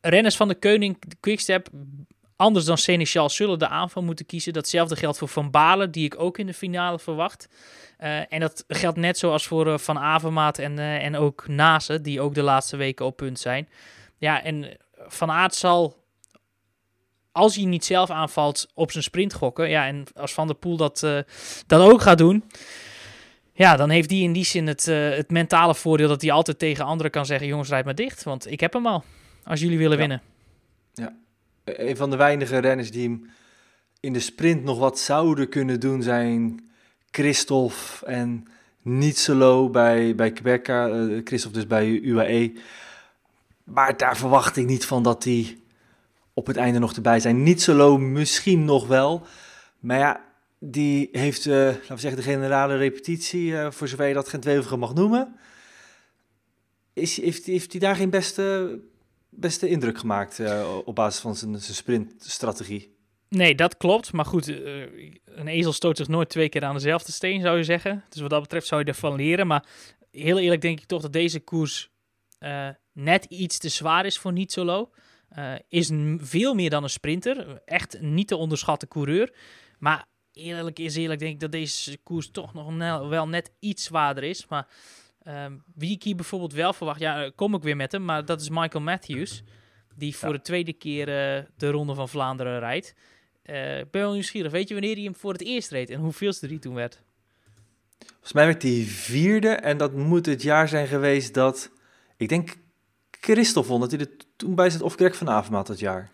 renners 0.00 0.36
van 0.36 0.48
de 0.48 0.54
Koning 0.54 0.98
Quickstep, 1.20 1.68
anders 2.42 2.64
dan 2.64 2.78
Seneschal, 2.78 3.30
zullen 3.30 3.58
de 3.58 3.68
aanval 3.68 4.02
moeten 4.02 4.26
kiezen. 4.26 4.52
Datzelfde 4.52 4.96
geldt 4.96 5.18
voor 5.18 5.28
Van 5.28 5.50
Balen, 5.50 5.90
die 5.90 6.04
ik 6.04 6.20
ook 6.20 6.38
in 6.38 6.46
de 6.46 6.54
finale 6.54 6.98
verwacht. 6.98 7.48
Eh, 7.96 8.32
en 8.32 8.40
dat 8.40 8.64
geldt 8.68 8.98
net 8.98 9.18
zoals 9.18 9.46
voor 9.46 9.72
eh, 9.72 9.78
Van 9.78 9.98
Avermaat 9.98 10.58
en, 10.58 10.78
eh, 10.78 11.04
en 11.04 11.16
ook 11.16 11.48
Nase, 11.48 12.00
die 12.00 12.20
ook 12.20 12.34
de 12.34 12.42
laatste 12.42 12.76
weken 12.76 13.06
op 13.06 13.16
punt 13.16 13.38
zijn. 13.38 13.68
Ja, 14.18 14.42
en 14.42 14.76
Van 15.06 15.30
Aert 15.30 15.54
zal, 15.54 15.96
als 17.32 17.56
hij 17.56 17.64
niet 17.64 17.84
zelf 17.84 18.10
aanvalt, 18.10 18.68
op 18.74 18.90
zijn 18.90 19.04
sprint 19.04 19.34
gokken. 19.34 19.68
Ja, 19.68 19.86
en 19.86 20.04
als 20.14 20.34
Van 20.34 20.46
der 20.46 20.56
Poel 20.56 20.76
dat, 20.76 21.00
dat 21.66 21.90
ook 21.90 22.00
gaat 22.00 22.18
doen, 22.18 22.44
ja, 23.52 23.76
dan 23.76 23.90
heeft 23.90 24.10
hij 24.10 24.18
in 24.18 24.32
die 24.32 24.44
zin 24.44 24.66
het, 24.66 24.84
het 24.86 25.30
mentale 25.30 25.74
voordeel 25.74 26.08
dat 26.08 26.22
hij 26.22 26.32
altijd 26.32 26.58
tegen 26.58 26.84
anderen 26.84 27.12
kan 27.12 27.26
zeggen, 27.26 27.46
jongens, 27.46 27.68
rijd 27.68 27.84
maar 27.84 27.94
dicht, 27.94 28.22
want 28.22 28.50
ik 28.50 28.60
heb 28.60 28.72
hem 28.72 28.86
al. 28.86 29.04
Als 29.44 29.60
jullie 29.60 29.78
willen 29.78 29.92
Ja. 29.92 29.98
winnen. 29.98 30.22
Een 31.64 31.96
van 31.96 32.10
de 32.10 32.16
weinige 32.16 32.58
renners 32.58 32.90
die 32.90 33.26
in 34.00 34.12
de 34.12 34.20
sprint 34.20 34.64
nog 34.64 34.78
wat 34.78 34.98
zouden 34.98 35.48
kunnen 35.48 35.80
doen 35.80 36.02
zijn 36.02 36.70
Christophe 37.10 38.06
en 38.06 38.46
Nietzelo 38.82 39.70
bij, 39.70 40.14
bij 40.14 40.32
Quebeca. 40.32 40.88
eh, 40.88 41.20
Christophe 41.24 41.58
dus 41.58 41.66
bij 41.66 41.88
UAE. 41.88 42.52
Maar 43.64 43.96
daar 43.96 44.16
verwacht 44.16 44.56
ik 44.56 44.66
niet 44.66 44.86
van 44.86 45.02
dat 45.02 45.22
die 45.22 45.64
op 46.34 46.46
het 46.46 46.56
einde 46.56 46.78
nog 46.78 46.92
erbij 46.92 47.20
zijn. 47.20 47.42
Nietzelo 47.42 47.98
misschien 47.98 48.64
nog 48.64 48.86
wel. 48.86 49.26
Maar 49.80 49.98
ja, 49.98 50.20
die 50.58 51.08
heeft, 51.12 51.46
eh, 51.46 51.54
laten 51.54 51.94
we 51.94 52.00
zeggen, 52.00 52.20
de 52.20 52.30
generale 52.30 52.76
repetitie, 52.76 53.58
eh, 53.58 53.70
voor 53.70 53.88
zover 53.88 54.06
je 54.06 54.14
dat 54.14 54.28
Gent-Wevergem 54.28 54.78
mag 54.78 54.94
noemen. 54.94 55.36
Is, 56.92 57.20
heeft, 57.20 57.46
heeft 57.46 57.72
hij 57.72 57.80
daar 57.80 57.96
geen 57.96 58.10
beste, 58.10 58.78
beste 59.34 59.68
indruk 59.68 59.98
gemaakt 59.98 60.40
eh, 60.40 60.78
op 60.84 60.94
basis 60.94 61.20
van 61.20 61.36
zijn, 61.36 61.60
zijn 61.60 61.76
sprintstrategie? 61.76 62.96
Nee, 63.28 63.54
dat 63.54 63.76
klopt. 63.76 64.12
Maar 64.12 64.24
goed, 64.24 64.48
eh, 64.48 64.80
een 65.24 65.48
ezel 65.48 65.72
stoot 65.72 65.96
zich 65.96 66.08
nooit 66.08 66.28
twee 66.28 66.48
keer 66.48 66.64
aan 66.64 66.74
dezelfde 66.74 67.12
steen, 67.12 67.40
zou 67.40 67.56
je 67.56 67.64
zeggen. 67.64 68.04
Dus 68.08 68.20
wat 68.20 68.30
dat 68.30 68.40
betreft 68.40 68.66
zou 68.66 68.80
je 68.80 68.86
ervan 68.86 69.14
leren. 69.14 69.46
Maar 69.46 69.66
heel 70.10 70.38
eerlijk 70.38 70.60
denk 70.60 70.80
ik 70.80 70.86
toch 70.86 71.02
dat 71.02 71.12
deze 71.12 71.40
koers 71.40 71.90
eh, 72.38 72.68
net 72.92 73.24
iets 73.24 73.58
te 73.58 73.68
zwaar 73.68 74.06
is 74.06 74.18
voor 74.18 74.32
Nietzolo. 74.32 74.90
Eh 75.28 75.54
is 75.68 75.90
veel 76.16 76.54
meer 76.54 76.70
dan 76.70 76.82
een 76.82 76.90
sprinter. 76.90 77.62
Echt 77.64 78.00
niet 78.00 78.28
te 78.28 78.36
onderschatten 78.36 78.88
coureur. 78.88 79.34
Maar 79.78 80.06
eerlijk 80.32 80.78
is 80.78 80.96
eerlijk 80.96 81.20
denk 81.20 81.32
ik 81.32 81.40
dat 81.40 81.52
deze 81.52 81.98
koers 81.98 82.30
toch 82.30 82.54
nog 82.54 83.08
wel 83.08 83.28
net 83.28 83.52
iets 83.58 83.84
zwaarder 83.84 84.24
is. 84.24 84.46
Maar 84.46 84.66
ehm, 85.24 85.52
wie 85.74 85.90
ik 85.94 86.02
hier 86.02 86.16
bijvoorbeeld 86.16 86.52
wel 86.52 86.72
verwacht, 86.72 87.00
ja, 87.00 87.24
eh, 87.24 87.30
kom 87.34 87.54
ik 87.54 87.62
weer 87.62 87.76
met 87.76 87.92
hem. 87.92 88.04
Maar 88.04 88.24
dat 88.24 88.40
is 88.40 88.48
Michael 88.48 88.84
Matthews. 88.84 89.42
Die 89.96 90.16
voor 90.16 90.28
Ja. 90.28 90.34
de 90.34 90.40
tweede 90.42 90.72
keer 90.72 91.08
eh, 91.08 91.42
de 91.56 91.70
Ronde 91.70 91.94
van 91.94 92.08
Vlaanderen 92.08 92.58
rijdt. 92.58 92.94
Eh, 93.42 93.78
ik 93.78 93.90
ben 93.90 94.02
wel 94.02 94.12
nieuwsgierig. 94.12 94.52
Weet 94.52 94.68
je 94.68 94.74
wanneer 94.74 94.94
hij 94.94 95.04
hem 95.04 95.14
voor 95.14 95.32
het 95.32 95.42
eerst 95.42 95.70
reed 95.70 95.90
en 95.90 96.00
hoeveelste 96.00 96.46
hij 96.46 96.58
toen 96.58 96.74
werd? 96.74 97.02
Volgens 98.08 98.32
mij 98.32 98.46
werd 98.46 98.62
hij 98.62 98.82
vierde 98.86 99.48
en 99.48 99.76
dat 99.76 99.92
moet 99.92 100.26
het 100.26 100.42
jaar 100.42 100.68
zijn 100.68 100.86
geweest 100.86 101.34
dat, 101.34 101.70
ik 102.16 102.28
denk, 102.28 102.54
Christophe 103.10 103.70
won, 103.70 103.80
dat 103.80 103.90
hij 103.90 104.00
er 104.00 104.10
toen 104.36 104.54
bij 104.54 104.70
zat, 104.70 104.82
of 104.82 104.94
Greg 104.94 105.16
van 105.16 105.28
Avermaat 105.30 105.66
dat 105.66 105.78
jaar. 105.78 106.10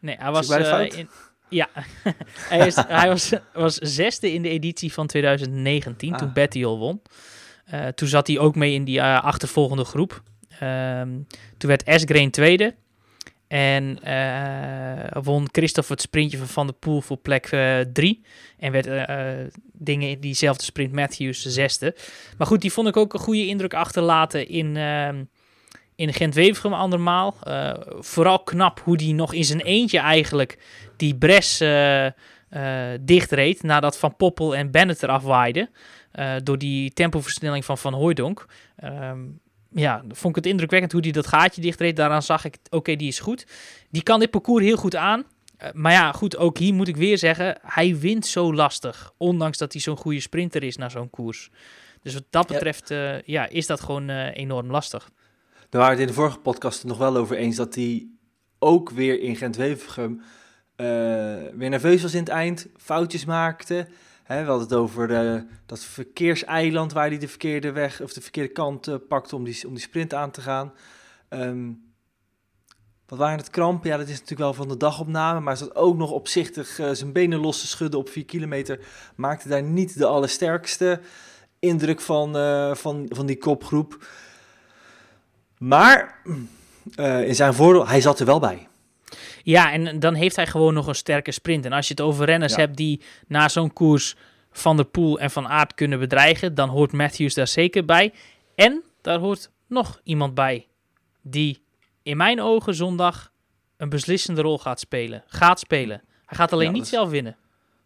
Nee, 0.00 0.16
hij 0.18 0.30
was... 0.30 0.48
in, 0.50 1.08
ja, 1.48 1.68
hij, 2.48 2.66
is, 2.66 2.76
hij 2.76 3.08
was, 3.08 3.32
was 3.52 3.74
zesde 3.76 4.32
in 4.32 4.42
de 4.42 4.48
editie 4.48 4.92
van 4.92 5.06
2019, 5.06 6.12
Ah. 6.12 6.18
toen 6.18 6.32
Betty 6.32 6.64
al 6.64 6.78
won. 6.78 7.02
Eh, 7.66 7.86
toen 7.86 8.08
zat 8.08 8.26
hij 8.26 8.38
ook 8.38 8.54
mee 8.54 8.74
in 8.74 8.84
die 8.84 9.00
eh, 9.00 9.22
achtervolgende 9.24 9.84
groep. 9.84 10.22
Ehm, 10.60 11.08
toen 11.58 11.68
werd 11.68 11.82
Esgreen 11.82 12.30
tweede. 12.30 12.74
En 13.48 14.02
eh, 14.02 15.22
won 15.22 15.48
Christophe 15.52 15.92
het 15.92 16.00
sprintje 16.00 16.38
van 16.38 16.46
Van 16.46 16.66
der 16.66 16.74
Poel 16.74 17.00
voor 17.00 17.16
plek 17.16 17.48
drie. 17.92 18.22
En 18.58 18.72
werd 18.72 19.08
dingen 19.72 20.08
in 20.08 20.20
diezelfde 20.20 20.64
sprint 20.64 20.92
Matthews 20.92 21.42
zesde. 21.42 21.96
Maar 22.38 22.46
goed, 22.46 22.60
die 22.60 22.72
vond 22.72 22.88
ik 22.88 22.96
ook 22.96 23.14
een 23.14 23.20
goede 23.20 23.46
indruk 23.46 23.74
achterlaten 23.74 24.48
in, 24.48 24.76
ehm 24.76 25.24
in 25.94 26.12
Gent-Wevergem 26.12 26.74
andermaal. 26.74 27.36
Vooral 27.98 28.38
knap 28.38 28.80
hoe 28.80 28.96
die 28.96 29.14
nog 29.14 29.34
in 29.34 29.44
zijn 29.44 29.60
eentje 29.60 29.98
eigenlijk 29.98 30.58
die 30.96 31.14
bres 31.14 31.58
dichtreed. 33.00 33.62
Nadat 33.62 33.98
Van 33.98 34.16
Poppel 34.16 34.56
en 34.56 34.70
Bennett 34.70 35.02
eraf 35.02 35.22
waaiden. 35.22 35.70
eh, 36.12 36.34
door 36.42 36.58
die 36.58 36.90
tempoversnelling 36.92 37.64
van 37.64 37.78
Van 37.78 37.92
Hooijdonk. 37.94 38.46
Ehm, 38.76 39.18
ja, 39.70 40.02
vond 40.08 40.36
ik 40.36 40.44
het 40.44 40.52
indrukwekkend 40.52 40.92
hoe 40.92 41.00
hij 41.00 41.10
dat 41.10 41.26
gaatje 41.26 41.60
dichtreed. 41.60 41.96
Daaraan 41.96 42.22
zag 42.22 42.44
ik, 42.44 42.56
oké, 42.70 42.96
die 42.96 43.08
is 43.08 43.18
goed. 43.20 43.46
Die 43.90 44.02
kan 44.02 44.20
dit 44.20 44.30
parcours 44.30 44.64
heel 44.64 44.76
goed 44.76 44.96
aan. 44.96 45.24
Eh, 45.56 45.68
maar 45.72 45.92
ja, 45.92 46.12
goed, 46.12 46.36
ook 46.36 46.58
hier 46.58 46.74
moet 46.74 46.88
ik 46.88 46.96
weer 46.96 47.18
zeggen, 47.18 47.58
hij 47.62 47.98
wint 47.98 48.26
zo 48.26 48.54
lastig. 48.54 49.12
Ondanks 49.16 49.58
dat 49.58 49.72
hij 49.72 49.82
zo'n 49.82 49.96
goede 49.96 50.20
sprinter 50.20 50.62
is 50.62 50.76
naar 50.76 50.90
zo'n 50.90 51.10
koers. 51.10 51.50
Dus 52.02 52.14
wat 52.14 52.24
dat 52.30 52.48
Ja. 52.48 52.54
betreft, 52.54 52.90
eh, 52.90 53.22
ja, 53.22 53.48
is 53.48 53.66
dat 53.66 53.80
gewoon 53.80 54.08
eh, 54.08 54.36
enorm 54.36 54.70
lastig. 54.70 55.10
Daar 55.68 55.80
waren 55.80 55.90
het 55.90 56.00
in 56.00 56.06
de 56.06 56.12
vorige 56.20 56.38
podcast 56.38 56.84
nog 56.84 56.98
wel 56.98 57.16
over 57.16 57.36
eens 57.36 57.56
dat 57.56 57.74
hij 57.74 58.06
ook 58.58 58.90
weer 58.90 59.20
in 59.20 59.36
Gent-Wevelgem 59.36 60.20
eh, 60.20 60.26
weer 61.56 61.68
nerveus 61.68 62.02
was 62.02 62.14
in 62.14 62.20
het 62.20 62.28
eind, 62.28 62.66
foutjes 62.76 63.24
maakte. 63.24 63.86
We 64.26 64.34
hadden 64.34 64.58
het 64.58 64.72
over 64.72 65.14
eh, 65.14 65.40
dat 65.66 65.84
verkeerseiland 65.84 66.92
waar 66.92 67.08
hij 67.08 67.18
de 67.18 67.28
verkeerde 67.28 67.72
weg 67.72 68.00
of 68.00 68.12
de 68.12 68.20
verkeerde 68.20 68.52
kant 68.52 68.86
eh, 68.86 68.94
pakte 69.08 69.36
om 69.36 69.44
die, 69.44 69.66
om 69.66 69.72
die 69.72 69.82
sprint 69.82 70.14
aan 70.14 70.30
te 70.30 70.40
gaan. 70.40 70.72
Ehm, 71.28 71.70
wat 73.06 73.18
waren 73.18 73.38
het 73.38 73.50
krampen? 73.50 73.90
Ja, 73.90 73.96
dat 73.96 74.06
is 74.06 74.12
natuurlijk 74.12 74.40
wel 74.40 74.54
van 74.54 74.68
de 74.68 74.76
dagopname, 74.76 75.40
maar 75.40 75.56
zat 75.56 75.74
ook 75.74 75.96
nog 75.96 76.10
opzichtig 76.10 76.78
eh, 76.78 76.90
zijn 76.92 77.12
benen 77.12 77.38
los 77.38 77.60
te 77.60 77.66
schudden 77.66 78.00
op 78.00 78.08
4 78.08 78.24
kilometer. 78.24 78.80
Maakte 79.14 79.48
daar 79.48 79.62
niet 79.62 79.98
de 79.98 80.06
allersterkste 80.06 81.00
indruk 81.58 82.00
van, 82.00 82.36
eh, 82.36 82.74
van, 82.74 83.06
van 83.08 83.26
die 83.26 83.38
kopgroep. 83.38 84.06
Maar 85.58 86.22
eh, 86.94 87.28
in 87.28 87.34
zijn 87.34 87.54
voordeel, 87.54 87.88
hij 87.88 88.00
zat 88.00 88.20
er 88.20 88.26
wel 88.26 88.40
bij. 88.40 88.68
Ja, 89.42 89.72
en 89.72 89.98
dan 89.98 90.14
heeft 90.14 90.36
hij 90.36 90.46
gewoon 90.46 90.74
nog 90.74 90.86
een 90.86 90.94
sterke 90.94 91.32
sprint. 91.32 91.64
En 91.64 91.72
als 91.72 91.88
je 91.88 91.94
het 91.96 92.02
over 92.02 92.24
renners 92.26 92.52
Ja. 92.54 92.58
hebt 92.58 92.76
die 92.76 93.02
na 93.26 93.48
zo'n 93.48 93.72
koers 93.72 94.14
Van 94.50 94.76
der 94.76 94.84
Poel 94.86 95.18
en 95.18 95.30
Van 95.30 95.48
Aert 95.48 95.74
kunnen 95.74 95.98
bedreigen, 95.98 96.54
dan 96.54 96.68
hoort 96.68 96.92
Matthews 96.92 97.34
daar 97.34 97.46
zeker 97.48 97.84
bij. 97.84 98.12
En 98.54 98.82
daar 99.00 99.18
hoort 99.18 99.50
nog 99.66 100.00
iemand 100.04 100.34
bij 100.34 100.66
die 101.22 101.62
in 102.02 102.16
mijn 102.16 102.40
ogen 102.40 102.74
zondag 102.74 103.32
een 103.76 103.88
beslissende 103.88 104.40
rol 104.40 104.58
gaat 104.58 104.80
spelen. 104.80 105.22
Gaat 105.26 105.58
spelen. 105.60 106.02
Hij 106.26 106.36
gaat 106.36 106.52
alleen 106.52 106.66
Ja, 106.66 106.72
niet 106.72 106.86
zelf 106.86 107.10
winnen. 107.10 107.36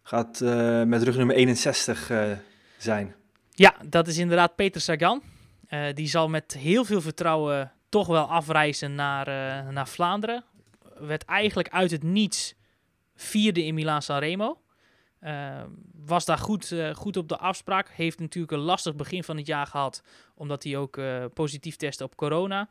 Gaat 0.02 0.40
eh, 0.40 0.82
met 0.82 1.02
rug 1.02 1.16
nummer 1.16 1.36
61 1.36 2.10
eh, 2.10 2.22
zijn. 2.78 3.14
Ja, 3.54 3.74
dat 3.88 4.06
is 4.08 4.18
inderdaad 4.18 4.54
Peter 4.54 4.80
Sagan. 4.80 5.22
Eh, 5.68 5.80
die 5.94 6.08
zal 6.08 6.28
met 6.28 6.56
heel 6.58 6.84
veel 6.84 7.00
vertrouwen 7.00 7.72
toch 7.88 8.06
wel 8.06 8.24
afreizen 8.24 8.94
naar, 8.94 9.26
naar 9.72 9.88
Vlaanderen. 9.88 10.44
Werd 11.00 11.24
eigenlijk 11.24 11.68
uit 11.68 11.90
het 11.90 12.02
niets 12.02 12.54
vierde 13.14 13.64
in 13.64 13.74
Milaan 13.74 14.02
Sanremo. 14.02 14.60
Eh, 15.20 15.62
was 16.04 16.24
daar 16.24 16.38
goed, 16.38 16.72
eh, 16.72 16.94
goed 16.94 17.16
op 17.16 17.28
de 17.28 17.38
afspraak. 17.38 17.90
Heeft 17.90 18.20
natuurlijk 18.20 18.52
een 18.52 18.58
lastig 18.58 18.96
begin 18.96 19.24
van 19.24 19.36
het 19.36 19.46
jaar 19.46 19.66
gehad. 19.66 20.02
Omdat 20.34 20.64
hij 20.64 20.76
ook 20.76 20.96
eh, 20.96 21.24
positief 21.34 21.76
testte 21.76 22.04
op 22.04 22.16
corona. 22.16 22.68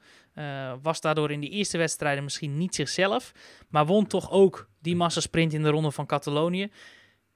Was 0.82 1.02
daardoor 1.02 1.32
in 1.32 1.42
de 1.42 1.50
eerste 1.50 1.78
wedstrijden 1.78 2.24
misschien 2.24 2.58
niet 2.58 2.76
zichzelf. 2.76 3.32
Maar 3.70 3.86
won 3.86 4.08
toch 4.08 4.32
ook 4.32 4.70
die 4.82 4.96
massasprint 4.96 5.54
in 5.54 5.63
de 5.63 5.70
ronde 5.70 5.92
van 5.92 6.06
Catalonië. 6.06 6.72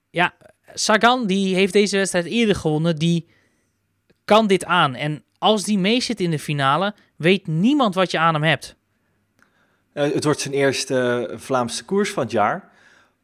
Ja, 0.10 0.34
Sagan 0.74 1.28
die 1.28 1.56
heeft 1.56 1.74
deze 1.74 1.98
wedstrijd 1.98 2.26
eerder 2.26 2.56
gewonnen. 2.56 2.96
Die 2.96 3.28
kan 4.26 4.48
dit 4.48 4.66
aan. 4.66 4.96
En 4.96 5.24
als 5.38 5.64
die 5.64 5.78
mee 5.78 6.02
zit 6.02 6.20
in 6.20 6.32
de 6.32 6.40
finale, 6.40 6.96
weet 7.16 7.48
niemand 7.48 7.96
wat 7.96 8.12
je 8.12 8.20
aan 8.20 8.34
hem 8.34 8.44
hebt. 8.44 8.76
Eh, 9.94 10.12
het 10.12 10.24
wordt 10.24 10.40
zijn 10.40 10.54
eerste 10.54 11.28
eh, 11.30 11.38
Vlaamse 11.38 11.86
koers 11.86 12.12
van 12.12 12.24
het 12.24 12.32
jaar. 12.32 12.72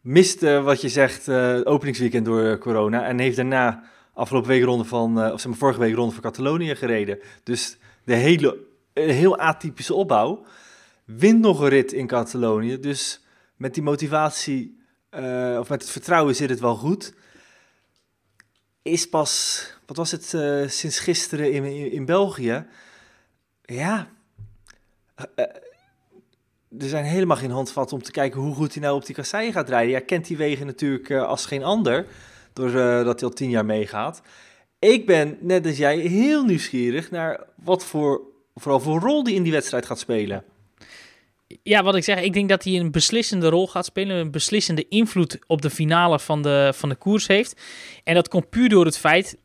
Mist 0.01 0.43
eh, 0.43 0.63
wat 0.63 0.82
je 0.82 0.89
zegt, 0.89 1.29
openingsweekend 1.65 2.25
door 2.25 2.58
corona. 2.58 3.05
En 3.05 3.19
heeft 3.19 3.36
daarna 3.36 3.84
afgelopen 4.13 4.49
week 4.49 4.63
ronde 4.63 4.84
van, 4.84 5.32
of 5.32 5.39
zeg 5.39 5.49
maar 5.49 5.60
vorige 5.60 5.79
week 5.79 5.95
ronde 5.95 6.13
van 6.13 6.23
Catalonië 6.23 6.75
gereden. 6.75 7.19
Dus 7.43 7.77
de 8.03 8.13
hele, 8.13 8.58
een 8.93 9.10
heel 9.10 9.38
atypische 9.38 9.93
opbouw. 9.93 10.45
Wint 11.05 11.39
nog 11.39 11.60
een 11.60 11.69
rit 11.69 11.93
in 11.93 12.08
Catalonië. 12.08 12.79
Dus 12.79 13.25
met 13.55 13.73
die 13.73 13.84
motivatie, 13.84 14.79
of 15.60 15.69
met 15.69 15.82
het 15.82 15.89
vertrouwen 15.89 16.36
zit 16.36 16.49
het 16.49 16.60
wel 16.60 16.75
goed. 16.75 17.13
Is 18.82 19.10
pas, 19.10 19.63
wat 19.86 19.97
was 19.97 20.12
het, 20.12 20.25
sinds 20.71 20.99
gisteren 20.99 21.51
in, 21.51 21.91
in, 21.91 22.05
België. 22.05 22.65
Ja, 23.65 24.08
er 26.77 26.88
zijn 26.88 27.05
helemaal 27.05 27.38
geen 27.38 27.51
handvatten 27.51 27.97
om 27.97 28.03
te 28.03 28.12
kijken 28.12 28.41
hoe 28.41 28.55
goed 28.55 28.73
hij 28.73 28.84
nou 28.84 28.95
op 28.95 29.05
die 29.05 29.15
kasseien 29.15 29.53
gaat 29.53 29.69
rijden. 29.69 29.91
Ja, 29.91 29.99
kent 29.99 30.27
die 30.27 30.38
wegen 30.38 30.65
natuurlijk 30.65 31.10
eh, 31.10 31.23
als 31.23 31.45
geen 31.45 31.63
ander, 31.63 32.05
doordat 32.53 33.05
dat 33.05 33.19
hij 33.19 33.29
al 33.29 33.36
tien 33.36 33.49
jaar 33.49 33.65
meegaat. 33.65 34.21
Ik 34.79 35.05
ben, 35.05 35.38
net 35.39 35.65
als 35.65 35.77
jij, 35.77 35.97
heel 35.97 36.43
nieuwsgierig 36.43 37.12
naar 37.12 37.43
wat 37.55 37.86
voor, 37.86 38.21
vooral 38.55 38.79
voor 38.79 38.99
rol 38.99 39.23
die 39.23 39.36
in 39.36 39.43
die 39.43 39.51
wedstrijd 39.51 39.86
gaat 39.86 39.99
spelen. 39.99 40.43
Ja, 41.63 41.84
wat 41.84 41.95
ik 41.95 42.03
zeg, 42.03 42.21
ik 42.21 42.34
denk 42.34 42.49
dat 42.49 42.63
hij 42.63 42.79
een 42.79 42.91
beslissende 42.91 43.49
rol 43.49 43.67
gaat 43.67 43.86
spelen. 43.86 44.17
Een 44.17 44.32
beslissende 44.32 44.88
invloed 44.88 45.39
op 45.47 45.62
de 45.62 45.69
finale 45.69 46.19
van 46.19 46.41
de, 46.41 46.71
van 46.75 46.89
de 46.89 46.95
koers 46.95 47.27
heeft. 47.27 47.62
En 48.03 48.13
dat 48.13 48.27
komt 48.27 48.49
puur 48.49 48.69
door 48.69 48.86
het 48.86 48.97
feit. 48.97 49.38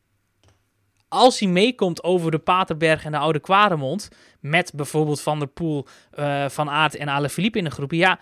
Als 1.09 1.39
hij 1.39 1.49
meekomt 1.49 2.03
over 2.03 2.31
de 2.31 2.39
Paterberg 2.39 3.05
en 3.05 3.13
de 3.13 3.19
Oude 3.19 3.41
Kwaremond. 3.41 4.09
Met 4.45 4.73
bijvoorbeeld 4.75 5.21
Van 5.21 5.39
der 5.39 5.49
Poel, 5.49 5.87
eh, 6.11 6.49
Van 6.49 6.71
Aert 6.71 6.97
en 6.97 7.09
Alaphilippe 7.09 7.59
in 7.59 7.65
de 7.65 7.71
groep. 7.71 7.93
Ja, 7.93 8.19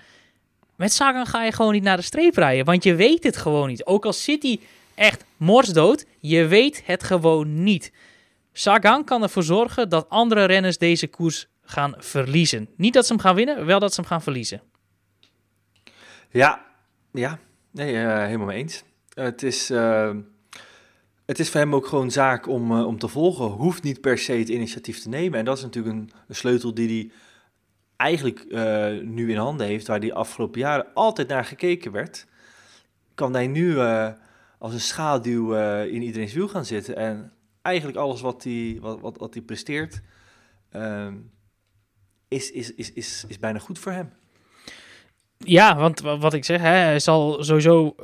met 0.77 0.93
Sagan 0.93 1.27
ga 1.27 1.45
je 1.45 1.53
gewoon 1.53 1.73
niet 1.73 1.83
naar 1.83 1.97
de 1.97 2.03
streep 2.03 2.37
rijden. 2.37 2.65
Want 2.65 2.85
je 2.85 2.95
weet 2.95 3.25
het 3.25 3.37
gewoon 3.37 3.69
niet. 3.69 3.85
Ook 3.85 4.05
al 4.05 4.13
zit 4.13 4.43
hij 4.43 4.61
echt 4.95 5.25
morsdood, 5.37 6.07
je 6.21 6.47
weet 6.47 6.83
het 6.87 7.03
gewoon 7.03 7.63
niet. 7.63 7.93
Sagan 8.53 9.05
kan 9.05 9.23
ervoor 9.23 9.43
zorgen 9.43 9.89
dat 9.89 10.09
andere 10.09 10.45
renners 10.45 10.79
deze 10.79 11.07
koers 11.07 11.47
gaan 11.63 11.95
verliezen. 11.99 12.69
Niet 12.77 12.95
dat 12.95 13.07
ze 13.07 13.13
hem 13.13 13.23
gaan 13.23 13.35
winnen, 13.35 13.67
wel 13.67 13.79
dat 13.79 13.95
ze 13.95 14.01
hem 14.01 14.11
gaan 14.11 14.23
verliezen. 14.23 14.63
Ja, 16.31 16.65
ja, 17.13 17.39
nee, 17.71 17.97
eh, 17.97 18.25
helemaal 18.25 18.47
mee 18.47 18.59
eens. 18.59 18.83
het, 19.15 19.43
is, 19.43 19.71
eh, 19.71 20.11
het 21.33 21.41
is 21.41 21.51
voor 21.51 21.61
hem 21.61 21.75
ook 21.75 21.87
gewoon 21.87 22.11
zaak 22.11 22.47
om, 22.47 22.73
eh, 22.73 22.87
om 22.87 22.99
te 22.99 23.09
volgen. 23.09 23.45
Hoeft 23.45 23.83
niet 23.83 24.01
per 24.01 24.19
se 24.19 24.33
het 24.33 24.49
initiatief 24.49 25.01
te 25.03 25.09
nemen. 25.09 25.39
En 25.39 25.45
dat 25.45 25.57
is 25.57 25.63
natuurlijk 25.63 25.97
een, 25.97 26.11
sleutel 26.29 26.75
die 26.75 26.89
hij 26.89 27.11
eigenlijk 27.97 28.41
eh, 28.41 29.07
nu 29.07 29.31
in 29.31 29.37
handen 29.37 29.67
heeft, 29.67 29.87
waar 29.87 30.01
die 30.01 30.15
afgelopen 30.15 30.61
jaren 30.61 30.87
altijd 30.95 31.29
naar 31.29 31.45
gekeken 31.45 31.93
werd. 31.93 32.27
Kan 33.15 33.35
hij 33.35 33.47
nu 33.47 33.79
eh, 33.79 34.13
als 34.59 34.73
een 34.73 34.81
schaduw 34.81 35.55
in 35.85 36.03
iedereen's 36.03 36.33
wiel 36.33 36.49
gaan 36.49 36.65
zitten. 36.65 36.97
En 36.97 37.33
eigenlijk 37.63 37.99
alles 37.99 38.21
wat 38.21 38.45
hij, 38.45 38.79
wat, 38.81 39.01
wat, 39.01 39.19
wat 39.19 39.35
hij 39.35 39.43
presteert, 39.43 40.01
ehm, 40.71 41.17
is, 42.29 42.51
is, 42.51 42.75
is, 42.75 42.93
is, 42.93 43.25
is 43.29 43.39
bijna 43.39 43.59
goed 43.59 43.79
voor 43.79 43.93
hem. 43.93 44.13
Ja, 45.39 45.77
want 45.77 46.01
wa- 46.01 46.19
wat 46.19 46.33
ik 46.33 46.45
zeg, 46.45 46.61
hè, 46.61 46.69
hij 46.69 46.99
zal 46.99 47.45
sowieso 47.45 47.95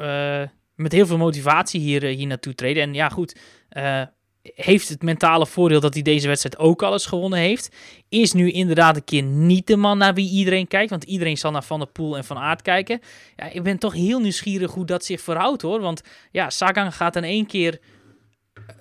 met 0.79 0.93
heel 0.93 1.07
veel 1.07 1.17
motivatie 1.17 1.81
hier, 1.81 2.05
eh, 2.05 2.17
hier 2.17 2.27
naartoe 2.27 2.55
treden. 2.55 2.83
En 2.83 2.95
ja, 2.95 3.09
goed, 3.09 3.39
eh, 3.69 4.03
heeft 4.43 4.89
het 4.89 5.03
mentale 5.03 5.47
voordeel 5.47 5.81
dat 5.81 5.95
hij 5.95 6.03
deze 6.03 6.29
wedstrijd 6.29 6.59
ook 6.59 6.83
al 6.83 6.93
eens 6.93 7.07
gewonnen 7.07 7.39
heeft. 7.39 7.77
Is 8.09 8.33
nu 8.33 8.51
inderdaad 8.51 8.97
een 8.97 9.05
keer 9.05 9.23
niet 9.23 9.67
de 9.67 9.77
man 9.77 9.99
naar 9.99 10.15
wie 10.15 10.31
iedereen 10.31 10.69
kijkt. 10.69 10.91
Want 10.91 11.05
iedereen 11.05 11.37
zal 11.39 11.51
naar 11.51 11.65
Van 11.65 11.79
der 11.79 11.89
Poel 11.89 12.17
en 12.17 12.25
Van 12.25 12.39
Aert 12.39 12.63
kijken. 12.63 13.01
Ja, 13.37 13.51
ik 13.51 13.63
ben 13.63 13.79
toch 13.79 13.93
heel 13.93 14.21
nieuwsgierig 14.21 14.73
hoe 14.73 14.87
dat 14.87 15.05
zich 15.05 15.21
verhoudt 15.21 15.63
hoor. 15.63 15.81
Want 15.81 16.03
ja, 16.31 16.51
Sagan 16.51 16.93
gaat 16.93 17.17
in 17.17 17.25
één 17.25 17.47
keer 17.47 17.79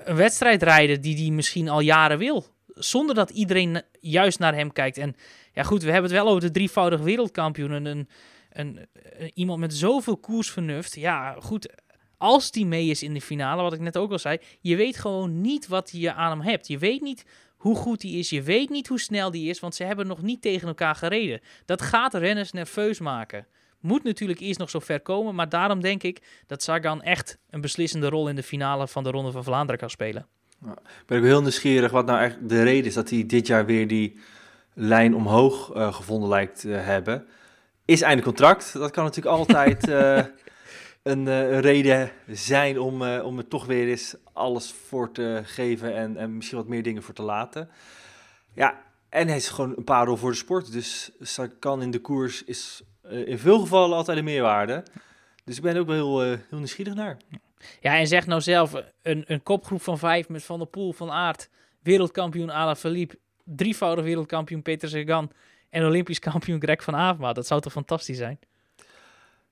een 0.04 0.16
wedstrijd 0.16 0.64
rijden 0.64 1.02
die 1.02 1.18
hij 1.18 1.30
misschien 1.32 1.70
al 1.70 1.80
jaren 1.80 2.18
wil. 2.18 2.46
Zonder 2.68 3.16
dat 3.16 3.30
iedereen 3.30 3.82
juist 4.00 4.40
naar 4.40 4.56
hem 4.56 4.72
kijkt. 4.74 4.98
En 4.98 5.16
ja 5.54 5.64
goed, 5.64 5.84
we 5.84 5.92
hebben 5.92 6.12
het 6.12 6.20
wel 6.20 6.30
over 6.30 6.42
de 6.42 6.52
drievoudig 6.52 7.00
wereldkampioen. 7.00 7.72
En 7.72 7.86
een, 7.86 8.10
een, 8.52 8.88
een- 9.18 9.32
iemand 9.34 9.60
met 9.60 9.74
zoveel 9.74 10.18
koersvernuft. 10.18 10.96
Ja, 10.96 11.36
goed. 11.40 11.74
Als 12.18 12.52
die 12.52 12.66
mee 12.66 12.88
is 12.88 13.04
in 13.04 13.14
de 13.14 13.22
finale, 13.22 13.62
wat 13.62 13.74
ik 13.74 13.80
net 13.80 13.98
ook 13.98 14.12
al 14.12 14.20
zei, 14.20 14.38
je 14.60 14.76
weet 14.76 14.98
gewoon 14.98 15.42
niet 15.42 15.68
wat 15.68 15.90
je 15.94 16.14
aan 16.14 16.30
hem 16.30 16.42
hebt. 16.42 16.68
Je 16.68 16.78
weet 16.78 17.02
niet 17.02 17.26
hoe 17.58 17.76
goed 17.76 18.02
hij 18.02 18.12
is. 18.12 18.30
Je 18.30 18.42
weet 18.42 18.70
niet 18.70 18.88
hoe 18.88 19.00
snel 19.00 19.32
die 19.32 19.50
is, 19.50 19.60
want 19.60 19.76
ze 19.76 19.84
hebben 19.84 20.08
nog 20.08 20.22
niet 20.22 20.42
tegen 20.42 20.68
elkaar 20.68 20.96
gereden. 20.96 21.42
Dat 21.66 21.82
gaat 21.82 22.14
renners 22.14 22.52
nerveus 22.52 23.00
maken. 23.00 23.48
Moet 23.80 24.04
natuurlijk 24.04 24.40
eerst 24.40 24.60
nog 24.60 24.70
zo 24.70 24.80
ver 24.80 25.02
komen, 25.02 25.36
maar 25.36 25.50
daarom 25.50 25.82
denk 25.82 26.04
ik 26.04 26.22
dat 26.48 26.64
Sagan 26.64 27.02
echt 27.02 27.38
een 27.50 27.62
beslissende 27.62 28.10
rol 28.10 28.30
in 28.30 28.36
de 28.36 28.44
finale 28.44 28.88
van 28.88 29.04
de 29.04 29.12
Ronde 29.12 29.32
van 29.32 29.44
Vlaanderen 29.44 29.80
kan 29.80 29.90
spelen. 29.90 30.28
Ik 30.66 31.06
ben 31.06 31.18
ook 31.18 31.24
heel 31.24 31.42
nieuwsgierig 31.42 31.92
wat 31.92 32.06
nou 32.06 32.20
eigenlijk 32.20 32.50
de 32.50 32.64
reden 32.64 32.86
is 32.86 32.94
dat 32.94 33.10
hij 33.10 33.26
dit 33.26 33.48
jaar 33.48 33.66
weer 33.66 33.88
die 33.88 34.20
lijn 34.74 35.16
omhoog 35.16 35.72
eh, 35.74 35.94
gevonden 35.94 36.30
lijkt 36.30 36.60
te 36.60 36.70
hebben. 36.70 37.28
Is 37.86 38.02
einde 38.02 38.24
contract. 38.24 38.74
Dat 38.74 38.92
kan 38.92 39.04
natuurlijk 39.04 39.36
altijd 39.36 39.88
eh, 39.90 40.24
een, 41.08 41.28
eh, 41.28 41.52
een 41.52 41.62
reden 41.62 42.12
zijn 42.28 42.80
om, 42.80 43.04
eh, 43.04 43.26
om 43.26 43.38
er 43.38 43.48
toch 43.48 43.66
weer 43.66 43.88
eens 43.88 44.16
alles 44.34 44.72
voor 44.72 45.12
te 45.12 45.42
geven 45.44 45.96
en, 45.96 46.18
en 46.18 46.36
misschien 46.36 46.58
wat 46.58 46.68
meer 46.68 46.84
dingen 46.84 47.04
voor 47.04 47.14
te 47.14 47.22
laten. 47.22 47.70
Ja, 48.54 48.82
en 49.10 49.28
hij 49.28 49.38
is 49.38 49.50
gewoon 49.50 49.74
een 49.78 49.84
parel 49.84 50.18
voor 50.18 50.32
de 50.32 50.38
sport. 50.38 50.72
Dus 50.72 51.12
kan 51.60 51.82
in 51.82 51.92
de 51.92 52.00
koers 52.00 52.44
is 52.44 52.82
eh, 53.02 53.28
in 53.28 53.40
veel 53.40 53.60
gevallen 53.60 53.98
altijd 53.98 54.18
een 54.18 54.24
meerwaarde. 54.24 54.84
Dus 55.44 55.58
ik 55.58 55.62
ben 55.62 55.76
er 55.76 55.82
ook 55.82 55.88
wel 55.88 55.96
heel, 55.96 56.38
heel 56.50 56.58
nieuwsgierig 56.58 56.94
naar. 56.94 57.18
Ja, 57.80 57.98
en 57.98 58.08
zeg 58.08 58.26
nou 58.26 58.42
zelf, 58.42 58.74
een, 59.02 59.24
een 59.28 59.44
kopgroep 59.44 59.82
van 59.82 59.98
vijf 59.98 60.30
met 60.30 60.44
Van 60.44 60.58
der 60.60 60.68
Poel, 60.68 60.94
Van 60.94 61.12
Aert, 61.12 61.50
wereldkampioen 61.82 62.52
Alaphilippe, 62.52 63.18
drievoudig 63.44 64.06
wereldkampioen 64.06 64.62
Peter 64.62 64.90
Sagan 64.90 65.32
en 65.70 65.86
olympisch 65.86 66.20
kampioen 66.20 66.62
Greg 66.62 66.84
van 66.84 66.96
Avermaet. 66.96 67.36
Dat 67.36 67.48
zou 67.48 67.62
toch 67.62 67.72
fantastisch 67.72 68.18
zijn? 68.18 68.40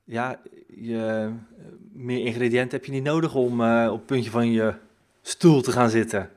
Ja, 0.06 0.40
je, 0.76 1.32
meer 1.94 2.26
ingrediënten 2.26 2.78
heb 2.78 2.86
je 2.86 2.92
niet 2.92 3.04
nodig 3.04 3.36
om 3.36 3.62
eh, 3.62 3.88
op 3.92 3.98
het 3.98 4.06
puntje 4.06 4.32
van 4.32 4.52
je 4.52 4.74
stoel 5.22 5.62
te 5.62 5.72
gaan 5.72 5.90
zitten. 5.90 6.30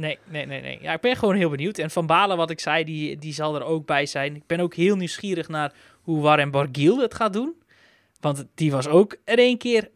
Nee, 0.00 0.18
nee, 0.24 0.46
nee, 0.46 0.60
nee. 0.60 0.78
Ja, 0.82 0.92
ik 0.92 1.00
ben 1.00 1.16
gewoon 1.16 1.34
heel 1.34 1.50
benieuwd. 1.50 1.78
En 1.78 1.90
Van 1.90 2.06
Balen, 2.06 2.36
wat 2.36 2.50
ik 2.50 2.60
zei, 2.60 2.84
die, 2.84 3.18
die 3.18 3.32
zal 3.32 3.54
er 3.54 3.64
ook 3.64 3.86
bij 3.86 4.06
zijn. 4.06 4.36
Ik 4.36 4.46
ben 4.46 4.60
ook 4.60 4.74
heel 4.74 4.96
nieuwsgierig 4.96 5.48
naar 5.48 5.72
hoe 6.02 6.20
Warren 6.20 6.50
Bargiel 6.50 6.98
het 6.98 7.14
gaat 7.14 7.32
doen. 7.32 7.54
Want 8.20 8.46
die 8.54 8.70
was 8.70 8.88
ook 8.88 9.16
er 9.24 9.38
een 9.38 9.58
keer 9.58 9.90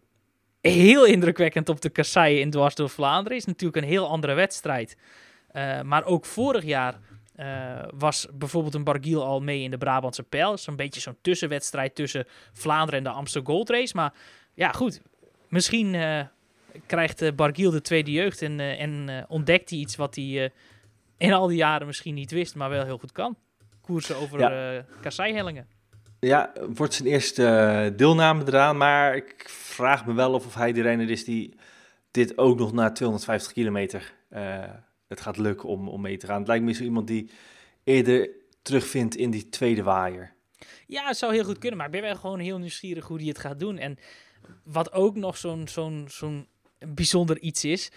heel 0.60 1.04
indrukwekkend 1.04 1.68
op 1.68 1.80
de 1.80 1.90
kasseien 1.90 2.40
in 2.40 2.50
Dwars 2.50 2.74
door 2.74 2.90
Vlaanderen. 2.90 3.38
Is 3.38 3.44
natuurlijk 3.44 3.82
een 3.82 3.90
heel 3.90 4.08
andere 4.08 4.34
wedstrijd. 4.34 4.96
Uh, 5.52 5.80
maar 5.80 6.04
ook 6.04 6.24
vorig 6.24 6.64
jaar 6.64 7.00
uh, 7.36 7.82
was 7.94 8.26
bijvoorbeeld 8.34 8.74
een 8.74 8.84
Bargiel 8.84 9.24
al 9.24 9.40
mee 9.40 9.62
in 9.62 9.70
de 9.70 9.78
Brabantse 9.78 10.22
pijl. 10.22 10.58
Zo'n 10.58 10.76
beetje 10.76 11.00
zo'n 11.00 11.16
tussenwedstrijd 11.20 11.94
tussen 11.94 12.26
Vlaanderen 12.52 12.98
en 12.98 13.04
de 13.04 13.10
Amsterdam 13.10 13.54
Gold 13.54 13.70
Race. 13.70 13.96
Maar 13.96 14.12
ja, 14.54 14.72
goed. 14.72 15.00
Misschien 15.48 15.94
uh, 15.94 16.20
krijgt 16.86 17.22
uh, 17.22 17.32
Bargiel 17.32 17.70
de 17.70 17.80
tweede 17.80 18.10
jeugd 18.10 18.42
en, 18.42 18.60
en 18.60 19.24
ontdekt 19.28 19.70
hij 19.70 19.78
iets 19.78 19.96
wat 19.96 20.14
hij 20.14 20.52
in 21.16 21.32
al 21.32 21.46
die 21.46 21.56
jaren 21.56 21.86
misschien 21.86 22.14
niet 22.14 22.30
wist, 22.30 22.54
maar 22.54 22.70
wel 22.70 22.84
heel 22.84 22.98
goed 22.98 23.12
kan. 23.12 23.36
Koersen 23.80 24.16
over 24.16 24.38
ja. 24.40 24.84
kasseihellingen. 25.00 25.66
Ja, 26.20 26.52
wordt 26.74 26.94
zijn 26.94 27.08
eerste 27.08 27.92
deelname 27.96 28.42
eraan. 28.46 28.76
Maar 28.76 29.16
ik 29.16 29.44
vraag 29.48 30.06
me 30.06 30.12
wel 30.12 30.32
of, 30.32 30.46
of 30.46 30.54
hij 30.54 30.72
de 30.72 30.82
renner 30.82 31.10
is 31.10 31.24
die 31.24 31.54
dit 32.10 32.38
ook 32.38 32.58
nog 32.58 32.72
na 32.72 32.92
250 32.92 33.52
kilometer 33.52 34.14
het 35.14 35.24
gaat 35.24 35.36
lukken 35.36 35.68
om, 35.68 35.88
om 35.88 36.00
mee 36.00 36.16
te 36.16 36.26
gaan. 36.26 36.38
Het 36.38 36.48
lijkt 36.48 36.64
me 36.64 36.72
zo 36.72 36.82
iemand 36.82 37.06
die 37.06 37.30
eerder 37.84 38.30
terugvindt 38.62 39.16
in 39.16 39.30
die 39.30 39.48
tweede 39.48 39.82
waaier. 39.82 40.34
Ja, 40.86 41.06
het 41.06 41.16
zou 41.16 41.32
heel 41.32 41.44
goed 41.44 41.58
kunnen, 41.58 41.76
maar 41.76 41.86
ik 41.86 41.92
ben 41.92 42.02
wel 42.02 42.16
gewoon 42.16 42.38
heel 42.38 42.58
nieuwsgierig 42.58 43.06
hoe 43.06 43.18
hij 43.18 43.26
het 43.26 43.38
gaat 43.38 43.58
doen. 43.58 43.78
En 43.78 43.98
wat 44.64 44.92
ook 44.92 45.16
nog 45.16 45.36
zo'n 45.36 45.68
zo'n 45.68 46.04
zo'n 46.08 46.46
bijzonder 46.78 47.38
iets 47.38 47.64
is, 47.64 47.90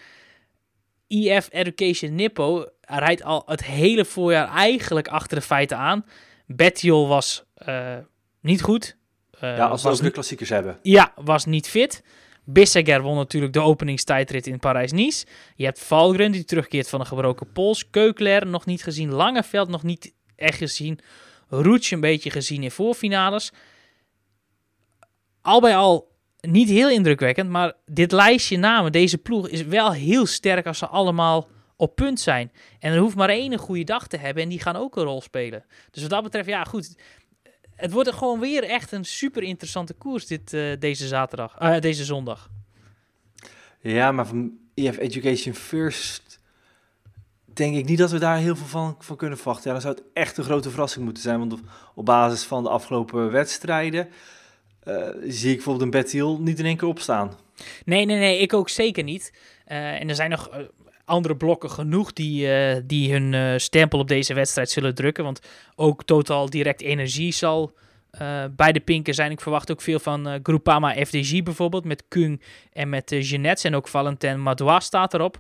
EF 1.08 1.48
Education 1.52 2.16
Nippo 2.16 2.66
rijdt 2.82 3.24
al 3.24 3.44
het 3.46 3.64
hele 3.64 4.06
voorjaar 4.06 4.48
eigenlijk 4.48 5.08
achter 5.08 5.38
de 5.38 5.44
feiten 5.44 5.78
aan. 5.78 6.06
Bettiol 6.46 7.08
was 7.08 7.44
uh, 7.68 7.98
niet 8.42 8.62
goed. 8.62 8.98
Uh, 9.36 9.58
ja, 9.58 9.68
als 9.68 9.84
we 9.84 9.90
ook 9.90 10.02
de 10.02 10.12
klassiekers 10.12 10.50
hebben. 10.50 10.80
Ja, 10.82 11.12
was 11.16 11.46
niet 11.46 11.68
fit. 11.68 12.04
Bisseger 12.50 13.02
won 13.02 13.16
natuurlijk 13.16 13.54
de 13.54 13.62
openingstijdrit 13.62 14.48
in 14.48 14.60
Parijs-Nice. 14.60 15.26
Je 15.56 15.66
hebt 15.66 15.80
Valgren 15.80 16.32
die 16.32 16.46
terugkeert 16.46 16.90
van 16.90 17.00
een 17.00 17.06
gebroken 17.06 17.52
pols. 17.52 17.90
Keukler 17.90 18.48
nog 18.48 18.66
niet 18.66 18.84
gezien. 18.84 19.12
Langeveld 19.12 19.70
nog 19.70 19.84
niet 19.84 20.14
echt 20.36 20.58
gezien. 20.58 21.00
Roetje 21.50 21.96
een 21.96 22.02
beetje 22.02 22.30
gezien 22.30 22.64
in 22.64 22.72
voorfinales. 22.72 23.52
Al 25.42 25.62
bij 25.62 25.76
al 25.76 26.12
niet 26.42 26.70
heel 26.70 26.90
indrukwekkend, 26.90 27.50
maar 27.50 27.74
dit 27.86 28.12
lijstje 28.12 28.58
namen, 28.58 28.92
deze 28.92 29.18
ploeg, 29.18 29.50
is 29.50 29.64
wel 29.64 29.94
heel 29.94 30.26
sterk 30.26 30.66
als 30.66 30.78
ze 30.78 30.88
allemaal 30.88 31.48
op 31.76 31.96
punt 31.96 32.20
zijn. 32.20 32.52
En 32.80 32.94
er 32.94 33.00
hoeft 33.00 33.16
maar 33.16 33.30
één 33.30 33.58
goede 33.58 33.84
dag 33.84 34.08
te 34.08 34.18
hebben 34.18 34.44
en 34.44 34.50
die 34.50 34.62
gaan 34.62 34.76
ook 34.76 34.96
een 34.96 35.04
rol 35.04 35.22
spelen. 35.22 35.66
Dus 35.92 36.02
wat 36.02 36.12
dat 36.12 36.24
betreft, 36.24 36.48
ja 36.48 36.64
goed, 36.64 36.96
het 37.78 37.92
wordt 37.92 38.14
gewoon 38.14 38.40
weer 38.40 38.64
echt 38.64 38.92
een 38.92 39.06
super 39.06 39.44
interessante 39.44 39.94
koers 39.94 40.28
dit, 40.28 40.54
uh, 40.54 40.80
deze 40.80 41.08
zaterdag, 41.08 41.62
uh, 41.62 41.80
deze 41.80 42.06
zondag. 42.06 42.50
Ja, 43.80 44.12
maar 44.12 44.28
van 44.28 44.58
EF 44.74 44.98
Education 44.98 45.54
First 45.54 46.40
denk 47.46 47.76
ik 47.76 47.86
niet 47.86 47.98
dat 47.98 48.12
we 48.12 48.20
daar 48.20 48.38
heel 48.38 48.56
veel 48.56 48.66
van, 48.66 48.96
van 49.00 49.16
kunnen 49.16 49.38
verwachten. 49.38 49.66
Ja, 49.66 49.72
dan 49.72 49.82
zou 49.82 49.96
het 49.96 50.04
echt 50.14 50.38
een 50.38 50.44
grote 50.44 50.70
verrassing 50.70 51.06
moeten 51.06 51.24
zijn. 51.24 51.40
Want 51.40 51.54
op, 51.54 51.60
op 51.96 52.06
basis 52.06 52.44
van 52.44 52.64
de 52.64 52.70
afgelopen 52.70 53.32
wedstrijden 53.32 54.10
uh, 54.84 55.08
zie 55.24 55.50
ik 55.50 55.56
bijvoorbeeld 55.56 55.86
een 55.86 56.00
Betty 56.02 56.18
Hill 56.18 56.38
niet 56.40 56.60
in 56.60 56.66
één 56.66 56.78
keer 56.78 56.88
opstaan. 56.88 57.34
Nee, 57.86 58.06
nee, 58.06 58.18
nee, 58.18 58.40
ik 58.40 58.54
ook 58.54 58.70
zeker 58.70 59.04
niet. 59.04 59.34
en 59.66 60.10
er 60.10 60.16
zijn 60.16 60.30
nog 60.30 60.50
andere 61.08 61.36
blokken 61.36 61.72
genoeg 61.72 62.14
die, 62.14 62.48
uh, 62.48 62.82
die 62.86 63.12
hun 63.12 63.34
uh, 63.34 63.54
stempel 63.58 64.00
op 64.00 64.08
deze 64.08 64.34
wedstrijd 64.34 64.70
zullen 64.70 64.96
drukken. 64.96 65.24
Want 65.24 65.40
ook 65.76 66.04
Totaal 66.04 66.50
Direct 66.50 66.82
Energie 66.82 67.32
zal 67.32 67.74
uh, 68.22 68.44
bij 68.52 68.72
de 68.72 68.80
pinken 68.80 69.14
zijn. 69.14 69.32
Ik 69.32 69.42
verwacht 69.42 69.72
ook 69.72 69.82
veel 69.82 70.00
van 70.00 70.40
Groupama 70.44 71.06
FDG 71.06 71.44
bijvoorbeeld. 71.44 71.86
Met 71.86 72.04
Kung 72.08 72.42
en 72.74 72.90
met 72.90 73.12
uh, 73.12 73.30
Jeanette. 73.30 73.68
En 73.68 73.76
ook 73.76 73.88
Valentin 73.88 74.42
Madois 74.42 74.86
staat 74.86 75.14
erop. 75.14 75.40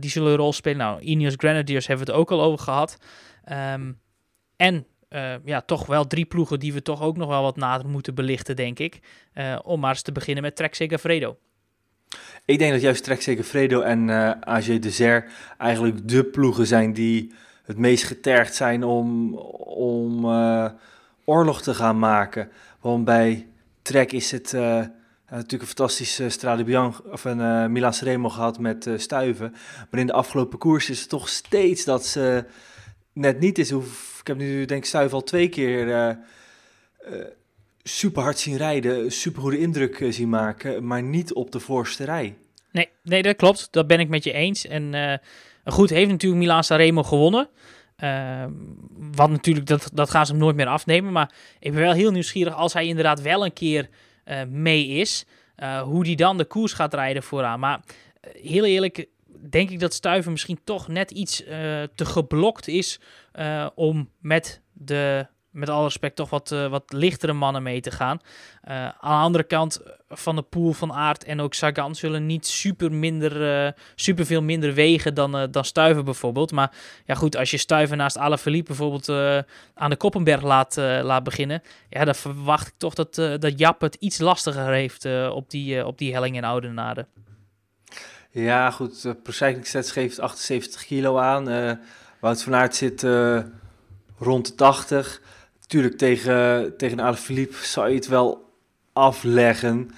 die 0.00 0.10
zullen 0.10 0.30
een 0.30 0.36
rol 0.36 0.52
spelen. 0.52 0.78
Nou, 0.78 1.00
Ineos 1.00 1.34
Grenadiers 1.36 1.86
hebben 1.86 2.06
we 2.06 2.12
het 2.12 2.20
ook 2.20 2.30
al 2.30 2.42
over 2.42 2.64
gehad. 2.64 2.96
Um, 3.74 4.00
en 4.56 4.86
ja, 5.44 5.60
toch 5.60 5.86
wel 5.86 6.06
drie 6.06 6.24
ploegen 6.24 6.58
die 6.58 6.72
we 6.72 6.82
toch 6.82 7.02
ook 7.02 7.16
nog 7.16 7.28
wel 7.28 7.42
wat 7.42 7.56
nader 7.56 7.88
moeten 7.88 8.14
belichten, 8.14 8.56
denk 8.56 8.78
ik. 8.78 9.00
om 9.62 9.80
maar 9.80 9.90
eens 9.90 10.02
te 10.02 10.12
beginnen 10.12 10.42
met 10.42 10.56
Trek 10.56 10.74
Segafredo. 10.74 11.36
Ik 12.50 12.58
denk 12.58 12.72
dat 12.72 12.80
juist 12.80 13.04
Trek 13.04 13.44
Fredo 13.44 13.80
en 13.80 14.08
uh, 14.08 14.30
AG 14.40 14.78
Desert 14.78 15.30
eigenlijk 15.58 16.08
de 16.08 16.24
ploegen 16.24 16.66
zijn 16.66 16.92
die 16.92 17.32
het 17.64 17.78
meest 17.78 18.04
getergd 18.04 18.54
zijn 18.54 18.84
om, 18.84 19.34
om 19.74 20.24
uh, 20.24 20.70
oorlog 21.24 21.62
te 21.62 21.74
gaan 21.74 21.98
maken. 21.98 22.48
Want 22.80 23.04
bij 23.04 23.46
Trek 23.82 24.12
is 24.12 24.30
het 24.30 24.52
uh, 24.52 24.60
natuurlijk 25.28 25.62
een 25.62 25.66
fantastische 25.66 26.28
Strade 26.28 26.64
Bianchi 26.64 27.02
of 27.12 27.24
een 27.24 27.72
Milan 27.72 27.92
Remo 28.00 28.28
gehad 28.28 28.58
met 28.58 28.90
Stuiven. 28.96 29.54
Maar 29.90 30.00
in 30.00 30.06
de 30.06 30.12
afgelopen 30.12 30.58
koers 30.58 30.90
is 30.90 31.00
het 31.00 31.08
toch 31.08 31.28
steeds 31.28 31.84
dat 31.84 32.06
ze 32.06 32.44
net 33.12 33.40
niet 33.40 33.58
is. 33.58 33.70
Ik 33.70 34.26
heb 34.26 34.36
nu 34.36 34.64
denk 34.64 34.82
ik 34.82 34.88
Stuiven 34.88 35.16
al 35.16 35.24
twee 35.24 35.48
keer 35.48 36.16
super 37.82 38.22
hard 38.22 38.38
zien 38.38 38.56
rijden, 38.56 39.12
super 39.12 39.42
goede 39.42 39.58
indruk 39.58 40.06
zien 40.10 40.28
maken, 40.28 40.86
maar 40.86 41.02
niet 41.02 41.32
op 41.32 41.52
de 41.52 41.60
voorste 41.60 42.04
rij. 42.04 42.36
Nee, 42.72 42.88
nee, 43.02 43.22
dat 43.22 43.36
klopt. 43.36 43.68
Dat 43.70 43.86
ben 43.86 44.00
ik 44.00 44.08
met 44.08 44.24
je 44.24 44.32
eens. 44.32 44.66
En 44.66 44.92
uh, 44.92 45.14
goed, 45.64 45.90
heeft 45.90 46.10
natuurlijk 46.10 46.42
Milan 46.42 46.64
Sanremo 46.64 47.02
gewonnen. 47.02 47.48
Uh, 48.04 48.44
wat 48.96 49.30
natuurlijk, 49.30 49.66
dat, 49.66 49.90
dat 49.94 50.10
gaan 50.10 50.26
ze 50.26 50.32
hem 50.32 50.40
nooit 50.40 50.56
meer 50.56 50.66
afnemen. 50.66 51.12
Maar 51.12 51.32
ik 51.58 51.72
ben 51.72 51.80
wel 51.80 51.92
heel 51.92 52.10
nieuwsgierig 52.10 52.54
als 52.54 52.72
hij 52.72 52.86
inderdaad 52.86 53.22
wel 53.22 53.44
een 53.44 53.52
keer 53.52 53.88
uh, 54.24 54.42
mee 54.48 54.86
is. 54.86 55.26
hoe 55.84 56.04
die 56.04 56.16
dan 56.16 56.36
de 56.36 56.44
koers 56.44 56.72
gaat 56.72 56.94
rijden 56.94 57.22
vooraan. 57.22 57.60
Maar 57.60 57.80
heel 58.32 58.64
eerlijk, 58.64 59.06
denk 59.50 59.70
ik 59.70 59.80
dat 59.80 59.94
Stuiven 59.94 60.32
misschien 60.32 60.60
toch 60.64 60.88
net 60.88 61.10
iets 61.10 61.36
te 61.94 62.04
geblokt 62.04 62.68
is 62.68 63.00
om 63.74 64.10
met 64.18 64.60
de 64.72 65.26
met 65.50 65.68
alle 65.68 65.84
respect 65.84 66.16
toch 66.16 66.30
wat, 66.30 66.50
uh, 66.50 66.66
wat 66.66 66.92
lichtere 66.92 67.32
mannen 67.32 67.62
mee 67.62 67.80
te 67.80 67.90
gaan. 67.90 68.20
Uh, 68.68 68.84
aan 68.84 69.18
de 69.18 69.24
andere 69.24 69.44
kant 69.44 69.80
van 70.08 70.36
de 70.36 70.42
pool 70.42 70.72
van 70.72 70.92
Aard 70.92 71.24
en 71.24 71.40
ook 71.40 71.54
Sagan 71.54 71.94
zullen 71.94 72.26
niet 72.26 72.46
super, 72.46 72.92
minder, 72.92 73.64
uh, 73.64 73.72
super 73.94 74.26
veel 74.26 74.42
minder 74.42 74.74
wegen 74.74 75.14
dan, 75.14 75.48
dan 75.50 75.64
Stuiven 75.64 76.04
bijvoorbeeld. 76.04 76.52
Maar 76.52 76.72
ja 77.04 77.14
goed, 77.14 77.36
als 77.36 77.50
je 77.50 77.56
Stuiven 77.56 77.96
naast 77.96 78.18
Alaphilippe 78.18 78.68
bijvoorbeeld 78.68 79.08
aan 79.74 79.90
de 79.90 79.96
Koppenberg 79.96 80.42
laat, 80.42 80.76
laat 80.76 81.22
beginnen. 81.22 81.62
Ja, 81.88 82.04
dan 82.04 82.14
verwacht 82.14 82.66
ik 82.66 82.74
toch 82.76 82.94
dat, 82.94 83.14
dat 83.14 83.58
Jap 83.58 83.80
het 83.80 83.94
iets 83.94 84.18
lastiger 84.18 84.72
heeft 84.72 85.04
op, 85.30 85.50
die, 85.50 85.86
op 85.86 85.98
die 85.98 86.12
helling 86.12 86.36
in 86.36 86.44
Oudenaarde. 86.44 87.06
Ja 88.30 88.70
goed, 88.70 89.04
uh, 89.04 89.12
Pro 89.22 89.32
geeft 89.72 90.20
78 90.20 90.84
kilo 90.84 91.18
aan. 91.18 91.78
Wout 92.20 92.42
van 92.42 92.54
Aert 92.54 92.74
zit 92.74 93.02
rond 94.18 94.46
de 94.46 94.54
80 94.54 95.20
Tuurlijk, 95.70 95.98
tegen, 95.98 96.76
tegen 96.76 97.00
Alaphilippe 97.00 97.56
zou 97.56 97.88
je 97.88 97.94
het 97.94 98.06
wel 98.06 98.52
afleggen. 98.92 99.90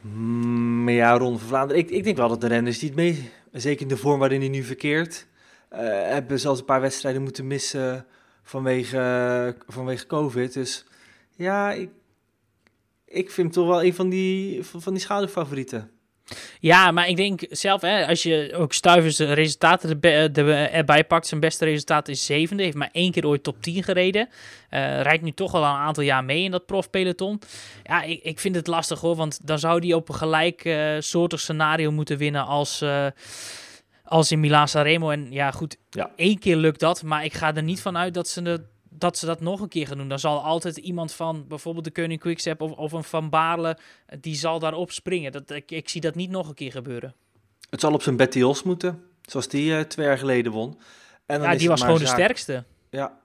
Mm, 0.00 0.84
maar 0.84 0.92
ja, 0.92 1.16
Ronde 1.16 1.38
van 1.38 1.48
Vlaanderen. 1.48 1.82
Ik, 1.82 1.90
ik 1.90 2.04
denk 2.04 2.16
wel 2.16 2.28
dat 2.28 2.40
de 2.40 2.46
renners 2.46 2.78
die 2.78 2.92
mee, 2.94 3.30
zeker 3.52 3.82
in 3.82 3.88
de 3.88 3.96
vorm 3.96 4.18
waarin 4.18 4.40
hij 4.40 4.48
nu 4.48 4.62
verkeert, 4.62 5.26
uh, 5.72 5.78
hebben 5.88 6.40
zelfs 6.40 6.58
een 6.58 6.64
paar 6.64 6.80
wedstrijden 6.80 7.22
moeten 7.22 7.46
missen 7.46 8.06
vanwege, 8.42 9.56
vanwege 9.66 10.06
COVID. 10.06 10.52
Dus 10.52 10.84
ja, 11.36 11.72
ik, 11.72 11.90
ik 13.04 13.30
vind 13.30 13.54
hem 13.54 13.64
toch 13.64 13.66
wel 13.66 13.84
een 13.84 13.94
van 13.94 14.08
die, 14.08 14.62
van, 14.62 14.82
van 14.82 14.92
die 14.92 15.02
schaduwfavorieten. 15.02 15.90
Ja, 16.60 16.90
maar 16.90 17.08
ik 17.08 17.16
denk 17.16 17.40
zelf, 17.50 17.80
hè, 17.80 18.06
als 18.06 18.22
je 18.22 18.52
ook 18.56 18.72
Stuivers 18.72 19.16
de 19.16 19.32
resultaten 19.32 20.00
erbij 20.72 21.04
pakt, 21.04 21.26
zijn 21.26 21.40
beste 21.40 21.64
resultaat 21.64 22.08
is 22.08 22.24
zevende. 22.24 22.62
Heeft 22.62 22.76
maar 22.76 22.90
één 22.92 23.12
keer 23.12 23.26
ooit 23.26 23.42
top 23.42 23.62
10 23.62 23.82
gereden. 23.82 24.28
Uh, 24.70 25.00
rijdt 25.00 25.22
nu 25.22 25.32
toch 25.32 25.54
al 25.54 25.62
een 25.62 25.68
aantal 25.68 26.02
jaar 26.02 26.24
mee 26.24 26.42
in 26.42 26.50
dat 26.50 26.66
profpeloton. 26.66 27.40
Ja, 27.82 28.02
ik, 28.02 28.22
ik 28.22 28.40
vind 28.40 28.54
het 28.54 28.66
lastig 28.66 29.00
hoor, 29.00 29.16
want 29.16 29.46
dan 29.46 29.58
zou 29.58 29.78
hij 29.78 29.94
op 29.94 30.08
een 30.08 30.14
gelijk 30.14 30.64
uh, 30.64 30.96
soortig 30.98 31.40
scenario 31.40 31.90
moeten 31.90 32.18
winnen 32.18 32.46
als... 32.46 32.82
Uh, 32.82 33.06
als 34.04 34.32
in 34.32 34.40
Milan 34.40 34.68
Sanremo. 34.68 35.10
En 35.10 35.32
ja, 35.32 35.50
goed, 35.50 35.76
ja. 35.90 36.10
één 36.16 36.38
keer 36.38 36.56
lukt 36.56 36.80
dat. 36.80 37.02
Maar 37.02 37.24
ik 37.24 37.32
ga 37.32 37.54
er 37.54 37.62
niet 37.62 37.80
van 37.80 37.96
uit 37.96 38.14
dat 38.14 38.28
ze 38.28 38.42
het 38.42 38.62
dat 38.98 39.18
ze 39.18 39.26
dat 39.26 39.40
nog 39.40 39.60
een 39.60 39.68
keer 39.68 39.86
gaan 39.86 39.96
doen. 39.98 40.08
Dan 40.08 40.18
zal 40.18 40.42
altijd 40.42 40.76
iemand 40.76 41.12
van 41.12 41.44
bijvoorbeeld 41.48 41.84
de 41.84 41.90
Koning 41.90 42.20
Quickstep 42.20 42.60
of, 42.60 42.72
of 42.72 42.92
een 42.92 43.04
Van 43.04 43.30
Baarle, 43.30 43.78
die 44.20 44.34
zal 44.34 44.58
daarop 44.58 44.92
springen. 44.92 45.32
Dat, 45.32 45.50
ik, 45.50 45.70
ik 45.70 45.88
zie 45.88 46.00
dat 46.00 46.14
niet 46.14 46.30
nog 46.30 46.48
een 46.48 46.54
keer 46.54 46.70
gebeuren. 46.70 47.14
Het 47.70 47.80
zal 47.80 47.92
op 47.92 48.02
zijn 48.02 48.16
Betty 48.16 48.42
Os 48.42 48.62
moeten, 48.62 49.02
zoals 49.22 49.48
die 49.48 49.70
uh, 49.70 49.80
twee 49.80 50.06
jaar 50.06 50.18
geleden 50.18 50.52
won. 50.52 50.78
En 51.26 51.40
dan 51.40 51.50
ja, 51.50 51.58
die 51.58 51.68
was 51.68 51.82
gewoon 51.82 51.98
de 51.98 52.06
sterkste. 52.06 52.64
Ja. 52.90 53.18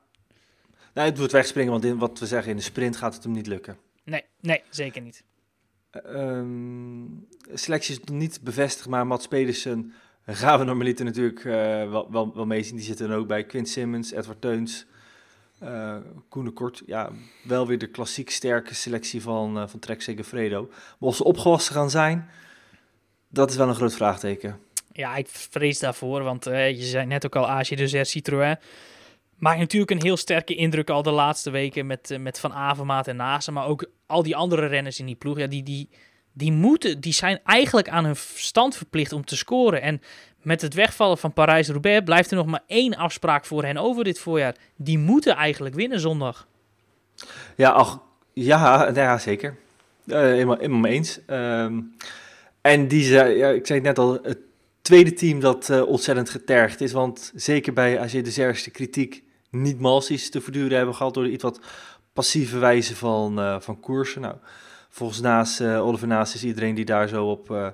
Nou, 0.94 1.10
het 1.10 1.18
wordt 1.18 1.34
wegspringen, 1.34 1.72
want 1.72 1.86
in 1.86 1.98
wat 1.98 2.20
we 2.20 2.26
zeggen, 2.26 2.52
in 2.52 2.58
de 2.58 2.64
sprint 2.64 2.98
gaat 2.98 3.14
het 3.14 3.24
hem 3.24 3.32
niet 3.32 3.48
lukken. 3.48 3.78
Nee, 4.04 4.24
nee, 4.40 4.62
zeker 4.70 5.02
niet. 5.02 5.24
Ehm 5.92 7.06
selectie 7.54 8.00
is 8.00 8.12
niet 8.12 8.40
bevestigd, 8.42 8.88
maar 8.88 9.08
Mats 9.08 9.28
Pedersen 9.28 9.94
gaan 10.26 10.60
we 10.60 10.66
normaliter 10.66 11.06
natuurlijk 11.06 11.46
eh, 11.46 11.54
wel, 11.90 12.12
wel, 12.12 12.36
wel 12.36 12.46
meezien. 12.46 12.76
Die 12.76 12.86
zitten 12.86 13.10
er 13.10 13.18
ook 13.18 13.28
bij. 13.28 13.46
Quint 13.46 13.70
Simmons, 13.70 14.12
Edward 14.12 14.42
Teuns, 14.42 14.86
eh 15.60 15.96
Koen 16.30 16.54
Kort. 16.54 16.84
Ja, 16.86 17.12
wel 17.44 17.68
weer 17.68 17.78
de 17.78 17.88
klassiek 17.88 18.30
sterke 18.30 18.74
selectie 18.74 19.22
van, 19.22 19.60
eh 19.60 19.68
van 19.68 19.80
Trek 19.80 20.02
Segafredo. 20.02 20.68
Maar 20.70 21.10
of 21.10 21.16
ze 21.16 21.24
opgewassen 21.24 21.76
gaan 21.76 21.90
zijn, 21.90 22.30
dat 23.28 23.50
is 23.50 23.56
wel 23.56 23.68
een 23.68 23.76
groot 23.76 23.96
vraagteken. 23.96 24.60
Ja, 24.92 25.16
ik 25.16 25.28
vrees 25.28 25.80
daarvoor, 25.80 26.24
want 26.24 26.48
eh, 26.48 26.70
je 26.70 26.86
zei 26.86 27.06
net 27.06 27.26
ook 27.26 27.36
al, 27.36 27.64
de 27.64 27.88
Zer 27.88 28.06
Citroën 28.06 28.58
maakt 29.40 29.60
natuurlijk 29.60 29.92
een 29.92 30.02
heel 30.02 30.18
sterke 30.18 30.56
indruk 30.56 30.90
al 30.90 31.04
de 31.04 31.12
laatste 31.12 31.50
weken 31.50 31.86
met, 31.86 32.18
met 32.20 32.40
Van 32.40 32.54
Avermaat 32.54 33.08
en 33.08 33.16
Nase, 33.16 33.52
maar 33.52 33.66
ook 33.66 33.90
al 34.06 34.24
die 34.24 34.36
andere 34.36 34.66
renners 34.66 35.00
in 35.00 35.06
die 35.06 35.16
ploeg, 35.16 35.38
ja, 35.38 35.48
die, 35.48 35.64
die, 35.64 35.90
die, 36.40 36.52
moeten, 36.52 37.00
die 37.00 37.14
zijn 37.14 37.40
eigenlijk 37.44 37.90
aan 37.90 38.06
hun 38.06 38.16
stand 38.36 38.76
verplicht 38.76 39.14
om 39.14 39.26
te 39.26 39.38
scoren. 39.38 39.82
En 39.82 40.02
met 40.42 40.62
het 40.62 40.74
wegvallen 40.74 41.18
van 41.18 41.34
Parijs-Roubaix 41.34 42.04
blijft 42.04 42.32
er 42.32 42.38
nog 42.38 42.46
maar 42.46 42.64
één 42.68 42.96
afspraak 42.96 43.46
voor 43.46 43.64
hen 43.64 43.78
over 43.78 44.04
dit 44.04 44.20
voorjaar. 44.20 44.56
Die 44.76 44.98
moeten 44.98 45.36
eigenlijk 45.36 45.76
winnen 45.76 46.00
zondag. 46.00 46.48
Ja, 47.56 47.70
ach, 47.70 48.00
ja, 48.34 48.90
nou 48.90 49.20
zeker. 49.20 49.56
Eh 50.08 50.20
helemaal, 50.20 50.58
helemaal 50.58 50.80
mee 50.80 50.94
eens. 50.94 51.20
Ehm, 51.26 51.80
en 52.62 52.88
die, 52.88 53.04
zei- 53.04 53.56
ik 53.56 53.68
zei 53.68 53.80
het 53.80 53.88
net 53.88 54.00
al, 54.00 54.20
het 54.24 54.40
tweede 54.82 55.14
team 55.14 55.40
dat 55.40 55.70
eh, 55.70 55.88
ontzettend 55.88 56.30
getergd 56.30 56.82
is. 56.82 56.92
Want 56.92 57.32
zeker 57.36 57.74
bij 57.74 58.08
de 58.08 58.32
Zers 58.32 58.64
de 58.64 58.72
kritiek 58.72 59.24
niet 59.50 59.80
malsies 59.80 60.30
te 60.30 60.42
verduren 60.42 60.78
hebben 60.78 60.96
gehad 60.96 61.14
door 61.14 61.24
de 61.24 61.32
iets 61.32 61.44
wat 61.44 61.60
passieve 62.14 62.58
wijze 62.58 62.96
van, 62.96 63.40
eh, 63.40 63.60
van 63.60 63.80
koersen. 63.80 64.22
Nou, 64.22 64.36
volgens 64.90 65.20
Naas, 65.20 65.60
eh, 65.60 65.86
Oliver 65.86 66.08
Naas 66.08 66.36
is 66.36 66.44
iedereen 66.44 66.76
die 66.76 66.86
daar 66.86 67.08
zo 67.08 67.30
op 67.30 67.52
eh, 67.52 67.70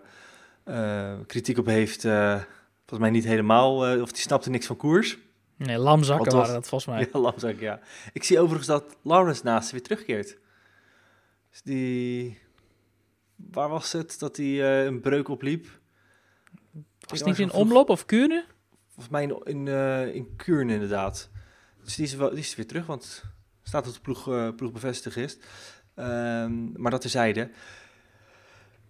eh, 0.63 1.19
kritiek 1.25 1.57
op 1.57 1.65
heeft, 1.65 2.01
volgens 2.01 2.99
mij 2.99 3.09
niet 3.09 3.23
helemaal, 3.23 4.01
of 4.01 4.11
die 4.11 4.21
snapte 4.21 4.49
niks 4.49 4.65
van 4.65 4.75
koers. 4.75 5.17
Nee, 5.55 5.77
lamzakken 5.77 6.35
waren 6.35 6.53
dat 6.53 6.67
volgens 6.67 6.95
mij. 6.95 7.07
Ja, 7.13 7.19
langzaam, 7.19 7.59
ja. 7.59 7.79
Ik 8.13 8.23
zie 8.23 8.39
overigens 8.39 8.67
dat 8.67 8.97
Lawrence 9.01 9.43
naast 9.43 9.71
weer 9.71 9.83
terugkeert. 9.83 10.37
Dus 11.49 11.61
die... 11.61 12.43
Waar 13.35 13.69
was 13.69 13.91
het 13.91 14.19
dat 14.19 14.37
hij 14.37 14.85
een 14.85 15.01
breuk 15.01 15.27
opliep? 15.27 15.67
Was 16.99 17.19
het 17.19 17.27
niet 17.27 17.39
in 17.39 17.51
omloop 17.51 17.89
of 17.89 18.05
Kuurne? 18.05 18.45
Volgens 18.87 19.09
mij 19.09 19.23
in, 19.23 19.41
in, 19.43 19.67
in 20.13 20.35
Kuurne 20.35 20.73
inderdaad. 20.73 21.29
Dus 21.83 21.95
die 21.95 22.05
is, 22.05 22.15
wel, 22.15 22.29
die 22.29 22.39
is 22.39 22.55
weer 22.55 22.67
terug, 22.67 22.85
want 22.85 23.23
staat 23.63 23.85
dat 23.85 23.93
de 23.93 23.99
ploeg, 23.99 24.55
ploeg 24.55 24.71
bevestigd 24.71 25.17
is. 25.17 25.37
Ehm, 25.95 26.81
maar 26.81 26.91
dat 26.91 27.01
terzijde. 27.01 27.49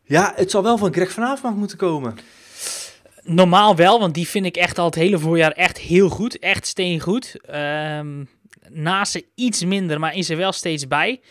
Ja, 0.03 0.33
het 0.35 0.51
zal 0.51 0.63
wel 0.63 0.77
van 0.77 0.93
Greg 0.93 1.11
van 1.11 1.23
Avermaat 1.23 1.55
moeten 1.55 1.77
komen. 1.77 2.17
Normaal 3.23 3.75
wel, 3.75 3.99
want 3.99 4.13
die 4.13 4.27
vind 4.27 4.45
ik 4.45 4.55
echt 4.55 4.77
al 4.77 4.85
het 4.85 4.95
hele 4.95 5.19
voorjaar 5.19 5.51
echt 5.51 5.77
heel 5.77 6.09
goed. 6.09 6.39
Echt 6.39 6.67
steengoed. 6.67 7.35
Ehm 7.45 8.23
Nase 8.69 9.25
iets 9.35 9.63
minder, 9.65 9.99
maar 9.99 10.15
is 10.15 10.29
er 10.29 10.37
wel 10.37 10.51
steeds 10.51 10.87
bij. 10.87 11.21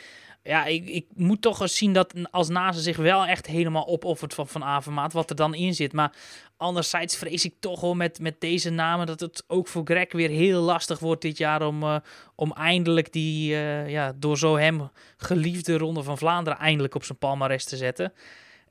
Ja, 0.47 0.65
ik, 0.65 0.89
ik 0.89 1.07
moet 1.15 1.43
toch 1.43 1.61
eens 1.61 1.77
zien 1.77 1.93
dat 1.93 2.15
als 2.31 2.49
Nase 2.49 2.81
zich 2.81 2.97
wel 2.97 3.27
echt 3.27 3.47
helemaal 3.47 3.87
opoffert 3.87 4.35
van 4.35 4.49
Van 4.49 4.65
Avermaat, 4.65 5.13
wat 5.13 5.31
er 5.31 5.37
dan 5.37 5.55
in 5.55 5.75
zit. 5.75 5.93
Maar 5.93 6.17
anderzijds 6.57 7.17
vrees 7.17 7.45
ik 7.45 7.55
toch 7.61 7.81
wel 7.81 7.95
met, 7.95 8.21
met 8.21 8.41
deze 8.41 8.71
namen 8.71 9.07
dat 9.07 9.21
het 9.21 9.45
ook 9.47 9.69
voor 9.69 9.83
Greg 9.85 10.13
weer 10.13 10.29
heel 10.29 10.61
lastig 10.61 10.99
wordt 10.99 11.23
dit 11.23 11.39
jaar 11.39 11.67
om, 11.67 11.83
eh, 11.83 11.97
om 12.35 12.53
eindelijk 12.53 13.13
die 13.13 13.55
eh, 13.55 13.89
ja, 13.89 14.13
door 14.17 14.39
zo 14.39 14.57
hem 14.57 14.91
geliefde 15.17 15.79
Ronde 15.79 16.03
van 16.03 16.19
Vlaanderen 16.19 16.59
eindelijk 16.59 16.95
op 16.95 17.05
zijn 17.05 17.19
palmares 17.19 17.65
te 17.65 17.77
zetten. 17.77 18.13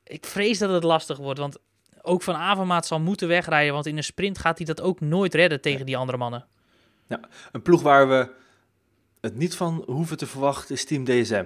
Ik 0.04 0.26
vrees 0.26 0.58
dat 0.58 0.70
het 0.70 0.84
lastig 0.84 1.18
wordt, 1.18 1.40
want 1.40 1.58
ook 2.02 2.22
Van 2.22 2.36
Avermaat 2.36 2.88
zal 2.88 3.00
moeten 3.00 3.28
wegrijden, 3.28 3.74
want 3.74 3.86
in 3.86 3.98
een 3.98 4.04
sprint 4.04 4.38
gaat 4.38 4.58
hij 4.58 4.66
dat 4.66 4.82
ook 4.82 5.00
nooit 5.00 5.34
redden 5.34 5.62
tegen 5.62 5.86
die 5.86 5.98
andere 5.98 6.18
mannen. 6.18 6.46
Een 7.52 7.62
ploeg 7.62 7.82
waar 7.82 8.08
we 8.08 8.30
het 9.22 9.36
niet 9.36 9.56
van 9.56 9.84
hoeven 9.86 10.18
te 10.18 10.26
verwachten 10.26 10.76
is 10.76 10.86
Team 10.86 11.04
DSM. 11.04 11.46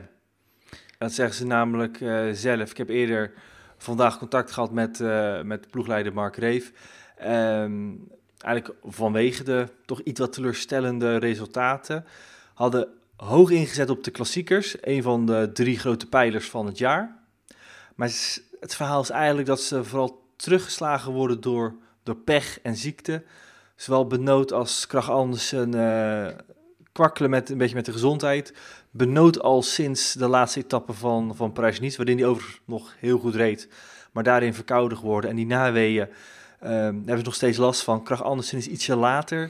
Dat 0.97 1.13
zeggen 1.13 1.35
ze 1.35 1.45
namelijk 1.45 2.01
eh, 2.01 2.27
zelf. 2.31 2.71
Ik 2.71 2.77
heb 2.77 2.89
eerder 2.89 3.33
vandaag 3.77 4.17
contact 4.17 4.51
gehad 4.51 4.71
met, 4.71 4.99
eh, 4.99 5.41
met 5.41 5.69
ploegleider 5.69 6.13
Mark 6.13 6.35
Reef. 6.35 6.71
Ehm, 7.17 7.93
eigenlijk 8.37 8.79
vanwege 8.83 9.43
de 9.43 9.67
toch 9.85 10.01
iets 10.01 10.19
wat 10.19 10.33
teleurstellende 10.33 11.17
resultaten. 11.17 12.05
Hadden 12.53 12.87
hoog 13.15 13.49
ingezet 13.49 13.89
op 13.89 14.03
de 14.03 14.11
klassiekers. 14.11 14.75
Een 14.81 15.03
van 15.03 15.25
de 15.25 15.49
drie 15.53 15.79
grote 15.79 16.07
pijlers 16.07 16.49
van 16.49 16.65
het 16.65 16.77
jaar. 16.77 17.17
Maar 17.95 18.07
het 18.59 18.75
verhaal 18.75 19.01
is 19.01 19.09
eigenlijk 19.09 19.47
dat 19.47 19.61
ze 19.61 19.83
vooral 19.83 20.25
teruggeslagen 20.35 21.11
worden 21.11 21.41
door, 21.41 21.75
door 22.03 22.15
pech 22.15 22.61
en 22.61 22.75
ziekte. 22.75 23.23
Zowel 23.75 24.07
Benoot 24.07 24.51
als 24.51 24.87
Krach 24.87 25.11
Andersen 25.11 25.73
eh, 25.73 26.37
kwakkelen 26.97 27.29
met, 27.29 27.49
een 27.49 27.57
beetje 27.57 27.75
met 27.75 27.85
de 27.85 27.91
gezondheid. 27.91 28.53
Benoot 28.91 29.41
al 29.41 29.61
sinds 29.61 30.13
de 30.13 30.27
laatste 30.27 30.59
etappe 30.59 30.93
van, 30.93 31.35
van 31.35 31.51
Parijs-Nice, 31.51 31.97
waarin 31.97 32.17
hij 32.17 32.27
overigens 32.27 32.59
nog 32.65 32.93
heel 32.99 33.19
goed 33.19 33.35
reed. 33.35 33.67
Maar 34.11 34.23
daarin 34.23 34.53
verkouden 34.53 34.97
geworden. 34.97 35.29
En 35.29 35.35
die 35.35 35.45
naweeën 35.45 36.07
eh, 36.59 36.69
hebben 36.71 37.17
ze 37.17 37.23
nog 37.23 37.35
steeds 37.35 37.57
last 37.57 37.81
van. 37.83 38.03
Krach 38.03 38.23
Andersen 38.23 38.57
is 38.57 38.67
ietsje 38.67 38.95
later 38.95 39.49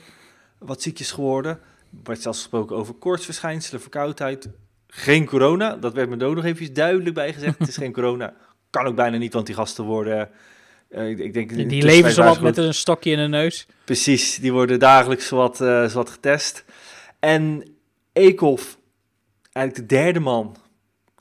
wat 0.58 0.82
ziekjes 0.82 1.12
geworden. 1.12 1.52
Er 1.92 1.98
werd 2.04 2.22
zelfs 2.22 2.38
gesproken 2.40 2.76
over 2.76 2.94
koortsverschijnselen, 2.94 3.82
verkoudheid. 3.82 4.50
Geen 4.88 5.26
corona, 5.26 5.76
dat 5.76 5.94
werd 5.94 6.10
me 6.10 6.26
ook 6.26 6.36
nog 6.36 6.46
even 6.46 6.74
duidelijk 6.74 7.16
bij 7.16 7.34
gezegd. 7.34 7.60
Het 7.60 7.68
is 7.68 7.78
geen 7.78 7.94
corona. 7.94 8.34
Kan 8.70 8.86
ook 8.86 8.96
bijna 8.96 9.18
niet, 9.18 9.34
want 9.34 9.46
die 9.46 9.56
gasten 9.56 9.84
worden... 9.84 10.30
eh, 10.90 11.10
ik, 11.10 11.20
ik 11.20 11.34
denk 11.34 11.50
Die, 11.50 11.84
leven 11.84 12.12
zowat 12.12 12.34
ze 12.34 12.38
gewoon- 12.38 12.44
met 12.44 12.58
een 12.58 12.74
stokje 12.74 13.12
in 13.12 13.18
de 13.18 13.28
neus. 13.28 13.68
Precies, 13.86 14.36
die 14.40 14.52
worden 14.52 14.80
dagelijks 14.80 15.30
wat, 15.30 15.62
eh 15.62 15.90
wat 15.92 16.10
getest. 16.10 16.66
En 17.20 17.64
Eekhoff, 18.14 18.78
eigenlijk 19.52 19.90
de 19.90 19.96
derde 19.96 20.20
man. 20.20 20.56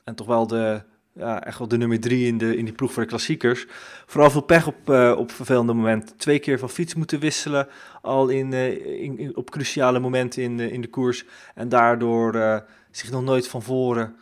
En 0.03 0.15
toch 0.15 0.27
wel 0.27 0.47
de, 0.47 0.81
ja, 1.13 1.43
echt 1.43 1.57
wel 1.57 1.67
de 1.67 1.77
nummer 1.77 1.99
drie 1.99 2.27
in, 2.27 2.37
de, 2.37 2.57
in 2.57 2.65
die 2.65 2.73
ploeg 2.73 2.93
voor 2.93 3.03
de 3.03 3.09
klassiekers. 3.09 3.65
Vooral 4.05 4.31
veel 4.31 4.41
pech 4.41 4.67
op, 4.67 4.89
eh, 4.89 5.15
op 5.17 5.31
vervelende 5.31 5.73
momenten. 5.73 6.17
Twee 6.17 6.39
keer 6.39 6.59
van 6.59 6.69
fiets 6.69 6.93
moeten 6.95 7.19
wisselen, 7.19 7.67
al 8.01 8.29
in, 8.29 8.53
eh, 8.53 9.01
in, 9.01 9.35
op 9.35 9.49
cruciale 9.49 9.99
momenten 9.99 10.43
in 10.43 10.57
de, 10.57 10.71
in 10.71 10.81
de 10.81 10.89
koers. 10.89 11.25
En 11.55 11.69
daardoor 11.69 12.35
eh, 12.35 12.57
zich 12.91 13.11
nog 13.11 13.23
nooit 13.23 13.47
van 13.47 13.63
voren 13.63 14.15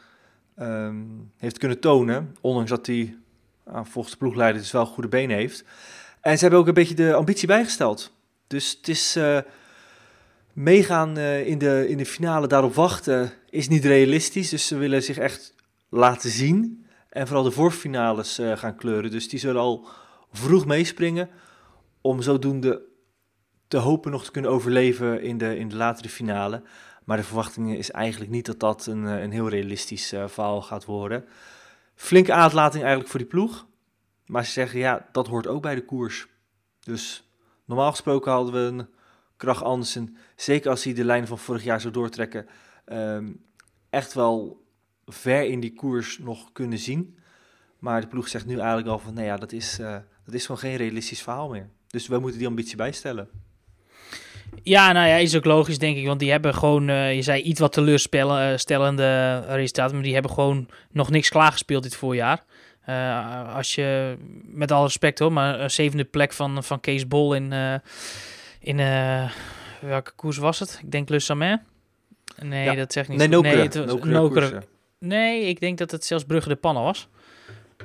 ehm, 0.56 0.96
heeft 1.38 1.58
kunnen 1.58 1.80
tonen. 1.80 2.36
Ondanks 2.42 2.70
dat 2.70 2.86
hij 2.86 3.18
volgens 3.84 4.12
de 4.12 4.18
ploegleider 4.20 4.62
dus 4.62 4.72
wel 4.72 4.86
goede 4.86 5.10
benen 5.10 5.36
heeft. 5.36 5.64
En 6.22 6.36
ze 6.36 6.42
hebben 6.42 6.60
ook 6.60 6.68
een 6.68 6.74
beetje 6.74 6.96
de 6.96 7.14
ambitie 7.14 7.48
bijgesteld. 7.48 8.14
Dus 8.48 8.76
het 8.78 8.88
is 8.88 9.16
eh, 9.16 9.38
meegaan 10.56 11.18
eh, 11.18 11.48
in, 11.48 11.58
de, 11.58 11.86
in 11.88 11.98
de 11.98 12.06
finale, 12.06 12.48
daarop 12.48 12.74
wachten, 12.74 13.32
is 13.50 13.68
niet 13.68 13.86
realistisch. 13.86 14.50
Dus 14.50 14.68
ze 14.68 14.78
willen 14.78 15.04
zich 15.04 15.18
echt 15.18 15.56
laten 15.90 16.30
zien. 16.30 16.86
En 17.10 17.28
vooral 17.28 17.44
de 17.44 17.52
voorfinales 17.52 18.38
eh, 18.38 18.58
gaan 18.58 18.76
kleuren. 18.76 19.12
Dus 19.12 19.30
die 19.30 19.40
zullen 19.40 19.62
al 19.62 19.88
vroeg 20.32 20.66
meespringen. 20.66 21.30
Om 22.02 22.22
zodoende 22.22 22.82
te 23.68 23.78
hopen 23.78 24.12
nog 24.12 24.24
te 24.24 24.32
kunnen 24.32 24.52
overleven 24.52 25.22
in 25.22 25.38
de, 25.38 25.58
in 25.58 25.70
de 25.70 25.76
latere 25.76 26.10
finale. 26.10 26.62
Maar 27.06 27.18
de 27.18 27.24
verwachting 27.24 27.76
is 27.76 27.92
eigenlijk 27.92 28.32
niet 28.32 28.46
dat 28.46 28.60
dat 28.60 28.86
een, 28.86 29.08
eh, 29.08 29.22
een 29.22 29.32
heel 29.32 29.50
realistisch 29.50 30.12
eh, 30.12 30.28
verhaal 30.28 30.62
gaat 30.62 30.86
worden. 30.86 31.26
Flinke 31.96 32.34
uitlating 32.34 32.82
eigenlijk 32.82 33.12
voor 33.12 33.20
die 33.20 33.30
ploeg. 33.30 33.68
Maar 34.26 34.46
ze 34.46 34.52
zeggen, 34.52 34.80
ja, 34.80 35.10
dat 35.12 35.28
hoort 35.28 35.48
ook 35.48 35.62
bij 35.62 35.76
de 35.76 35.86
koers. 35.86 36.28
Dus 36.80 37.30
normaal 37.66 37.92
gesproken 37.92 38.32
hadden 38.32 38.54
we 38.54 38.60
een 38.60 38.88
Krach 39.38 39.64
Andersen, 39.64 40.18
zeker 40.36 40.70
als 40.70 40.84
hij 40.84 40.94
de 40.94 41.04
lijn 41.04 41.28
van 41.28 41.38
vorig 41.38 41.64
jaar 41.64 41.82
zou 41.82 41.94
doortrekken, 41.94 42.46
ehm, 42.86 43.32
echt 43.90 44.14
wel 44.14 44.64
ver 45.06 45.44
in 45.44 45.60
die 45.60 45.74
koers 45.74 46.18
nog 46.20 46.52
kunnen 46.52 46.80
zien. 46.80 47.18
Maar 47.80 48.02
de 48.02 48.08
ploeg 48.08 48.28
zegt 48.28 48.46
nu 48.46 48.58
eigenlijk 48.58 48.88
al 48.88 49.00
van, 49.00 49.14
nee 49.14 49.26
ja, 49.26 49.38
dat 49.38 49.52
is, 49.52 49.80
eh, 49.80 49.98
dat 50.26 50.34
is 50.34 50.46
gewoon 50.46 50.62
geen 50.62 50.76
realistisch 50.76 51.22
verhaal 51.22 51.50
meer. 51.50 51.70
Dus 51.88 52.08
we 52.08 52.20
moeten 52.20 52.40
die 52.40 52.48
ambitie 52.48 52.78
bijstellen. 52.78 53.30
Ja, 54.64 54.92
nou 54.92 55.08
ja, 55.08 55.16
is 55.16 55.36
ook 55.36 55.46
logisch, 55.46 55.78
denk 55.78 55.98
ik. 55.98 56.06
Want 56.06 56.20
die 56.20 56.32
hebben 56.32 56.54
gewoon, 56.54 56.90
eh, 56.90 57.16
je 57.16 57.22
zei 57.22 57.42
iets 57.42 57.60
wat 57.60 57.74
teleurstellende 57.74 59.40
resultaten, 59.48 59.94
maar 59.96 60.04
die 60.04 60.14
hebben 60.14 60.32
gewoon 60.32 60.70
nog 60.92 61.10
niks 61.10 61.30
klaargespeeld 61.30 61.84
dit 61.84 61.96
voorjaar. 61.96 62.44
Eh, 62.86 63.56
als 63.56 63.76
je, 63.76 64.18
met 64.44 64.72
alle 64.72 64.86
respect 64.86 65.20
hoor, 65.20 65.34
maar 65.34 65.60
een 65.60 65.72
zevende 65.72 66.04
plek 66.04 66.34
van, 66.34 66.64
van 66.64 66.80
Kees 66.80 67.08
Bol 67.08 67.34
in, 67.34 67.54
eh, 67.54 67.76
in 68.66 68.80
eh, 68.80 69.32
welke 69.82 70.12
koers 70.16 70.38
was 70.38 70.60
het? 70.60 70.80
Ik 70.84 70.92
denk 70.92 71.10
Le 71.10 71.20
Samet. 71.20 71.60
Nee, 72.42 72.64
Ja. 72.66 72.74
dat 72.76 72.94
zegt 72.94 73.10
niet. 73.10 73.18
Nee. 73.18 73.28
Nokere. 73.28 73.62
het 73.62 73.76
was- 73.76 73.86
Nokere 73.86 74.12
Nokere. 74.14 74.40
koersen. 74.50 74.70
Nee, 75.00 75.42
ik 75.48 75.60
denk 75.60 75.78
dat 75.78 75.92
het 75.92 76.06
zelfs 76.06 76.24
Brugge 76.24 76.50
de 76.50 76.56
Pannen 76.56 76.84
was. 76.84 77.08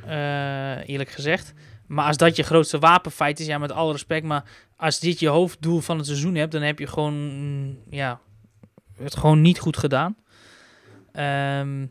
Eh, 0.07 0.89
eerlijk 0.89 1.11
gezegd. 1.11 1.53
Maar 1.87 2.07
als 2.07 2.17
dat 2.17 2.37
je 2.37 2.43
grootste 2.43 2.79
wapenfeit 2.79 3.41
is, 3.41 3.47
ja, 3.47 3.59
met 3.59 3.73
alle 3.73 3.93
respect. 3.93 4.27
Maar 4.27 4.45
als 4.77 5.01
dit 5.01 5.19
je 5.21 5.29
hoofddoel 5.29 5.81
van 5.81 5.97
het 5.97 6.07
seizoen 6.07 6.35
hebt, 6.35 6.53
dan 6.53 6.63
heb 6.63 6.79
je 6.79 6.87
gewoon, 6.87 7.15
mm, 7.15 7.79
ja, 7.91 8.21
het 8.97 9.17
gewoon 9.17 9.41
niet 9.41 9.59
goed 9.59 9.77
gedaan. 9.77 10.17
Ehm, 11.13 11.87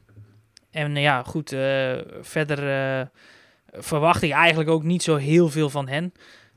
En 0.72 0.96
eh, 0.96 1.02
ja, 1.02 1.24
goed, 1.24 1.52
eh, 1.52 1.98
verder 2.22 2.70
eh, 3.00 3.06
verwacht 3.72 4.22
ik 4.22 4.32
eigenlijk 4.32 4.70
ook 4.70 4.84
niet 4.84 5.04
zo 5.04 5.16
heel 5.16 5.50
veel 5.50 5.70
van 5.70 5.88
hen. 5.88 6.14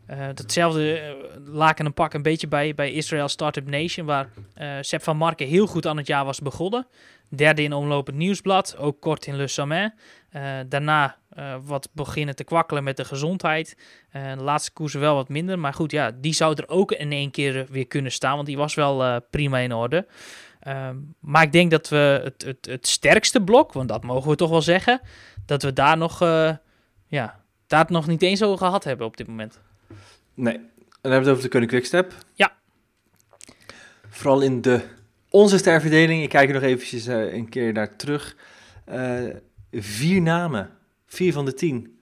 Eh 0.06 0.26
datzelfde 0.34 0.98
eh, 0.98 1.14
laken 1.44 1.86
een 1.86 1.94
pak 1.94 2.14
een 2.14 2.22
beetje 2.22 2.48
bij, 2.48 2.74
bij 2.74 2.92
Israel 2.92 3.28
Startup 3.28 3.68
Nation, 3.68 4.06
waar 4.06 4.28
eh 4.54 4.76
Sepp 4.80 5.02
van 5.02 5.16
Marken 5.16 5.46
heel 5.46 5.66
goed 5.66 5.86
aan 5.86 5.96
het 5.96 6.06
jaar 6.06 6.24
was 6.24 6.40
begonnen. 6.40 6.86
Derde 7.28 7.62
in 7.62 7.72
omlopend 7.72 8.16
nieuwsblad, 8.16 8.76
ook 8.76 9.00
kort 9.00 9.26
in 9.26 9.36
Le. 9.36 9.92
Eh, 10.30 10.42
daarna 10.68 11.16
wat 11.64 11.88
beginnen 11.92 12.36
te 12.36 12.44
kwakkelen 12.44 12.84
met 12.84 12.96
de 12.96 13.04
gezondheid. 13.04 13.76
De 14.12 14.42
laatste 14.42 14.72
koers 14.72 14.94
wel 14.94 15.14
wat 15.14 15.28
minder. 15.28 15.58
Maar 15.58 15.74
goed, 15.74 15.90
ja, 15.90 16.10
die 16.10 16.32
zou 16.32 16.54
er 16.54 16.68
ook 16.68 16.92
in 16.92 17.12
één 17.12 17.30
keer 17.30 17.66
weer 17.70 17.86
kunnen 17.86 18.12
staan. 18.12 18.34
Want 18.34 18.46
die 18.46 18.56
was 18.56 18.74
wel 18.74 19.20
prima 19.30 19.58
in 19.58 19.72
orde. 19.72 20.06
Ehm, 20.60 20.96
maar 21.20 21.42
ik 21.42 21.52
denk 21.52 21.70
dat 21.70 21.88
we 21.88 22.20
het, 22.24 22.42
het, 22.44 22.66
het 22.66 22.86
sterkste 22.86 23.42
blok, 23.42 23.72
want 23.72 23.88
dat 23.88 24.02
mogen 24.02 24.30
we 24.30 24.36
toch 24.36 24.50
wel 24.50 24.62
zeggen, 24.62 25.00
dat 25.46 25.62
we 25.62 25.72
daar 25.72 25.96
nog, 25.96 26.20
ja, 27.06 27.40
daar 27.66 27.86
nog 27.88 28.06
niet 28.06 28.22
eens 28.22 28.42
over 28.42 28.58
gehad 28.58 28.84
hebben 28.84 29.06
op 29.06 29.16
dit 29.16 29.26
moment. 29.26 29.60
Nee, 30.34 30.54
en 30.54 30.62
dan 31.00 31.12
hebben 31.12 31.20
we 31.20 31.28
het 31.28 31.28
over 31.28 31.42
de 31.42 31.48
Koning 31.48 31.70
Quickstep. 31.70 32.14
Ja. 32.34 32.56
Vooral 34.08 34.40
in 34.40 34.60
de 34.60 34.84
onze 35.32 35.58
sterverdeling. 35.58 36.22
Ik 36.22 36.28
kijk 36.28 36.48
er 36.48 36.54
nog 36.54 36.62
eventjes 36.62 37.06
eh, 37.06 37.32
een 37.32 37.48
keer 37.48 37.72
naar 37.72 37.96
terug. 37.96 38.36
Eh, 38.84 39.24
vier 39.72 40.22
namen. 40.22 40.70
Vier 41.06 41.32
van 41.32 41.44
de 41.44 41.54
tien. 41.54 42.00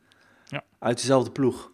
Ja. 0.49 0.65
Uit 0.79 0.97
dezelfde 0.97 1.31
ploeg. 1.31 1.71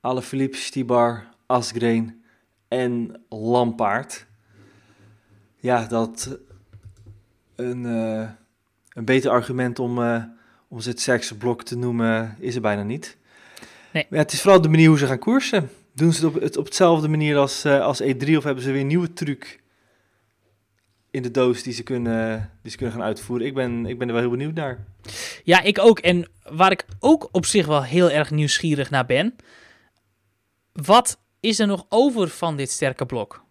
Alaphilippe, 0.00 0.56
Stibar, 0.56 1.28
Asgreen 1.46 2.24
en 2.68 3.22
Lampaard. 3.28 4.26
Ja, 5.56 5.86
dat 5.86 6.38
een, 7.56 7.86
eh, 7.86 8.30
een 8.88 9.04
beter 9.04 9.30
argument 9.30 9.78
om, 9.78 9.98
om 10.68 10.80
ze 10.80 10.88
het 10.88 11.00
sterkste 11.00 11.36
blok 11.36 11.62
te 11.62 11.76
noemen 11.76 12.36
is 12.38 12.54
er 12.54 12.60
bijna 12.60 12.82
niet. 12.82 13.16
Nee. 13.92 14.06
Maar 14.10 14.18
het 14.18 14.32
is 14.32 14.40
vooral 14.40 14.60
de 14.60 14.68
manier 14.68 14.88
hoe 14.88 14.98
ze 14.98 15.06
gaan 15.06 15.18
koersen. 15.18 15.70
Doen 15.94 16.12
ze 16.12 16.26
het 16.26 16.34
op, 16.34 16.42
het 16.42 16.56
op 16.56 16.64
hetzelfde 16.64 17.08
manier 17.08 17.36
als, 17.36 17.64
eh, 17.64 17.80
als 17.80 18.02
E3 18.02 18.36
of 18.36 18.44
hebben 18.44 18.62
ze 18.62 18.72
weer 18.72 18.80
een 18.80 18.86
nieuwe 18.86 19.12
truc 19.12 19.60
in 21.10 21.22
de 21.22 21.30
doos 21.30 21.62
die 21.62 21.72
ze 21.72 21.82
kunnen, 21.82 22.50
die 22.62 22.70
ze 22.70 22.76
kunnen 22.76 22.94
gaan 22.94 23.04
uitvoeren? 23.04 23.46
Ik 23.46 23.54
ben, 23.54 23.86
ik 23.86 23.98
ben 23.98 24.06
er 24.06 24.12
wel 24.12 24.22
heel 24.22 24.30
benieuwd 24.30 24.54
naar. 24.54 24.84
Ja, 25.44 25.60
ik 25.60 25.78
ook. 25.78 25.98
En 25.98 26.28
waar 26.42 26.70
ik 26.70 26.86
ook 26.98 27.28
op 27.32 27.46
zich 27.46 27.66
wel 27.66 27.82
heel 27.84 28.10
erg 28.10 28.30
nieuwsgierig 28.30 28.90
naar 28.90 29.06
ben. 29.06 29.36
Wat 30.72 31.20
is 31.40 31.58
er 31.58 31.66
nog 31.66 31.86
over 31.88 32.28
van 32.28 32.56
dit 32.56 32.70
sterke 32.70 33.06
blok? 33.06 33.44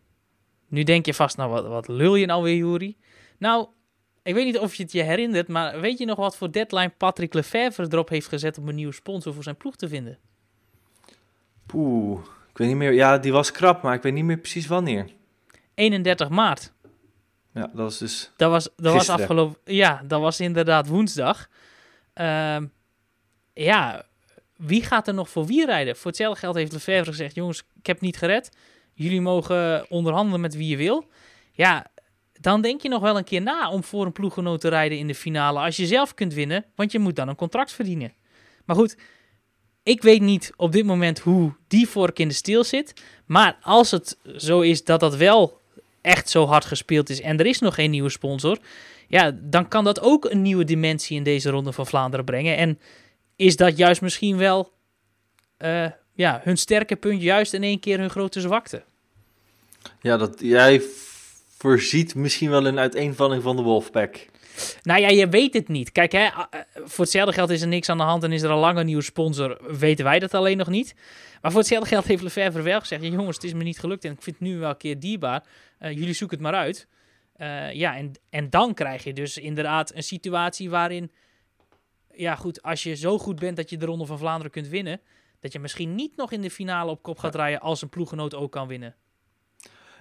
Nu 0.68 0.84
denk 0.84 1.06
je 1.06 1.14
vast, 1.14 1.38
nou 1.38 1.50
wat, 1.50 1.68
wat 1.68 1.88
lul 1.88 2.16
je 2.16 2.26
nou 2.26 2.44
weer, 2.44 2.56
Juri? 2.56 2.98
Nou, 3.38 3.68
ik 4.24 4.34
weet 4.34 4.46
niet 4.46 4.58
of 4.60 4.76
je 4.76 4.84
het 4.84 4.92
je 4.92 5.02
herinnert, 5.04 5.48
maar 5.48 5.80
weet 5.82 5.98
je 5.98 6.06
nog 6.06 6.18
wat 6.18 6.38
voor 6.38 6.52
deadline 6.52 6.94
Patrick 6.98 7.34
Lefevre 7.34 7.88
erop 7.90 8.10
heeft 8.10 8.28
gezet 8.28 8.58
om 8.58 8.70
een 8.70 8.76
nieuwe 8.76 8.94
sponsor 8.94 9.34
voor 9.34 9.44
zijn 9.44 9.58
ploeg 9.58 9.76
te 9.76 9.88
vinden? 9.88 10.20
Poeh, 11.72 12.20
ik 12.50 12.58
weet 12.58 12.68
niet 12.68 12.78
meer. 12.78 12.94
Ja, 12.94 13.18
die 13.18 13.32
was 13.32 13.52
krap, 13.52 13.82
maar 13.82 13.94
ik 13.94 14.02
weet 14.02 14.14
niet 14.14 14.24
meer 14.24 14.38
precies 14.38 14.68
wanneer. 14.68 15.06
31 15.74 16.30
maart. 16.30 16.74
Ja, 17.54 17.62
dat 17.62 17.72
was 17.74 17.98
dus... 17.98 18.32
Dat 18.38 18.52
was, 18.52 18.70
dat 18.76 18.94
was 18.94 19.10
afgelopen. 19.10 19.74
Ja, 19.74 20.02
dat 20.08 20.22
was 20.22 20.40
inderdaad 20.40 20.88
woensdag. 20.88 21.50
Ehm, 22.14 22.66
ja, 23.54 24.06
wie 24.56 24.84
gaat 24.84 25.08
er 25.08 25.14
nog 25.14 25.30
voor 25.30 25.46
wie 25.46 25.66
rijden? 25.66 25.96
Voor 25.96 26.08
hetzelfde 26.08 26.40
geld 26.40 26.56
heeft 26.56 26.72
Lefevre 26.72 27.12
gezegd: 27.12 27.36
jongens, 27.36 27.64
ik 27.80 27.86
heb 27.86 28.02
niet 28.02 28.18
gered. 28.18 28.58
Jullie 28.94 29.22
mogen 29.22 29.86
onderhandelen 29.90 30.42
met 30.42 30.56
wie 30.56 30.68
je 30.68 30.78
wil. 30.78 31.10
Ja, 31.52 31.86
dan 32.34 32.62
denk 32.62 32.82
je 32.82 32.90
nog 32.90 33.02
wel 33.02 33.18
een 33.18 33.24
keer 33.24 33.42
na 33.42 33.70
om 33.70 33.84
voor 33.84 34.06
een 34.06 34.12
ploeggenoot 34.12 34.62
te 34.62 34.70
rijden 34.70 34.98
in 34.98 35.08
de 35.08 35.16
finale. 35.16 35.60
Als 35.60 35.78
je 35.78 35.86
zelf 35.86 36.14
kunt 36.14 36.34
winnen, 36.34 36.66
want 36.76 36.92
je 36.92 37.00
moet 37.00 37.16
dan 37.16 37.28
een 37.28 37.36
contract 37.36 37.72
verdienen. 37.72 38.14
Maar 38.66 38.76
goed, 38.76 38.98
ik 39.84 40.02
weet 40.02 40.22
niet 40.22 40.54
op 40.56 40.72
dit 40.72 40.86
moment 40.86 41.20
hoe 41.20 41.54
die 41.68 41.88
vork 41.88 42.20
in 42.20 42.28
de 42.28 42.34
steel 42.34 42.64
zit. 42.64 42.94
Maar 43.26 43.58
als 43.62 43.92
het 43.92 44.18
zo 44.38 44.60
is 44.60 44.84
dat 44.84 45.00
dat 45.00 45.16
wel 45.16 45.60
echt 46.02 46.30
zo 46.30 46.46
hard 46.46 46.66
gespeeld 46.66 47.10
is 47.10 47.22
en 47.22 47.40
er 47.40 47.46
is 47.46 47.60
nog 47.60 47.76
geen 47.76 47.92
nieuwe 47.92 48.10
sponsor, 48.10 48.58
ja, 49.08 49.38
dan 49.42 49.68
kan 49.68 49.84
dat 49.84 50.02
ook 50.02 50.26
een 50.26 50.42
nieuwe 50.42 50.64
dimensie 50.64 51.18
in 51.18 51.24
deze 51.24 51.50
ronde 51.50 51.72
van 51.72 51.88
Vlaanderen 51.88 52.26
brengen. 52.26 52.58
En 52.58 52.80
is 53.36 53.56
dat 53.56 53.78
juist 53.78 54.02
misschien 54.02 54.38
wel 54.38 54.72
eh, 55.58 55.88
ja, 56.14 56.42
hun 56.44 56.58
sterke 56.58 56.96
punt, 56.96 57.22
juist 57.22 57.54
in 57.54 57.64
één 57.64 57.80
keer 57.80 58.00
hun 58.00 58.10
grote 58.10 58.42
zwakte? 58.42 58.84
Ja, 60.02 60.18
dat, 60.18 60.40
jij 60.40 60.82
voorziet 61.58 62.16
misschien 62.16 62.50
wel 62.50 62.66
een 62.66 62.80
uiteenvalling 62.80 63.44
van 63.44 63.56
de 63.56 63.62
Wolfpack. 63.62 64.28
Nou 64.82 65.02
ja, 65.02 65.08
je 65.08 65.30
weet 65.30 65.54
het 65.54 65.68
niet. 65.68 65.92
Kijk, 65.92 66.12
hè, 66.12 66.26
eh, 66.26 66.60
voor 66.74 67.04
hetzelfde 67.04 67.34
geld 67.34 67.50
is 67.50 67.62
er 67.62 67.68
niks 67.68 67.90
aan 67.90 67.98
de 67.98 68.04
hand 68.04 68.24
en 68.24 68.32
is 68.32 68.42
er 68.42 68.50
al 68.50 68.60
lang 68.60 68.78
een 68.78 68.86
nieuwe 68.86 69.02
sponsor. 69.02 69.78
Weten 69.78 70.06
wij 70.06 70.20
dat 70.20 70.34
alleen 70.34 70.58
nog 70.58 70.68
niet. 70.68 70.96
Maar 71.42 71.52
voor 71.52 71.60
hetzelfde 71.60 71.90
geld 71.90 72.06
heeft 72.06 72.24
Lefebvre 72.24 72.62
wel 72.62 72.80
gezegd: 72.80 73.04
jongens, 73.04 73.36
het 73.36 73.46
is 73.46 73.54
me 73.54 73.64
niet 73.64 73.80
gelukt 73.80 74.06
en 74.06 74.12
ik 74.12 74.22
vind 74.22 74.40
het 74.40 74.48
nu 74.48 74.58
wel 74.58 74.70
een 74.70 74.78
keer 74.78 75.00
dierbaar. 75.00 75.44
Eh, 75.78 75.92
jullie 75.92 76.14
zoeken 76.14 76.38
het 76.38 76.46
maar 76.46 76.62
uit. 76.62 76.88
Eh, 77.36 77.74
ja, 77.74 77.98
en, 77.98 78.12
en 78.30 78.50
dan 78.50 78.74
krijg 78.74 79.04
je 79.04 79.14
dus 79.14 79.38
inderdaad 79.38 79.96
een 79.96 80.04
situatie 80.04 80.70
waarin, 80.70 81.12
ja 82.14 82.36
goed, 82.36 82.62
als 82.62 82.84
je 82.84 82.96
zo 82.96 83.18
goed 83.18 83.40
bent 83.40 83.58
dat 83.58 83.70
je 83.70 83.78
de 83.78 83.86
Ronde 83.86 84.06
van 84.06 84.18
Vlaanderen 84.18 84.52
kunt 84.52 84.68
winnen, 84.68 85.02
dat 85.40 85.54
je 85.54 85.60
misschien 85.60 85.96
niet 85.96 86.16
nog 86.16 86.32
in 86.32 86.42
de 86.42 86.50
finale 86.50 86.92
op 86.92 87.04
kop 87.04 87.20
gaat 87.20 87.36
rijden 87.36 87.60
als 87.60 87.82
een 87.82 87.90
ploeggenoot 87.90 88.36
ook 88.36 88.52
kan 88.52 88.68
winnen. 88.68 88.96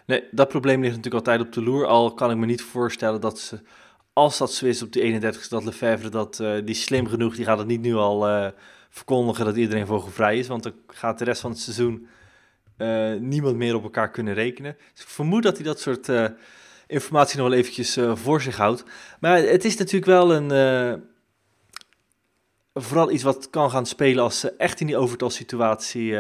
Nee, 0.06 0.24
dat 0.30 0.48
probleem 0.48 0.80
ligt 0.80 0.96
natuurlijk 0.96 1.26
altijd 1.26 1.46
op 1.46 1.52
de 1.52 1.62
loer. 1.62 1.86
Al 1.86 2.14
kan 2.14 2.30
ik 2.30 2.36
me 2.36 2.46
niet 2.46 2.62
voorstellen 2.62 3.20
dat 3.20 3.38
ze, 3.38 3.62
als 4.20 4.38
dat 4.38 4.52
zo 4.52 4.66
is 4.66 4.82
op 4.82 4.92
de 4.92 5.00
31 5.00 5.48
dat 5.48 5.64
Lefebvre, 5.64 6.08
dat 6.08 6.40
eh, 6.40 6.52
die 6.64 6.74
slim 6.74 7.06
genoeg, 7.06 7.36
die 7.36 7.44
gaat 7.44 7.58
het 7.58 7.66
niet 7.66 7.80
nu 7.80 7.94
al 7.94 8.28
eh, 8.28 8.48
verkondigen 8.90 9.44
dat 9.44 9.56
iedereen 9.56 9.86
vogelvrij 9.86 10.38
is. 10.38 10.48
Want 10.48 10.62
dan 10.62 10.72
gaat 10.86 11.18
de 11.18 11.24
rest 11.24 11.40
van 11.40 11.50
het 11.50 11.60
seizoen 11.60 12.08
eh, 12.76 13.14
niemand 13.14 13.56
meer 13.56 13.74
op 13.74 13.82
elkaar 13.82 14.10
kunnen 14.10 14.34
rekenen. 14.34 14.76
Dus 14.92 15.02
ik 15.02 15.08
vermoed 15.08 15.42
dat 15.42 15.56
hij 15.56 15.64
dat 15.64 15.80
soort 15.80 16.08
informatie 16.86 17.38
nog 17.38 17.48
wel 17.48 17.58
eventjes 17.58 17.98
voor 18.14 18.42
zich 18.42 18.56
houdt. 18.56 18.84
Maar 19.20 19.38
het 19.38 19.64
is 19.64 19.76
natuurlijk 19.76 20.06
wel 20.06 20.34
een... 20.34 21.02
vooral 22.74 23.10
iets 23.10 23.22
wat 23.22 23.50
kan 23.50 23.70
gaan 23.70 23.86
spelen 23.86 24.24
als 24.24 24.40
ze 24.40 24.52
echt 24.56 24.80
in 24.80 24.86
die 24.86 24.96
overtalsituatie 24.96 26.16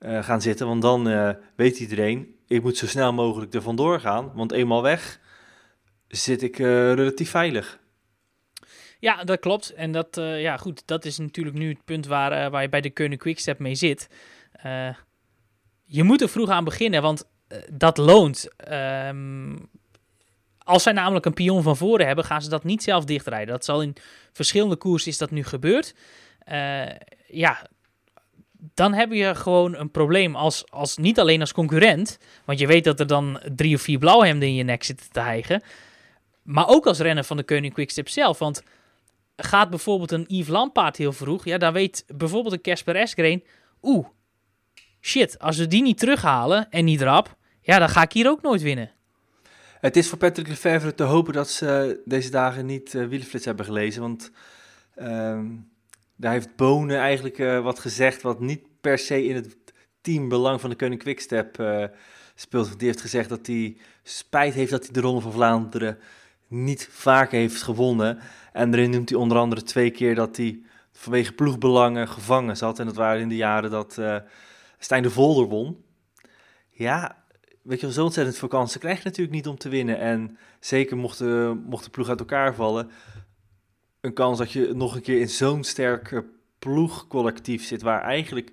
gaan 0.00 0.40
zitten. 0.40 0.66
Want 0.66 0.82
dan 0.82 1.34
weet 1.54 1.80
iedereen, 1.80 2.34
ik 2.46 2.62
moet 2.62 2.76
zo 2.76 2.86
snel 2.86 3.12
mogelijk 3.12 3.54
er 3.54 3.62
vandoor 3.62 4.00
gaan. 4.00 4.32
Want 4.34 4.52
eenmaal 4.52 4.82
weg 4.82 5.20
zit 6.12 6.42
ik 6.42 6.58
eh, 6.58 6.92
relatief 6.92 7.30
veilig. 7.30 7.78
Ja, 8.98 9.24
dat 9.24 9.40
klopt. 9.40 9.70
En 9.70 9.92
dat, 9.92 10.16
eh, 10.16 10.40
ja, 10.40 10.56
goed, 10.56 10.82
dat 10.86 11.04
is 11.04 11.18
natuurlijk 11.18 11.56
nu 11.56 11.68
het 11.68 11.84
punt 11.84 12.06
waar, 12.06 12.32
eh, 12.32 12.50
waar 12.50 12.62
je 12.62 12.68
bij 12.68 12.80
de 12.80 12.90
Keunen 12.90 13.18
Quickstep 13.18 13.58
mee 13.58 13.74
zit. 13.74 14.08
Je 15.84 16.02
moet 16.02 16.20
er 16.20 16.28
vroeg 16.28 16.48
aan 16.48 16.64
beginnen, 16.64 17.02
want 17.02 17.28
dat 17.72 17.96
loont. 17.96 18.48
Ehm, 18.56 19.56
als 20.58 20.82
zij 20.82 20.92
namelijk 20.92 21.26
een 21.26 21.34
pion 21.34 21.62
van 21.62 21.76
voren 21.76 22.06
hebben, 22.06 22.24
gaan 22.24 22.42
ze 22.42 22.48
dat 22.48 22.64
niet 22.64 22.82
zelf 22.82 23.04
dichtrijden. 23.04 23.54
Dat 23.54 23.64
zal 23.64 23.82
in 23.82 23.96
verschillende 24.32 24.76
koersen 24.76 25.10
is 25.10 25.18
dat 25.18 25.30
nu 25.30 25.44
gebeurd. 25.44 25.94
Ja, 27.28 27.66
dan 28.74 28.94
heb 28.94 29.12
je 29.12 29.34
gewoon 29.34 29.76
een 29.76 29.90
probleem 29.90 30.36
als, 30.36 30.70
als 30.70 30.96
niet 30.96 31.20
alleen 31.20 31.40
als 31.40 31.52
concurrent, 31.52 32.18
want 32.44 32.58
je 32.58 32.66
weet 32.66 32.84
dat 32.84 33.00
er 33.00 33.06
dan 33.06 33.40
drie 33.54 33.74
of 33.74 33.82
vier 33.82 33.98
blauwhemden 33.98 34.48
in 34.48 34.54
je 34.54 34.62
nek 34.62 34.82
zitten 34.82 35.10
te 35.10 35.20
hijgen, 35.20 35.62
maar 36.42 36.68
ook 36.68 36.86
als 36.86 36.98
renner 36.98 37.24
van 37.24 37.36
de 37.36 37.42
Koning 37.42 37.72
Quickstep 37.72 38.08
zelf. 38.08 38.38
Want 38.38 38.62
gaat 39.36 39.70
bijvoorbeeld 39.70 40.10
een 40.10 40.24
Yves 40.28 40.48
Lampaard 40.48 40.96
heel 40.96 41.12
vroeg, 41.12 41.44
ja, 41.44 41.58
dan 41.58 41.72
weet 41.72 42.04
bijvoorbeeld 42.16 42.54
een 42.54 42.60
Casper 42.60 42.96
Esgreen, 42.96 43.44
oeh, 43.82 44.06
shit, 45.00 45.38
als 45.38 45.56
we 45.56 45.66
die 45.66 45.82
niet 45.82 45.98
terughalen 45.98 46.70
en 46.70 46.84
niet 46.84 47.02
rap, 47.02 47.36
ja, 47.60 47.78
dan 47.78 47.88
ga 47.88 48.02
ik 48.02 48.12
hier 48.12 48.28
ook 48.28 48.42
nooit 48.42 48.62
winnen. 48.62 48.90
Het 49.80 49.96
is 49.96 50.08
voor 50.08 50.18
Patrick 50.18 50.48
Lefevre 50.48 50.94
te 50.94 51.02
hopen 51.02 51.32
dat 51.32 51.50
ze 51.50 52.00
deze 52.04 52.30
dagen 52.30 52.66
niet 52.66 52.92
Wielenflits 52.92 53.44
hebben 53.44 53.64
gelezen. 53.64 54.02
Want 54.02 54.30
ehm, 54.94 55.46
daar 56.16 56.32
heeft 56.32 56.56
Bonen 56.56 56.98
eigenlijk 56.98 57.38
eh, 57.38 57.60
wat 57.62 57.78
gezegd 57.78 58.22
wat 58.22 58.40
niet 58.40 58.60
per 58.80 58.98
se 58.98 59.24
in 59.24 59.34
het 59.34 59.56
teambelang 60.00 60.60
van 60.60 60.70
de 60.70 60.76
Koning 60.76 61.00
Quickstep 61.00 61.58
eh 61.58 61.84
speelt. 62.34 62.78
Die 62.78 62.88
heeft 62.88 63.00
gezegd 63.00 63.28
dat 63.28 63.46
hij 63.46 63.76
spijt 64.02 64.54
heeft 64.54 64.70
dat 64.70 64.82
hij 64.82 64.92
de 64.92 65.00
Ronde 65.00 65.20
van 65.20 65.32
Vlaanderen 65.32 65.98
niet 66.52 66.88
vaker 66.90 67.38
heeft 67.38 67.62
gewonnen. 67.62 68.18
En 68.52 68.70
daarin 68.70 68.90
noemt 68.90 69.08
hij 69.08 69.18
onder 69.18 69.38
andere 69.38 69.62
twee 69.62 69.90
keer 69.90 70.14
dat 70.14 70.36
hij 70.36 70.62
vanwege 70.92 71.32
ploegbelangen 71.32 72.08
gevangen 72.08 72.56
zat. 72.56 72.78
En 72.78 72.86
dat 72.86 72.96
waren 72.96 73.20
in 73.20 73.28
de 73.28 73.36
jaren 73.36 73.70
dat 73.70 73.98
eh 73.98 74.16
Stijn 74.78 75.02
de 75.02 75.10
Volder 75.10 75.46
won. 75.46 75.84
Ja, 76.68 77.24
weet 77.62 77.80
je 77.80 77.86
wel, 77.86 77.94
zo 77.94 78.04
ontzettend 78.04 78.36
veel 78.36 78.48
kansen 78.48 78.80
krijg 78.80 78.98
je 78.98 79.04
natuurlijk 79.04 79.36
niet 79.36 79.46
om 79.46 79.58
te 79.58 79.68
winnen. 79.68 79.98
En 79.98 80.38
zeker 80.60 80.96
mocht 80.96 81.18
de, 81.18 81.60
mocht 81.66 81.84
de 81.84 81.90
ploeg 81.90 82.08
uit 82.08 82.20
elkaar 82.20 82.54
vallen, 82.54 82.90
een 84.00 84.12
kans 84.12 84.38
dat 84.38 84.52
je 84.52 84.72
nog 84.74 84.94
een 84.94 85.02
keer 85.02 85.20
in 85.20 85.28
zo'n 85.28 85.64
sterk 85.64 86.22
ploegcollectief 86.58 87.64
zit, 87.64 87.82
waar 87.82 88.02
eigenlijk 88.02 88.50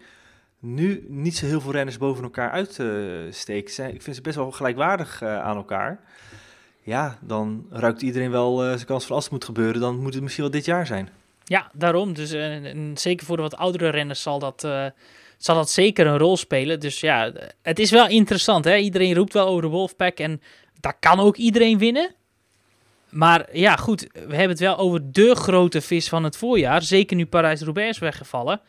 nu 0.60 1.06
niet 1.08 1.38
zo 1.38 1.46
heel 1.46 1.62
veel 1.62 1.72
renners 1.72 1.98
boven 1.98 2.24
elkaar 2.24 2.52
uitsteken. 2.52 3.74
zijn. 3.74 3.94
Ik 3.94 4.02
vind 4.02 4.16
ze 4.16 4.22
best 4.22 4.36
wel 4.36 4.52
gelijkwaardig 4.52 5.22
eh, 5.22 5.42
aan 5.42 5.56
elkaar. 5.56 6.04
Ja, 6.90 7.18
dan 7.22 7.66
ruikt 7.70 8.02
iedereen 8.02 8.32
wel 8.32 8.64
eh, 8.64 8.70
zijn 8.70 8.86
kans 8.86 9.06
van 9.06 9.16
als 9.16 9.24
het 9.24 9.34
moet 9.34 9.46
gebeuren. 9.46 9.82
Dan 9.82 10.00
moet 10.00 10.14
het 10.14 10.24
misschien 10.24 10.44
wel 10.44 10.54
dit 10.54 10.66
jaar 10.66 10.86
zijn. 10.86 11.10
Ja, 11.44 11.72
daarom. 11.74 12.14
Dus 12.14 12.32
eh, 12.32 12.76
zeker 12.94 13.26
voor 13.26 13.36
de 13.36 13.42
wat 13.42 13.58
oudere 13.58 13.90
renners 13.90 14.22
zal 14.22 14.40
dat, 14.40 14.64
eh, 14.64 14.86
zal 15.38 15.56
dat 15.56 15.70
zeker 15.70 16.08
een 16.08 16.18
rol 16.18 16.38
spelen. 16.38 16.80
Dus 16.80 17.00
ja, 17.00 17.32
het 17.62 17.80
is 17.80 17.92
wel 17.92 18.08
interessant. 18.08 18.66
Hè? 18.66 18.76
Iedereen 18.78 19.16
roept 19.16 19.34
wel 19.34 19.48
over 19.48 19.62
de 19.62 19.68
Wolfpack 19.68 20.18
en 20.18 20.42
daar 20.80 20.98
kan 21.00 21.20
ook 21.20 21.36
iedereen 21.36 21.78
winnen. 21.78 22.16
Maar 23.10 23.58
ja, 23.58 23.76
goed, 23.76 24.08
we 24.14 24.20
hebben 24.20 24.50
het 24.50 24.60
wel 24.60 24.78
over 24.78 25.12
de 25.12 25.36
grote 25.36 25.82
vis 25.82 26.10
van 26.10 26.24
het 26.24 26.38
voorjaar. 26.38 26.82
Zeker 26.82 27.16
nu 27.16 27.26
Parijs-Roubaix 27.26 27.90
is 27.90 28.00
weggevallen. 28.00 28.62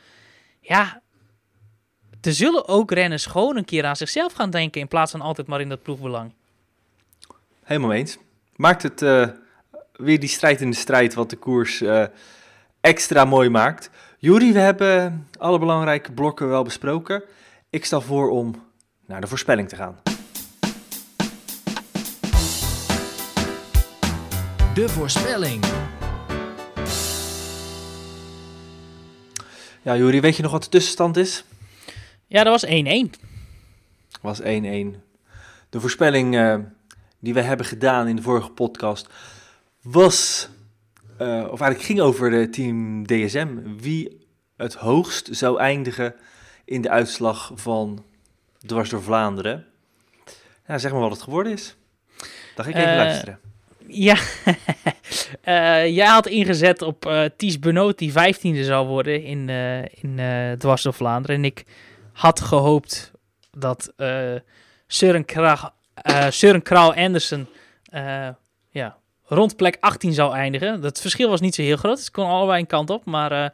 Ja, 0.61 1.03
er 2.21 2.33
zullen 2.33 2.69
ook 2.69 2.91
renners 2.91 3.27
gewoon 3.27 3.57
een 3.57 3.65
keer 3.65 3.85
aan 3.85 3.97
zichzelf 3.97 4.33
gaan 4.33 4.51
denken... 4.51 4.81
in 4.81 4.89
plaats 4.89 5.11
van 5.11 5.21
altijd 5.21 5.47
maar 5.47 5.61
in 5.61 5.69
dat 5.69 5.83
ploegbelang. 5.83 6.33
Helemaal 7.71 7.93
eens. 7.93 8.19
Maakt 8.57 8.83
het 8.83 9.03
eh, 9.03 9.29
weer 9.93 10.21
die 10.21 10.29
strijd 10.29 10.61
in 10.61 10.71
de 10.71 10.77
strijd 10.77 11.15
wat 11.15 11.31
de 11.31 11.37
koers 11.37 11.81
eh, 11.81 12.05
extra 12.81 13.25
mooi 13.25 13.49
maakt. 13.49 13.91
Juri, 14.19 14.53
we 14.53 14.59
hebben 14.59 15.29
alle 15.39 15.59
belangrijke 15.59 16.13
blokken 16.13 16.49
wel 16.49 16.63
besproken. 16.63 17.23
Ik 17.71 17.85
stel 17.85 18.01
voor 18.01 18.31
om 18.31 18.55
naar 19.07 19.21
de 19.21 19.27
voorspelling 19.27 19.69
te 19.69 19.77
gaan. 19.77 20.01
De 24.75 24.89
voorspelling. 24.89 25.65
Ja, 29.83 29.97
Juri, 29.97 30.21
weet 30.21 30.37
je 30.37 30.43
nog 30.43 30.53
wat 30.53 30.63
de 30.63 30.69
tussenstand 30.69 31.17
is? 31.17 31.45
Ja, 32.27 32.45
dat 32.45 32.61
was 32.61 32.71
1-1. 32.71 32.71
was 34.21 34.41
1-1. 34.41 34.45
De 35.69 35.81
voorspelling 35.81 36.37
eh, 36.37 36.57
die 37.21 37.35
we 37.35 37.41
hebben 37.41 37.67
gedaan 37.67 38.09
in 38.09 38.17
de 38.17 38.23
vorige 38.23 38.51
podcast 38.51 39.09
was, 39.83 40.49
eh, 41.19 41.27
of 41.29 41.61
eigenlijk 41.61 41.83
ging 41.83 42.01
over 42.01 42.31
de 42.31 42.49
team 42.51 43.07
DSM. 43.07 43.49
Wie 43.79 44.27
het 44.57 44.75
hoogst 44.75 45.29
zou 45.31 45.59
eindigen 45.59 46.15
in 46.65 46.83
de 46.83 46.91
uitslag 46.91 47.53
van 47.55 48.05
Dwars 48.67 48.91
door 48.91 49.03
Vlaanderen. 49.03 49.67
Ja, 50.67 50.79
zeg 50.79 50.93
maar 50.93 51.01
wat 51.01 51.11
het 51.11 51.23
geworden 51.23 51.53
is. 51.53 51.77
Dan 52.55 52.65
ga 52.65 52.71
ik 52.71 52.77
even 52.77 52.91
Eh, 52.91 52.97
luisteren. 52.97 53.39
Ja, 53.87 54.17
Eh, 55.41 55.95
jij 55.95 56.07
had 56.07 56.27
ingezet 56.27 56.83
op 56.83 57.07
eh 57.07 57.25
Ties 57.37 57.59
Benoot 57.59 57.99
die 57.99 58.13
vijftiende 58.13 58.65
zou 58.65 58.87
worden 58.87 59.23
in, 59.23 59.49
in 60.01 60.21
Dwars 60.59 60.83
door 60.83 60.95
Vlaanderen. 60.95 61.37
En 61.37 61.45
ik 61.45 61.65
had 62.13 62.41
gehoopt 62.41 63.11
dat 63.51 63.93
Søren, 64.87 65.25
Krag, 65.25 65.63
eh, 65.65 65.69
Søren 66.31 66.63
Krauw 66.63 66.93
Andersen 66.95 67.49
eh, 67.91 68.29
ja, 68.71 68.97
rond 69.25 69.57
plek 69.57 69.77
18 69.81 70.13
zou 70.13 70.35
eindigen. 70.35 70.83
Het 70.83 71.01
verschil 71.01 71.29
was 71.29 71.41
niet 71.41 71.55
zo 71.55 71.63
heel 71.63 71.77
groot, 71.77 71.99
het 71.99 72.11
kon 72.11 72.27
allebei 72.27 72.61
een 72.61 72.67
kant 72.67 72.91
op. 72.91 73.05
Maar 73.05 73.33
eh, 73.33 73.51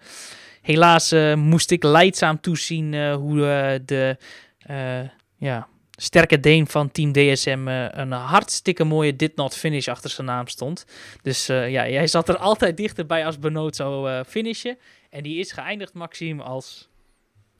helaas 0.62 1.12
eh, 1.12 1.34
moest 1.34 1.70
ik 1.70 1.82
leidzaam 1.82 2.40
toezien 2.40 2.94
eh, 2.94 3.14
hoe 3.14 3.46
eh, 3.46 3.80
de 3.84 4.16
eh, 4.58 5.00
ja, 5.36 5.68
sterke 5.96 6.40
Deen 6.40 6.66
van 6.66 6.90
Team 6.90 7.12
DSM 7.12 7.68
eh, 7.68 7.86
een 7.90 8.12
hartstikke 8.12 8.84
mooie 8.84 9.16
did 9.16 9.36
not 9.36 9.54
finish 9.54 9.88
achter 9.88 10.10
zijn 10.10 10.26
naam 10.26 10.46
stond. 10.48 10.86
Dus 11.22 11.48
eh, 11.48 11.70
ja, 11.70 11.88
jij 11.88 12.06
zat 12.06 12.28
er 12.28 12.36
altijd 12.36 12.76
dichterbij 12.76 13.26
als 13.26 13.38
Benoot 13.38 13.76
zou 13.76 14.10
eh, 14.10 14.20
finishen. 14.26 14.78
En 15.10 15.22
die 15.22 15.38
is 15.38 15.52
geëindigd, 15.52 15.94
Maxime, 15.94 16.42
als... 16.42 16.88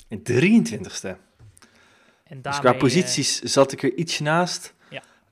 In 0.08 0.18
23ste. 0.20 1.16
En 2.24 2.42
Dus 2.42 2.58
qua 2.58 2.72
eh, 2.72 2.78
posities 2.78 3.40
zat 3.40 3.72
ik 3.72 3.82
er 3.82 3.94
ietsje 3.94 4.22
naast. 4.22 4.74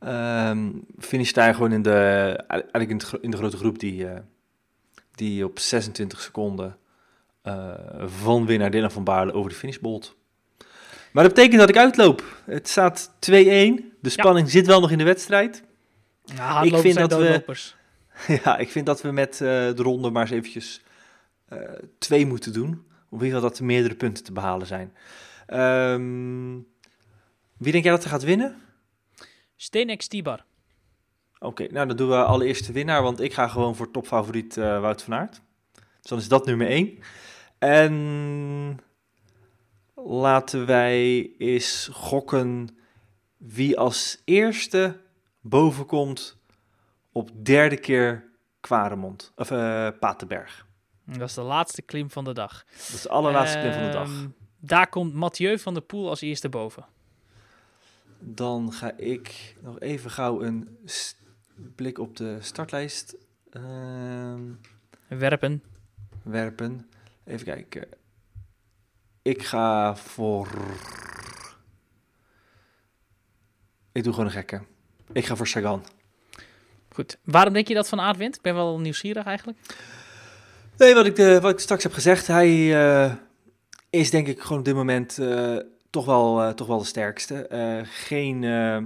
Ja. 0.05 0.49
Ehm 0.51 0.69
finish 0.99 1.33
daar 1.33 1.55
gewoon 1.55 1.73
in 1.73 1.83
de, 1.83 2.35
eigenlijk 2.49 2.91
in, 3.23 3.31
de 3.31 3.37
grote 3.37 3.57
groep 3.57 3.79
die, 3.79 4.07
eh, 4.09 4.21
die 5.15 5.45
op 5.45 5.59
26 5.59 6.21
seconden 6.21 6.77
eh, 7.43 7.73
van 8.05 8.47
winnaar 8.47 8.71
Dylan 8.71 8.91
van 8.91 9.05
Baarle 9.05 9.33
over 9.33 9.51
de 9.51 9.57
finish 9.57 9.79
bolt. 9.79 10.17
Maar 11.13 11.25
dat 11.25 11.35
betekent 11.35 11.61
dat 11.61 11.69
ik 11.69 11.77
uitloop. 11.77 12.25
Het 12.45 12.69
staat 12.69 13.11
2-1. 13.11 13.15
De 13.31 13.83
spanning 14.03 14.51
zit 14.51 14.67
wel 14.67 14.81
nog 14.81 14.91
in 14.91 14.99
de 14.99 15.05
wedstrijd. 15.05 15.63
ja, 16.25 16.35
hardlopers 16.53 16.81
vind 16.83 16.95
dat 17.11 17.19
we- 17.19 17.25
ja, 18.45 18.59
ik 18.59 18.69
vind 18.71 18.87
dat 18.87 19.03
we 19.03 19.11
met 19.11 19.33
eh, 19.33 19.39
de 19.49 19.75
ronde 19.77 20.11
maar 20.11 20.23
eens 20.23 20.31
eventjes 20.31 20.83
twee 21.99 22.27
moeten 22.27 22.53
doen. 22.53 22.69
Om 22.69 23.19
in 23.21 23.25
ieder 23.25 23.27
geval 23.35 23.41
dat 23.49 23.59
er 23.59 23.65
meerdere 23.65 23.95
punten 23.95 24.25
te 24.25 24.33
behalen 24.33 24.67
zijn. 24.67 24.93
Ehm, 25.47 26.53
wie 27.57 27.73
denk 27.73 27.85
jij 27.85 27.93
dat 27.93 28.05
er 28.05 28.11
gaat 28.11 28.23
winnen? 28.23 28.57
Steenek 29.57 30.03
Stibar. 30.03 30.45
Oké, 31.39 31.67
nou 31.71 31.87
dan 31.87 31.97
doen 31.97 32.09
we 32.09 32.25
allereerst 32.25 32.67
de 32.67 32.73
winnaar, 32.73 33.03
want 33.03 33.21
ik 33.21 33.35
ga 33.35 33.49
gewoon 33.49 33.77
voor 33.77 33.91
topfavoriet 33.91 34.57
eh 34.57 34.81
Wout 34.81 35.03
van 35.03 35.15
Aert. 35.15 35.41
Dus 35.73 36.11
dan 36.11 36.19
is 36.19 36.29
dat 36.29 36.47
nummer 36.47 36.67
1. 36.67 36.99
En 37.59 38.79
laten 39.95 40.67
wij 40.67 41.31
eens 41.39 41.89
gokken 41.93 42.77
wie 43.37 43.79
als 43.79 44.23
eerste 44.25 45.01
boven 45.41 45.87
komt 45.87 46.37
op 47.13 47.31
derde 47.45 47.77
keer 47.77 48.25
Kwaremond, 48.61 49.33
of 49.37 49.51
eh 49.51 49.89
Patenberg. 50.01 50.67
Dat 51.05 51.29
is 51.29 51.35
de 51.35 51.43
laatste 51.43 51.83
klim 51.83 52.11
van 52.11 52.25
de 52.25 52.33
dag. 52.33 52.65
Dat 52.71 52.79
is 52.79 53.03
de 53.03 53.09
allerlaatste 53.09 53.59
klim 53.59 53.73
van 53.73 53.83
de 53.83 53.91
dag. 53.91 54.09
Ehm, 54.09 54.29
Daar 54.59 54.89
komt 54.89 55.15
Mathieu 55.15 55.59
van 55.59 55.75
der 55.75 55.83
Poel 55.83 56.09
als 56.09 56.21
eerste 56.21 56.49
boven. 56.49 56.85
Dan 58.27 58.73
ga 58.73 58.93
ik 58.97 59.57
nog 59.63 59.81
even 59.81 60.11
gauw 60.11 60.43
een 60.43 60.79
blik 61.75 61.99
op 61.99 62.17
de 62.17 62.39
startlijst 62.41 63.17
ehm, 63.51 64.41
Werpen. 65.09 65.63
werpen. 66.23 66.89
Even 67.25 67.45
kijken. 67.45 67.89
Ik 69.23 69.43
ga 69.43 69.97
voor. 69.97 70.49
Ik 73.93 74.05
doe 74.05 74.13
gewoon 74.13 74.27
een 74.29 74.35
gekke. 74.35 74.61
Ik 75.13 75.27
ga 75.27 75.37
voor 75.37 75.47
Sagan. 75.47 75.85
Goed. 76.89 77.19
Waarom 77.25 77.53
denk 77.53 77.69
je 77.69 77.75
dat 77.75 77.89
Van 77.89 78.01
Aert 78.01 78.17
wint? 78.17 78.37
Ik 78.37 78.43
ben 78.43 78.55
wel 78.55 78.81
nieuwsgierig 78.81 79.25
eigenlijk. 79.25 79.59
Nee, 80.77 80.95
wat 80.95 81.07
ik, 81.07 81.17
de, 81.17 81.41
wat 81.41 81.53
ik 81.53 81.59
straks 81.59 81.83
heb 81.83 81.93
gezegd, 81.93 82.27
hij 82.27 82.75
eh, 82.75 83.13
is 83.91 84.11
denk 84.11 84.27
ik 84.27 84.41
gewoon 84.41 84.59
op 84.59 84.65
dit 84.65 84.75
moment 84.75 85.19
eh, 85.19 85.57
toch, 85.95 86.05
wel, 86.05 86.43
eh, 86.43 86.51
toch 86.51 86.67
wel 86.67 86.79
de 86.79 86.85
sterkste. 86.85 87.47
Eh, 87.47 87.81
geen, 87.85 88.45
eh, 88.45 88.83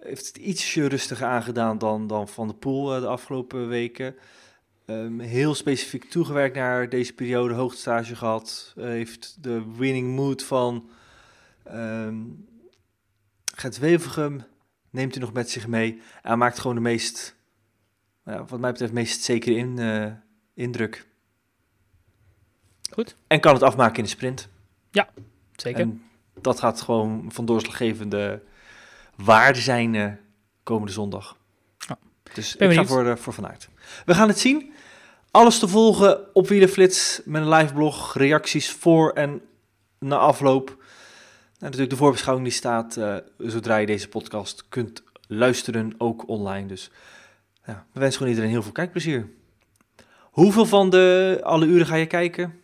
heeft 0.00 0.26
het 0.26 0.36
ietsje 0.36 0.86
rustiger 0.86 1.26
aangedaan 1.26 1.78
dan, 1.78 2.06
dan 2.06 2.28
Van 2.28 2.48
de 2.48 2.54
Poel 2.54 3.00
de 3.00 3.06
afgelopen 3.06 3.68
weken. 3.68 4.14
Ehm, 4.86 5.18
heel 5.18 5.54
specifiek 5.54 6.04
toegewerkt 6.04 6.56
naar 6.56 6.88
deze 6.88 7.14
periode, 7.14 7.54
hoogtestage 7.54 8.16
gehad. 8.16 8.72
Eh, 8.76 8.84
heeft 8.84 9.42
de 9.42 9.74
winning 9.76 10.16
mood 10.16 10.42
van 10.42 10.90
ehm 11.64 12.16
Gert 13.54 13.78
Wevergem, 13.78 14.44
neemt 14.90 15.14
hij 15.14 15.22
nog 15.22 15.32
met 15.32 15.50
zich 15.50 15.66
mee. 15.66 15.92
En 15.92 16.28
hij 16.28 16.36
maakt 16.36 16.58
gewoon 16.58 16.76
de 16.76 16.82
meest, 16.82 17.36
ja, 18.24 18.44
wat 18.44 18.60
mij 18.60 18.70
betreft, 18.70 18.92
meest 18.92 19.22
zekere 19.22 19.56
in, 19.56 19.78
indruk. 20.54 21.06
Goed. 22.90 23.16
En 23.26 23.40
kan 23.40 23.54
het 23.54 23.62
afmaken 23.62 23.96
in 23.96 24.02
de 24.02 24.08
sprint. 24.08 24.48
Zeker. 25.60 25.80
En 25.80 26.02
dat 26.40 26.60
gaat 26.60 26.80
gewoon 26.80 27.24
van 27.28 27.46
doorslaggevende 27.46 28.42
waarde 29.16 29.60
zijn 29.60 29.94
eh, 29.94 30.12
komende 30.62 30.92
zondag. 30.92 31.36
Dus 32.34 32.56
Ben 32.56 32.70
ik 32.70 32.76
ga 32.76 32.84
voor, 32.84 33.06
eh, 33.06 33.16
voor 33.16 33.32
Van 33.32 33.48
Aert. 33.48 33.68
We 34.04 34.14
gaan 34.14 34.28
het 34.28 34.38
zien. 34.38 34.72
Alles 35.30 35.58
te 35.58 35.68
volgen 35.68 36.34
op 36.34 36.48
Wielenflits 36.48 37.20
met 37.24 37.42
een 37.42 37.48
live 37.48 37.74
blog, 37.74 38.14
reacties 38.14 38.70
voor 38.70 39.10
en 39.10 39.40
na 39.98 40.16
afloop. 40.16 40.68
En 40.68 40.76
natuurlijk 41.58 41.90
de 41.90 41.96
voorbeschouwing 41.96 42.48
die 42.48 42.56
staat 42.56 42.96
eh, 42.96 43.16
zodra 43.38 43.76
je 43.76 43.86
deze 43.86 44.08
podcast 44.08 44.64
kunt 44.68 45.02
luisteren, 45.26 45.94
ook 45.98 46.28
online. 46.28 46.66
Dus 46.66 46.90
ja, 47.64 47.86
we 47.92 48.00
wensen 48.00 48.18
gewoon 48.18 48.32
iedereen 48.32 48.52
heel 48.52 48.62
veel 48.62 48.72
kijkplezier. 48.72 49.28
Hoeveel 50.20 50.66
van 50.66 50.90
de 50.90 51.38
alle 51.42 51.66
uren 51.66 51.86
ga 51.86 51.94
je 51.94 52.06
kijken? 52.06 52.60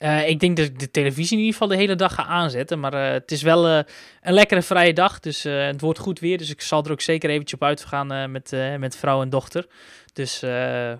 Eh, 0.00 0.28
ik 0.28 0.40
denk 0.40 0.56
dat 0.56 0.66
ik 0.66 0.78
de 0.78 0.90
televisie 0.90 1.36
in 1.36 1.44
ieder 1.44 1.52
geval 1.52 1.68
de 1.68 1.82
hele 1.82 1.94
dag 1.94 2.14
ga 2.14 2.24
aanzetten. 2.24 2.80
Maar 2.80 2.94
eh, 2.94 3.12
het 3.12 3.30
is 3.30 3.42
wel 3.42 3.66
eh, 3.66 3.78
een 4.22 4.32
lekkere 4.32 4.62
vrije 4.62 4.92
dag. 4.92 5.20
Dus 5.20 5.42
het 5.42 5.80
wordt 5.80 5.98
goed 5.98 6.18
weer. 6.18 6.38
Dus 6.38 6.50
ik 6.50 6.60
zal 6.60 6.84
er 6.84 6.90
ook 6.90 7.00
zeker 7.00 7.30
eventjes 7.30 7.60
op 7.60 7.66
uitgaan 7.66 8.30
met, 8.30 8.56
met 8.78 8.96
vrouw 8.96 9.22
en 9.22 9.30
dochter. 9.30 9.66
Dus 10.12 10.40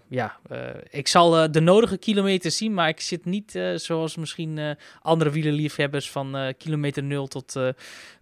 ja, 0.08 0.36
ik 0.90 1.08
zal 1.08 1.50
de 1.50 1.60
nodige 1.60 1.98
kilometers 1.98 2.56
zien. 2.56 2.74
Maar 2.74 2.88
ik 2.88 3.00
zit 3.00 3.24
niet 3.24 3.58
zoals 3.74 4.16
misschien 4.16 4.76
andere 5.02 5.30
wielerliefhebbers 5.30 6.10
van 6.10 6.54
kilometer 6.58 7.02
0 7.02 7.26
tot 7.26 7.52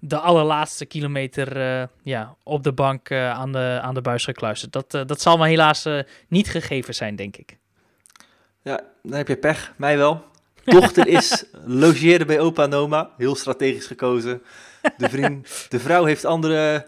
de 0.01 0.19
allerlaatste 0.19 0.87
kilometer 0.87 1.59
ja, 2.03 2.37
op 2.43 2.63
de 2.63 2.73
bank 2.73 3.13
aan, 3.13 3.53
de, 3.53 3.79
aan 3.83 3.95
de 3.95 4.01
buis 4.01 4.25
gekluisterd. 4.25 4.73
Dat, 4.73 4.91
dat 4.91 5.21
zal 5.21 5.37
me 5.37 5.49
helaas 5.49 5.87
niet 6.29 6.49
gegeven 6.49 6.95
zijn, 6.95 7.17
denk 7.17 7.37
ik. 7.37 7.59
Ja, 8.63 8.81
dan 9.03 9.17
heb 9.17 9.29
je 9.29 9.37
pech. 9.37 9.75
Mij 9.77 9.97
wel. 9.97 10.29
Dochter 10.71 11.07
is 11.07 11.45
logeerde 11.65 12.25
bij 12.25 12.41
opa 12.41 12.63
en 12.63 12.75
oma. 12.75 13.11
Heel 13.17 13.35
strategisch 13.35 13.87
gekozen. 13.87 14.43
De, 14.97 15.09
vriend, 15.09 15.67
de 15.69 15.81
vrouw 15.81 16.05
heeft 16.05 16.25
andere 16.25 16.87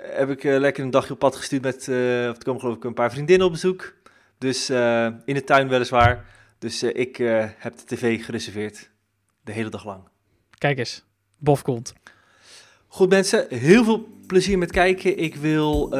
heb 0.00 0.30
ik 0.30 0.44
eh, 0.44 0.58
lekker 0.58 0.84
een 0.84 0.90
dagje 0.90 1.12
op 1.12 1.18
pad 1.18 1.36
gestuurd 1.36 1.62
met, 1.62 1.86
uh, 1.86 1.96
of 2.28 2.36
er 2.36 2.44
komen 2.44 2.60
geloof 2.60 2.76
ik 2.76 2.84
een 2.84 2.94
paar 2.94 3.10
vriendinnen 3.10 3.46
op 3.46 3.52
bezoek. 3.52 3.94
Dus 4.38 4.70
uh, 4.70 5.06
in 5.24 5.34
de 5.34 5.44
tuin 5.44 5.68
weliswaar. 5.68 6.24
Dus 6.58 6.82
ik 6.82 7.16
heb 7.56 7.76
de 7.76 7.84
tv 7.84 8.24
gereserveerd. 8.24 8.90
De 9.44 9.52
hele 9.52 9.68
dag 9.68 9.84
lang. 9.84 10.00
Kijk 10.58 10.78
eens, 10.78 11.04
Bof 11.38 11.62
komt. 11.62 11.94
Goed 12.86 13.08
mensen, 13.08 13.46
heel 13.48 13.84
veel 13.84 14.08
plezier 14.26 14.58
met 14.58 14.70
kijken. 14.70 15.18
Ik 15.18 15.36
wil 15.36 15.94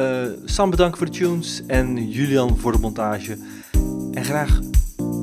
Sam 0.45 0.69
bedanken 0.69 0.97
voor 0.97 1.05
de 1.07 1.17
tunes 1.17 1.65
en 1.67 2.09
Julian 2.09 2.57
voor 2.57 2.71
de 2.71 2.79
montage. 2.79 3.37
En 4.11 4.25
graag 4.25 4.59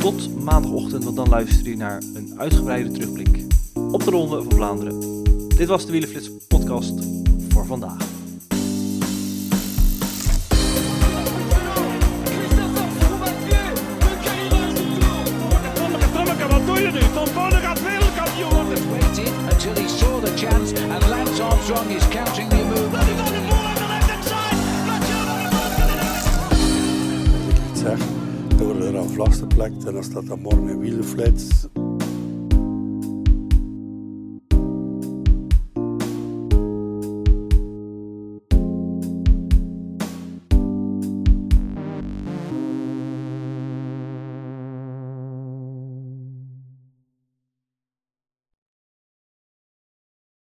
tot 0.05 0.45
maandagochtend, 0.45 1.05
want 1.05 1.17
dan 1.17 1.29
luister 1.29 1.69
je 1.69 1.77
naar 1.77 2.03
een 2.15 2.35
uitgebreide 2.37 2.91
terugblik 2.91 3.45
op 3.91 4.05
de 4.05 4.11
Ronde 4.11 4.43
van 4.43 4.53
Vlaanderen. 4.53 5.23
Dit 5.57 5.69
was 5.69 5.87
de 5.87 5.93
Wielenflits 5.93 6.31
podcast 6.49 6.95
voor 7.49 7.67
vandaag. 7.67 8.15
Door 29.05 29.27
aan 29.27 29.27
vlaste 29.27 29.47
plek 29.47 29.73
en 29.87 29.93
dan 29.93 30.05
staat 30.05 30.29
er 30.29 30.39
morgen 30.39 30.69
een 30.69 30.79
wielenflits. 30.79 31.67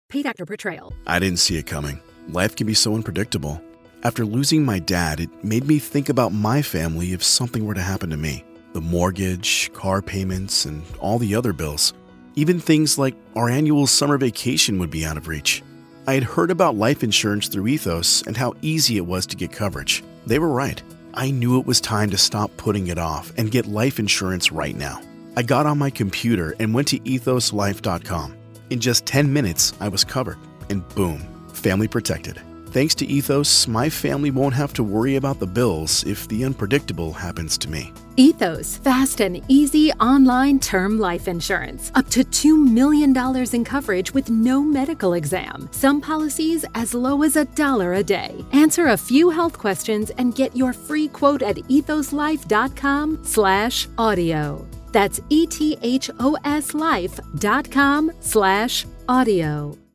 Paid 0.08 0.26
actor 0.26 0.46
portrayal. 0.46 0.94
I 1.06 1.20
didn't 1.20 1.40
see 1.40 1.58
it 1.58 1.66
coming. 1.66 2.00
Life 2.28 2.56
can 2.56 2.66
be 2.66 2.74
so 2.74 2.94
unpredictable. 2.94 3.62
After 4.04 4.26
losing 4.26 4.64
my 4.64 4.78
dad, 4.78 5.20
it 5.20 5.44
made 5.44 5.66
me 5.66 5.80
think 5.80 6.10
about 6.10 6.32
my 6.32 6.62
family 6.62 7.14
if 7.14 7.24
something 7.24 7.66
were 7.66 7.74
to 7.74 7.82
happen 7.82 8.12
to 8.12 8.18
me. 8.18 8.44
The 8.74 8.82
mortgage, 8.82 9.72
car 9.74 10.04
payments, 10.04 10.66
and 10.66 10.84
all 11.00 11.18
the 11.18 11.34
other 11.34 11.52
bills. 11.52 11.94
Even 12.36 12.60
things 12.60 13.00
like 13.00 13.16
our 13.36 13.50
annual 13.50 13.88
summer 13.88 14.18
vacation 14.20 14.78
would 14.78 14.92
be 14.92 15.04
out 15.04 15.18
of 15.18 15.28
reach. 15.28 15.64
I 16.06 16.14
had 16.14 16.24
heard 16.24 16.52
about 16.52 16.78
life 16.78 17.04
insurance 17.04 17.48
through 17.48 17.68
Ethos 17.68 18.22
and 18.28 18.38
how 18.38 18.54
easy 18.62 18.98
it 18.98 19.06
was 19.06 19.26
to 19.28 19.36
get 19.36 19.52
coverage. 19.52 20.04
They 20.28 20.38
were 20.38 20.50
right. 20.50 20.82
I 21.16 21.32
knew 21.32 21.60
it 21.60 21.66
was 21.66 21.82
time 21.82 22.12
to 22.12 22.18
stop 22.18 22.56
putting 22.56 22.88
it 22.88 23.00
off 23.00 23.34
and 23.38 23.52
get 23.52 23.66
life 23.66 23.98
insurance 23.98 24.52
right 24.52 24.76
now. 24.76 25.02
I 25.36 25.42
got 25.42 25.66
on 25.66 25.80
my 25.80 25.90
computer 25.90 26.56
and 26.60 26.74
went 26.74 26.88
to 26.90 27.00
ethoslife.com. 27.00 28.38
In 28.70 28.80
just 28.80 29.08
10 29.08 29.34
minutes, 29.34 29.74
I 29.80 29.88
was 29.88 30.04
covered, 30.04 30.38
and 30.70 30.88
boom, 30.90 31.20
family 31.54 31.88
protected. 31.88 32.40
Thanks 32.70 32.94
to 32.96 33.06
Ethos, 33.06 33.68
my 33.68 33.90
family 33.90 34.30
won't 34.30 34.54
have 34.54 34.74
to 34.74 34.84
worry 34.84 35.16
about 35.16 35.40
the 35.40 35.48
bills 35.48 36.04
if 36.06 36.28
the 36.28 36.44
unpredictable 36.44 37.14
happens 37.14 37.58
to 37.60 37.70
me. 37.70 37.94
Ethos, 38.18 38.78
fast 38.78 39.22
and 39.22 39.42
easy 39.48 39.92
online 39.94 40.60
term 40.60 41.00
life 41.00 41.28
insurance. 41.28 41.92
Up 41.96 42.10
to 42.10 42.24
$2 42.24 42.58
million 42.72 43.16
in 43.54 43.64
coverage 43.64 44.14
with 44.14 44.30
no 44.30 44.62
medical 44.62 45.14
exam. 45.14 45.70
Some 45.72 46.02
policies 46.02 46.66
as 46.76 46.94
low 46.94 47.24
as 47.24 47.38
a 47.38 47.46
dollar 47.46 47.94
a 47.94 48.04
day. 48.04 48.44
Answer 48.52 48.88
a 48.88 48.98
few 48.98 49.30
health 49.30 49.58
questions 49.58 50.10
and 50.18 50.36
get 50.36 50.56
your 50.56 50.74
free 50.74 51.08
quote 51.08 51.42
at 51.42 51.56
ethoslife.com 51.56 53.20
slash 53.24 53.88
audio. 53.98 54.68
That's 54.92 55.20
E-T-H-O-S 55.30 56.74
life.com 56.74 58.12
slash 58.20 58.86
audio. 59.08 59.87